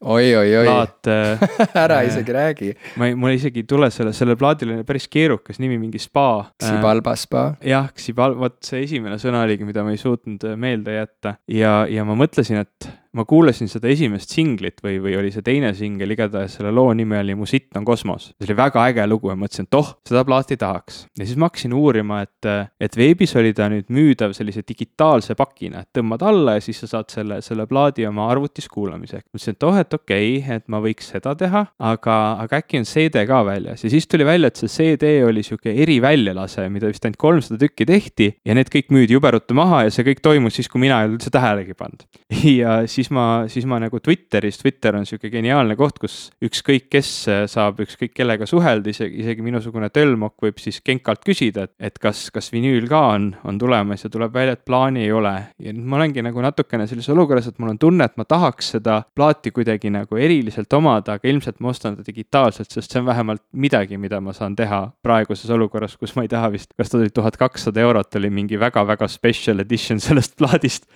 [0.65, 1.47] plaat äh,
[1.85, 2.73] ära äh, isegi räägi.
[2.97, 6.47] ma ei, mul isegi ei tule selle, sellel plaadil oli päris keerukas nimi, mingi spa.
[6.63, 7.47] Xibalba spa.
[7.65, 12.07] jah, Xibal-, vot see esimene sõna oligi, mida ma ei suutnud meelde jätta ja, ja
[12.09, 16.59] ma mõtlesin, et ma kuulasin seda esimest singlit või, või oli see teine singel, igatahes
[16.59, 18.31] selle loo nimi oli Mu sitt on kosmos.
[18.37, 21.05] see oli väga äge lugu ja mõtlesin, et oh, seda plaati tahaks.
[21.19, 22.51] ja siis ma hakkasin uurima, et,
[22.81, 26.91] et veebis oli ta nüüd müüdav sellise digitaalse pakina, et tõmbad alla ja siis sa
[26.97, 29.29] saad selle, selle plaadi oma arvutis kuulamiseks.
[29.33, 32.89] mõtlesin, et oh, et okei okay,, et ma võiks seda teha, aga, aga äkki on
[32.89, 37.05] CD ka väljas ja siis tuli välja, et see CD oli sihuke eriväljalase, mida vist
[37.07, 40.59] ainult kolmsada tükki tehti ja need kõik müüdi jube ruttu maha ja see kõik toimus
[40.59, 42.07] siis, kui mina ei olnud üldse tähelegi pannud.
[42.61, 47.11] ja siis ma, siis ma nagu Twitteris, Twitter on sihuke geniaalne koht, kus ükskõik kes
[47.51, 52.27] saab ükskõik kellega suhelda, isegi, isegi minusugune tölmok võib siis Genkalt küsida, et, et kas,
[52.35, 55.35] kas vinüül ka on, on tulemas ja tuleb välja, et plaani ei ole.
[55.63, 58.73] ja nüüd ma olengi nagu natukene sellises olukorras, et mul on tunne, et ma tahaks
[58.77, 63.09] seda plaati kuidagi nagu eriliselt omada, aga ilmselt ma ostan ta digitaalselt, sest see on
[63.09, 66.99] vähemalt midagi, mida ma saan teha praeguses olukorras, kus ma ei taha vist, kas ta
[67.01, 70.87] oli tuhat kakssada eurot, oli mingi väga-väga special edition sellest plaadist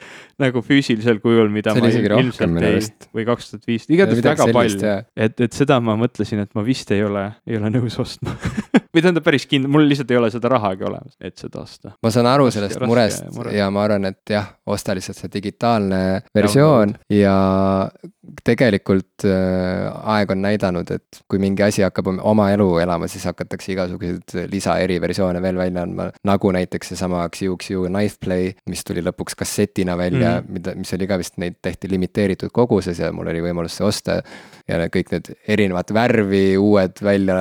[0.41, 2.82] nagu füüsilisel kujul, mida see ma ilmselt ei,
[3.16, 4.92] või kaks tuhat viis, igatahes väga palju.
[5.16, 8.36] et, et seda ma mõtlesin, et ma vist ei ole, ei ole nõus ostma
[8.94, 11.94] või tähendab päris kindel, mul lihtsalt ei ole seda rahagi olemas, et seda osta.
[12.02, 13.54] ma saan aru raske, sellest murest mure.
[13.56, 16.00] ja ma arvan, et jah, osta lihtsalt see digitaalne
[16.36, 17.36] versioon ja, ja
[18.46, 23.72] tegelikult äh, aeg on näidanud, et kui mingi asi hakkab oma elu elama, siis hakatakse
[23.74, 26.10] igasuguseid lisa eriversioone veel välja andma.
[26.26, 30.52] nagu näiteks seesama XUXU Knife Play, mis tuli lõpuks kassetina välja mm, -hmm.
[30.52, 34.20] mida, mis oli ka vist, neid tehti limiteeritud koguses ja mul oli võimalus see osta.
[34.69, 37.39] ja kõik need erinevat värvi, uued välja,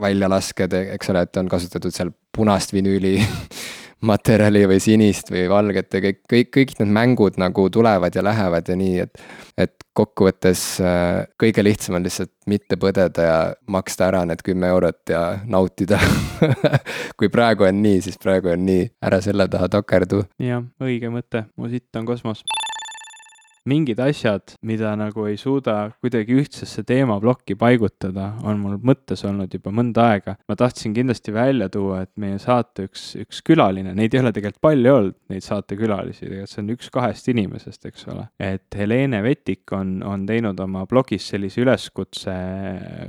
[0.00, 3.18] väljalasked, eks ole, et on kasutatud seal punast vinüüli
[4.08, 8.68] materjali või sinist või valget ja kõik, kõik, kõik need mängud nagu tulevad ja lähevad
[8.68, 9.22] ja nii, et.
[9.58, 15.10] et kokkuvõttes äh, kõige lihtsam on lihtsalt mitte põdeda ja maksta ära need kümme eurot
[15.10, 15.98] ja nautida
[17.18, 20.22] kui praegu on nii, siis praegu on nii, ära selle taha takerdu.
[20.38, 22.44] jah, õige mõte, mu sitt on kosmos
[23.68, 29.72] mingid asjad, mida nagu ei suuda kuidagi ühtsesse teemaplokki paigutada, on mul mõttes olnud juba
[29.74, 30.36] mõnda aega.
[30.48, 34.62] ma tahtsin kindlasti välja tuua, et meie saate üks, üks külaline, neid ei ole tegelikult
[34.64, 38.26] palju olnud, neid saatekülalisi, tegelikult see on üks kahest inimesest, eks ole.
[38.38, 42.34] et Helene Vetik on, on teinud oma blogis sellise üleskutse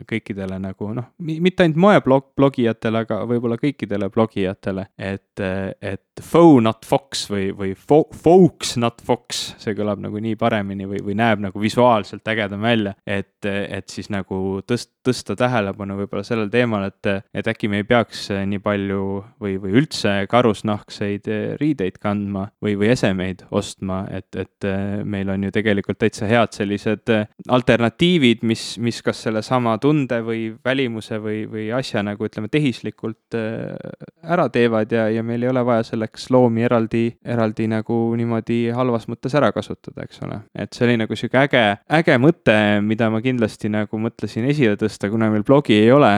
[0.09, 6.85] kõikidele nagu noh, mitte ainult moeblog, blogijatele, aga võib-olla kõikidele blogijatele, et, et foe not
[6.87, 11.43] fox või, või fo folks not fox, see kõlab nagu nii paremini või, või näeb
[11.43, 12.95] nagu visuaalselt ägedam välja.
[13.05, 17.87] et, et siis nagu tõst-, tõsta tähelepanu võib-olla sellel teemal, et, et äkki me ei
[17.87, 19.03] peaks nii palju
[19.41, 21.29] või, või üldse karusnahkseid
[21.61, 24.69] riideid kandma või, või esemeid ostma, et, et
[25.05, 27.13] meil on ju tegelikult täitsa head sellised
[27.47, 34.49] alternatiivid, mis, mis kas sellesama tunde või välimuse või, või asja nagu ütleme, tehislikult ära
[34.53, 39.07] teevad ja, ja meil ei ole vaja selle selleks loomi eraldi, eraldi nagu niimoodi halvas
[39.09, 40.41] mõttes ära kasutada, eks ole.
[40.55, 45.09] et see oli nagu sihuke äge, äge mõte, mida ma kindlasti nagu mõtlesin esile tõsta,
[45.09, 46.11] kuna meil blogi ei ole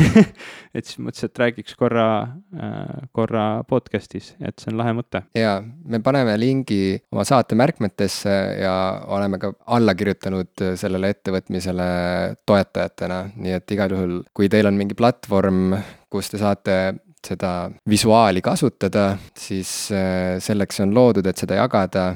[0.76, 2.08] et siis mõtlesin, et räägiks korra,
[2.56, 5.22] äh, korra podcast'is, et see on lahe mõte.
[5.36, 8.74] ja me paneme lingi oma saate märkmetesse ja
[9.06, 11.90] oleme ka alla kirjutanud sellele ettevõtmisele
[12.48, 15.76] toetajatena, nii et igal juhul, kui teil on mingi platvorm,
[16.08, 16.78] kus te saate
[17.28, 17.52] seda
[17.88, 22.10] visuaali kasutada, siis äh, selleks on loodud, et seda jagada.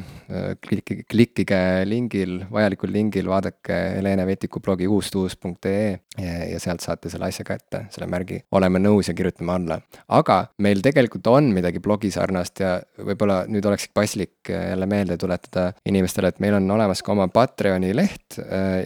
[0.67, 7.29] Klikkige, klikkige lingil, vajalikul lingil, vaadake Helene Vetiku blogi uustuus.ee ja, ja sealt saate selle
[7.29, 8.41] asja kätte, selle märgi.
[8.57, 9.79] oleme nõus ja kirjutame alla.
[10.09, 15.19] aga meil tegelikult on midagi blogi sarnast ja võib-olla nüüd oleks paslik äh, jälle meelde
[15.21, 18.39] tuletada inimestele, et meil on olemas ka oma Patreoni leht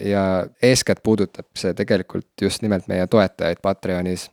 [0.03, 0.23] ja
[0.63, 4.27] eeskätt puudutab see tegelikult just nimelt meie toetajaid Patreonis,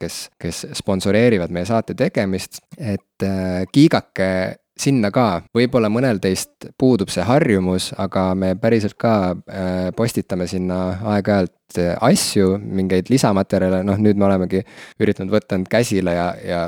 [0.00, 3.28] kes, kes sponsoreerivad meie saate tegemist, et
[3.72, 4.30] kiigake
[4.80, 10.80] sinna ka, võib-olla mõnel teist puudub see harjumus, aga me päriselt ka äh, postitame sinna
[11.14, 14.62] aeg-ajalt äh, asju, mingeid lisamaterjale, noh nüüd me olemegi
[15.00, 16.62] üritanud võtta end käsile ja, ja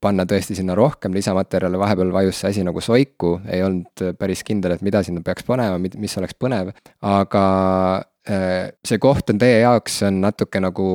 [0.00, 4.76] panna tõesti sinna rohkem lisamaterjale, vahepeal vajus see asi nagu soiku, ei olnud päris kindel,
[4.76, 6.74] et mida sinna peaks panema, mis oleks põnev,
[7.04, 7.44] aga
[7.94, 10.86] Äh, see koht on teie jaoks, on natuke nagu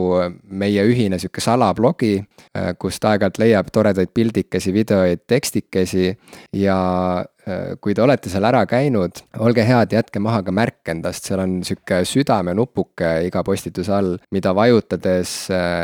[0.49, 2.15] meie ühine sihuke salablogi,
[2.57, 6.09] äh, kust aeg-ajalt leiab toredaid pildikesi, videoid, tekstikesi.
[6.57, 6.79] Ja
[7.21, 11.43] äh, kui te olete seal ära käinud, olge head, jätke maha ka märk endast, seal
[11.45, 15.35] on sihuke südamenupuke iga postituse all, mida vajutades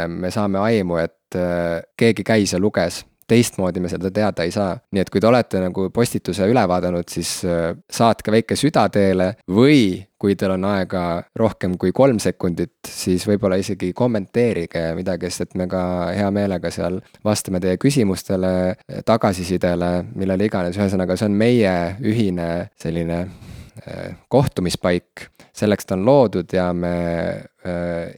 [0.10, 1.38] me saame aimu, et
[2.00, 4.76] keegi käis ja luges teistmoodi me seda teada ei saa.
[4.91, 7.39] nii et kui te olete nagu postituse üle vaadanud, siis
[7.91, 11.03] saatke väike süda teele või kui teil on aega
[11.38, 15.81] rohkem kui kolm sekundit, siis võib-olla isegi kommenteerige midagi, sest et me ka
[16.15, 18.76] hea meelega seal vastame teie küsimustele,
[19.06, 22.49] tagasisidele, millele iganes, ühesõnaga, see on meie ühine
[22.81, 27.55] selline eh, kohtumispaik, selleks ta on loodud ja me Äh,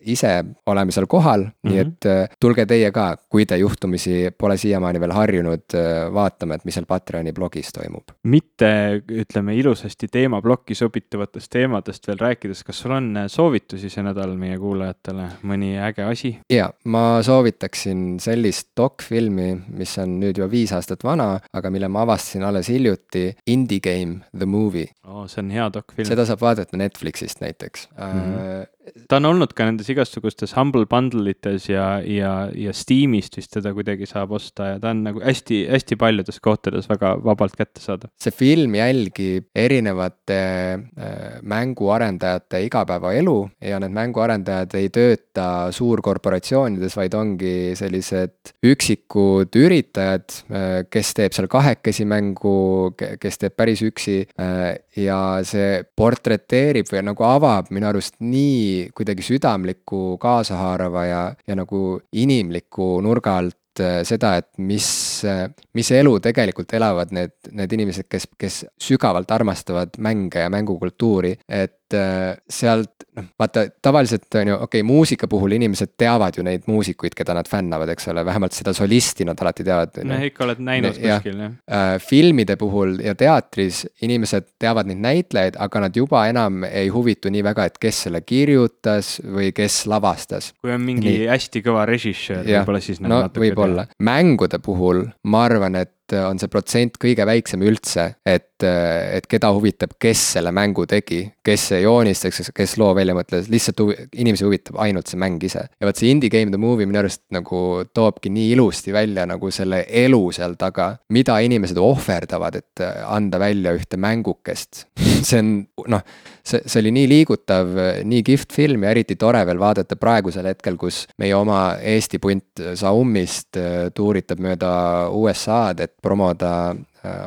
[0.05, 1.71] ise oleme seal kohal mm, -hmm.
[1.71, 1.91] nii mhm.
[1.91, 6.65] et äh, tulge teie ka, kui te juhtumisi pole siiamaani veel harjunud äh, vaatama, et
[6.65, 8.11] mis seal Patreoni blogis toimub.
[8.23, 14.57] mitte ütleme ilusasti teemaplokki sobituvatest teemadest veel rääkides, kas sul on soovitusi see nädal meie
[14.57, 16.37] kuulajatele, mõni äge asi?
[16.53, 22.05] ja, ma soovitaksin sellist dokfilmi, mis on nüüd juba viis aastat vana, aga mille ma
[22.07, 25.27] avastasin alles hiljuti, Indie Game The Movie oh,.
[25.27, 26.07] see on hea dokfilm.
[26.07, 28.19] seda saab vaadata Netflixist näiteks mm.
[28.21, 28.76] -hmm
[29.09, 33.73] ta on olnud ka nendes igasugustes Humble Bundle ites ja, ja, ja Steamist vist teda
[33.75, 38.11] kuidagi saab osta ja ta on nagu hästi-hästi paljudes kohtades väga vabalt kättesaadav.
[38.21, 47.55] see film jälgib erinevate äh, mänguarendajate igapäevaelu ja need mänguarendajad ei tööta suurkorporatsioonides, vaid ongi
[47.79, 55.19] sellised üksikud üritajad äh,, kes teeb seal kahekesi mängu, kes teeb päris üksi äh, ja
[55.47, 62.97] see portreteerib või nagu avab minu arust nii kuidagi südamliku, kaasahaarava ja, ja nagu inimliku
[63.05, 64.87] nurga alt äh, seda, et mis,
[65.25, 71.37] äh, mis elu tegelikult elavad need, need inimesed, kes, kes sügavalt armastavad mänge ja mängukultuuri,
[71.47, 76.43] et Äh, sealt, noh, vaata tavaliselt on ju, okei okay,, muusika puhul inimesed teavad ju
[76.43, 79.95] neid muusikuid, keda nad fännavad, eks ole, vähemalt seda solisti nad alati teavad.
[80.03, 81.93] noh, ikka oled näinud ne, kuskil, jah äh,.
[82.03, 87.45] filmide puhul ja teatris inimesed teavad neid näitlejaid, aga nad juba enam ei huvitu nii
[87.47, 90.51] väga, et kes selle kirjutas või kes lavastas.
[90.59, 91.29] kui on mingi nii.
[91.31, 96.39] hästi kõva režissöör, võib-olla siis nad no, natuke võib-olla, mängude puhul ma arvan, et on
[96.39, 101.81] see protsent kõige väiksem üldse, et, et keda huvitab, kes selle mängu tegi, kes see
[101.83, 105.65] joonistas, kes loo välja mõtles, lihtsalt huvi, inimesi huvitab ainult see mäng ise.
[105.67, 109.51] ja vot see Indie Game The Movie minu arust nagu toobki nii ilusti välja nagu
[109.53, 114.85] selle elu seal taga, mida inimesed ohverdavad, et anda välja ühte mängukest
[115.27, 115.51] see on
[115.91, 116.03] noh,
[116.43, 117.69] see, see oli nii liigutav,
[118.07, 122.63] nii kihvt film ja eriti tore veel vaadata praegusel hetkel, kus meie oma Eesti punt
[122.77, 123.59] Saummist
[123.95, 124.71] tuuritab mööda
[125.13, 126.75] USA-d, et promoda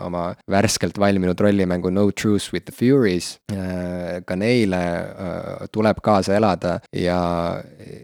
[0.05, 3.39] oma värskelt valminud rollimängu No Truce with the Furies.
[3.52, 7.19] Äh, ka neile äh, tuleb kaasa elada ja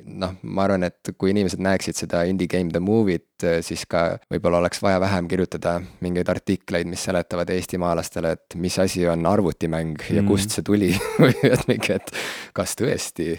[0.06, 3.24] noh, ma arvan, et kui inimesed näeksid seda Indie Game The Movie't,
[3.66, 9.04] siis ka võib-olla oleks vaja vähem kirjutada mingeid artikleid, mis seletavad eestimaalastele, et mis asi
[9.12, 10.30] on arvutimäng ja mm.
[10.30, 10.88] kust see tuli
[11.22, 12.12] või et mingi, et
[12.56, 13.34] kas tõesti.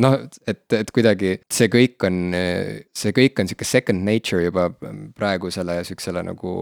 [0.00, 0.16] noh,
[0.48, 2.22] et, et kuidagi see kõik on,
[2.96, 4.70] see kõik on sihuke second nature juba
[5.18, 6.52] praegusele sihukesele nagu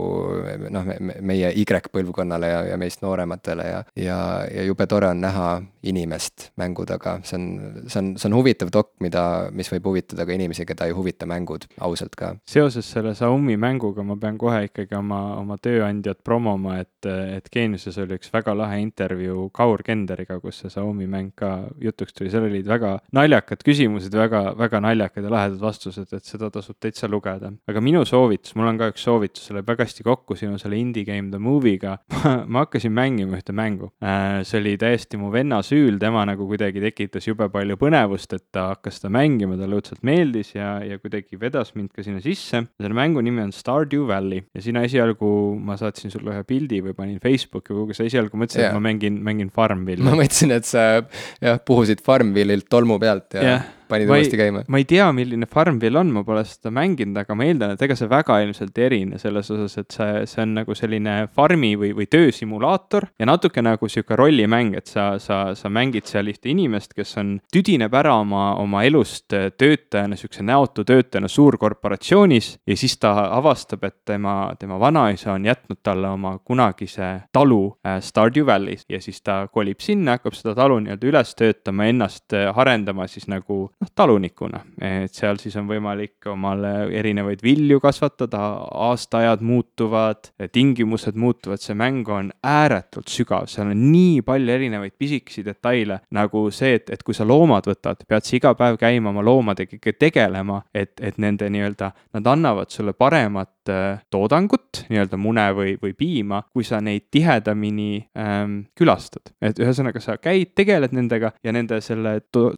[0.72, 0.88] noh,
[1.20, 4.18] meie Y-põlvkonnale ja, ja meist noorematele ja, ja,
[4.50, 5.48] ja jube tore on näha
[5.84, 7.46] inimest mängu taga, see on,
[7.88, 9.24] see on, see on huvitav dok, mida,
[9.54, 12.34] mis võib huvitada ka inimesi, keda ei huvita mängud, ausalt ka.
[12.48, 17.98] seoses selle Xiaomi mänguga ma pean kohe ikkagi oma, oma tööandjat promoma, et, et Geeniuses
[18.02, 22.48] oli üks väga lahe intervjuu Kaur Kenderiga, kus see Xiaomi mäng ka jutuks tuli, seal
[22.48, 27.52] olid väga naljakad küsimused, väga, väga naljakad ja lahedad vastused, et seda tasub täitsa lugeda.
[27.68, 30.78] aga minu soovitus, mul on ka üks soovitus, see läheb väga hästi kokku sinu selle
[30.80, 31.96] Indie Game The Movie'ga
[32.52, 33.90] ma hakkasin mängima ühte mängu.
[34.04, 38.46] Äh, see oli täiesti mu venna süül, tema nagu kuidagi tekitas jube palju põnevust, et
[38.54, 42.64] ta hakkas seda mängima, talle õudselt meeldis ja, ja kuidagi vedas mind ka sinna sisse.
[42.80, 46.96] selle mängu nimi on Stardew Valley ja sina esialgu, ma saatsin sulle ühe pildi või
[46.96, 50.04] panin Facebooki või kuhugi, sa esialgu mõtlesid yeah., et ma mängin, mängin Farmville'i.
[50.06, 54.64] ma mõtlesin, et sa jah, puhusid Farmville'ilt tolmu pealt ja yeah panid ma uuesti käima?
[54.68, 57.96] ma ei tea, milline Farmville on, ma pole seda mänginud, aga ma eeldan, et ega
[57.98, 61.92] see väga ilmselt ei erine selles osas, et see, see on nagu selline farmi või,
[61.96, 66.94] või töösimulaator ja natuke nagu sihuke rollimäng, et sa, sa, sa mängid seal ühte inimest,
[66.96, 73.14] kes on, tüdineb ära oma, oma elust töötajana, sihukese näotu töötajana suurkorporatsioonis ja siis ta
[73.36, 79.00] avastab, et tema, tema vanaisa on jätnud talle oma kunagise talu äh, Stardew Valley's ja
[79.00, 83.68] siis ta kolib sinna, hakkab seda talu nii-öelda üles töötama, ennast äh, arendama siis nagu
[83.84, 88.40] noh, talunikuna, et seal siis on võimalik omale erinevaid vilju kasvatada,
[88.88, 95.44] aastaajad muutuvad, tingimused muutuvad, see mäng on ääretult sügav, seal on nii palju erinevaid pisikesi
[95.46, 99.24] detaile, nagu see, et, et kui sa loomad võtad, pead sa iga päev käima oma
[99.24, 105.76] loomadega tegelema, et, et nende nii-öelda, nad annavad sulle paremat äh, toodangut, nii-öelda mune või,
[105.82, 109.34] või piima, kui sa neid tihedamini ähm, külastad.
[109.44, 112.50] et ühesõnaga, sa käid, tegeled nendega ja nende selle to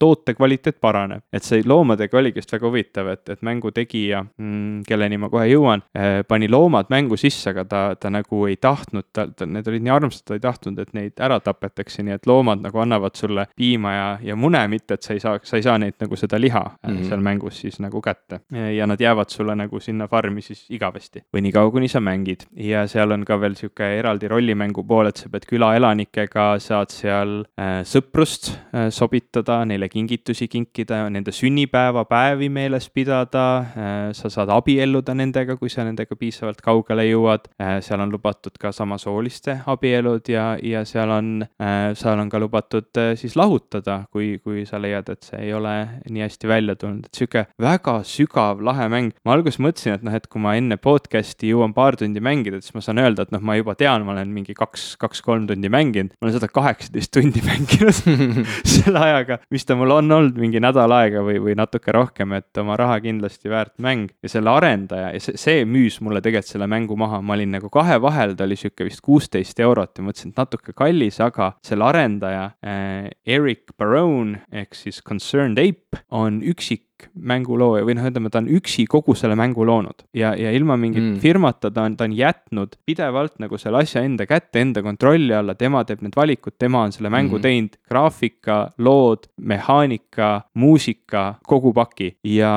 [0.00, 1.22] toote kvaliteet elukvaliteet paraneb.
[1.32, 5.46] et see loomadega oligi just väga huvitav, et, et mängu tegija mm,, kelleni ma kohe
[5.48, 9.68] jõuan eh,, pani loomad mängu sisse, aga ta, ta nagu ei tahtnud, ta, ta, need
[9.68, 13.16] olid nii armsad, ta ei tahtnud, et neid ära tapetakse, nii et loomad nagu annavad
[13.16, 16.16] sulle piima ja, ja mune, mitte et sa ei saa, sa ei saa neid nagu
[16.16, 17.08] seda liha mm -hmm.
[17.08, 18.40] seal mängus siis nagu kätte.
[18.76, 22.86] ja nad jäävad sulle nagu sinna farmi siis igavesti või niikaua, kuni sa mängid ja
[22.86, 27.82] seal on ka veel sihuke eraldi rollimängu pool, et sa pead külaelanikega, saad seal äh,
[27.84, 35.56] sõprust äh, sobitada, neile kingitusi kinkida, nende sünnipäevapäevi meeles pidada äh,, sa saad abielluda nendega,
[35.60, 40.84] kui sa nendega piisavalt kaugele jõuad äh,, seal on lubatud ka samasooliste abielud ja, ja
[40.88, 45.44] seal on äh,, seal on ka lubatud siis lahutada, kui, kui sa leiad, et see
[45.46, 45.74] ei ole
[46.10, 49.14] nii hästi välja tulnud, et sihuke väga sügav, lahe mäng.
[49.24, 52.74] ma alguses mõtlesin, et noh, et kui ma enne podcast'i jõuan paar tundi mängida, siis
[52.76, 56.14] ma saan öelda, et noh, ma juba tean, ma olen mingi kaks, kaks-kolm tundi mänginud.
[56.18, 57.94] ma olen seda kaheksateist tundi mänginud
[58.74, 62.60] selle ajaga, mis ta mul on olnud, mingi nädal aega või, või natuke rohkem, et
[62.60, 64.10] oma raha kindlasti väärt mäng.
[64.22, 67.70] ja selle arendaja ja see, see müüs mulle tegelikult selle mängu maha, ma olin nagu
[67.72, 71.86] kahe vahel, ta oli sihuke vist kuusteist eurot ja mõtlesin, et natuke kallis, aga selle
[71.88, 78.40] arendaja äh, Eric Barone ehk siis Concerned Ape on üksik mängulooja või noh, ütleme, ta
[78.42, 80.04] on üksi kogu selle mängu loonud.
[80.16, 81.18] Ja, ja ilma mingi mm.
[81.22, 85.56] firmata ta on, ta on jätnud pidevalt nagu selle asja enda kätte, enda kontrolli alla,
[85.58, 87.44] tema teeb need valikud, tema on selle mängu mm.
[87.46, 92.14] teinud, graafika, lood, mehaanika, muusika, kogu paki.
[92.26, 92.52] Ja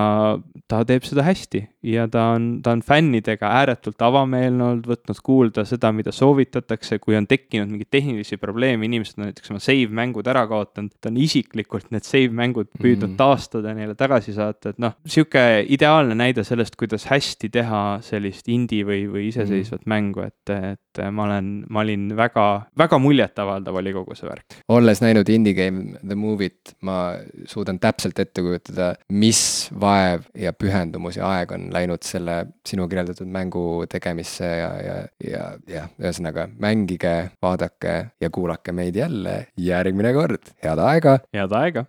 [0.69, 5.65] ta teeb seda hästi ja ta on, ta on fännidega ääretult avameelne olnud, võtnud kuulda
[5.67, 10.27] seda, mida soovitatakse, kui on tekkinud mingeid tehnilisi probleeme, inimesed on näiteks oma save mängud
[10.31, 14.71] ära kaotanud, ta on isiklikult need save mängud püüdnud mm taastada ja neile tagasi saata,
[14.71, 15.41] et noh, sihuke
[15.75, 21.01] ideaalne näide sellest, kuidas hästi teha sellist indie või, või iseseisvat mm mängu, et, et
[21.11, 22.45] ma olen, ma olin väga,
[22.79, 24.57] väga muljetavaldav oli kogu see värk.
[24.73, 27.17] olles näinud Indie Game The Movie't, ma
[27.49, 29.43] suudan täpselt ette kujutada, mis
[29.79, 32.37] vaev ja pühendumus ja aeg on läinud selle
[32.67, 39.47] sinu kirjeldatud mängu tegemisse ja, ja, ja, ja ühesõnaga mängige, vaadake ja kuulake meid jälle
[39.57, 41.17] järgmine kord, head aega.
[41.33, 41.81] head aega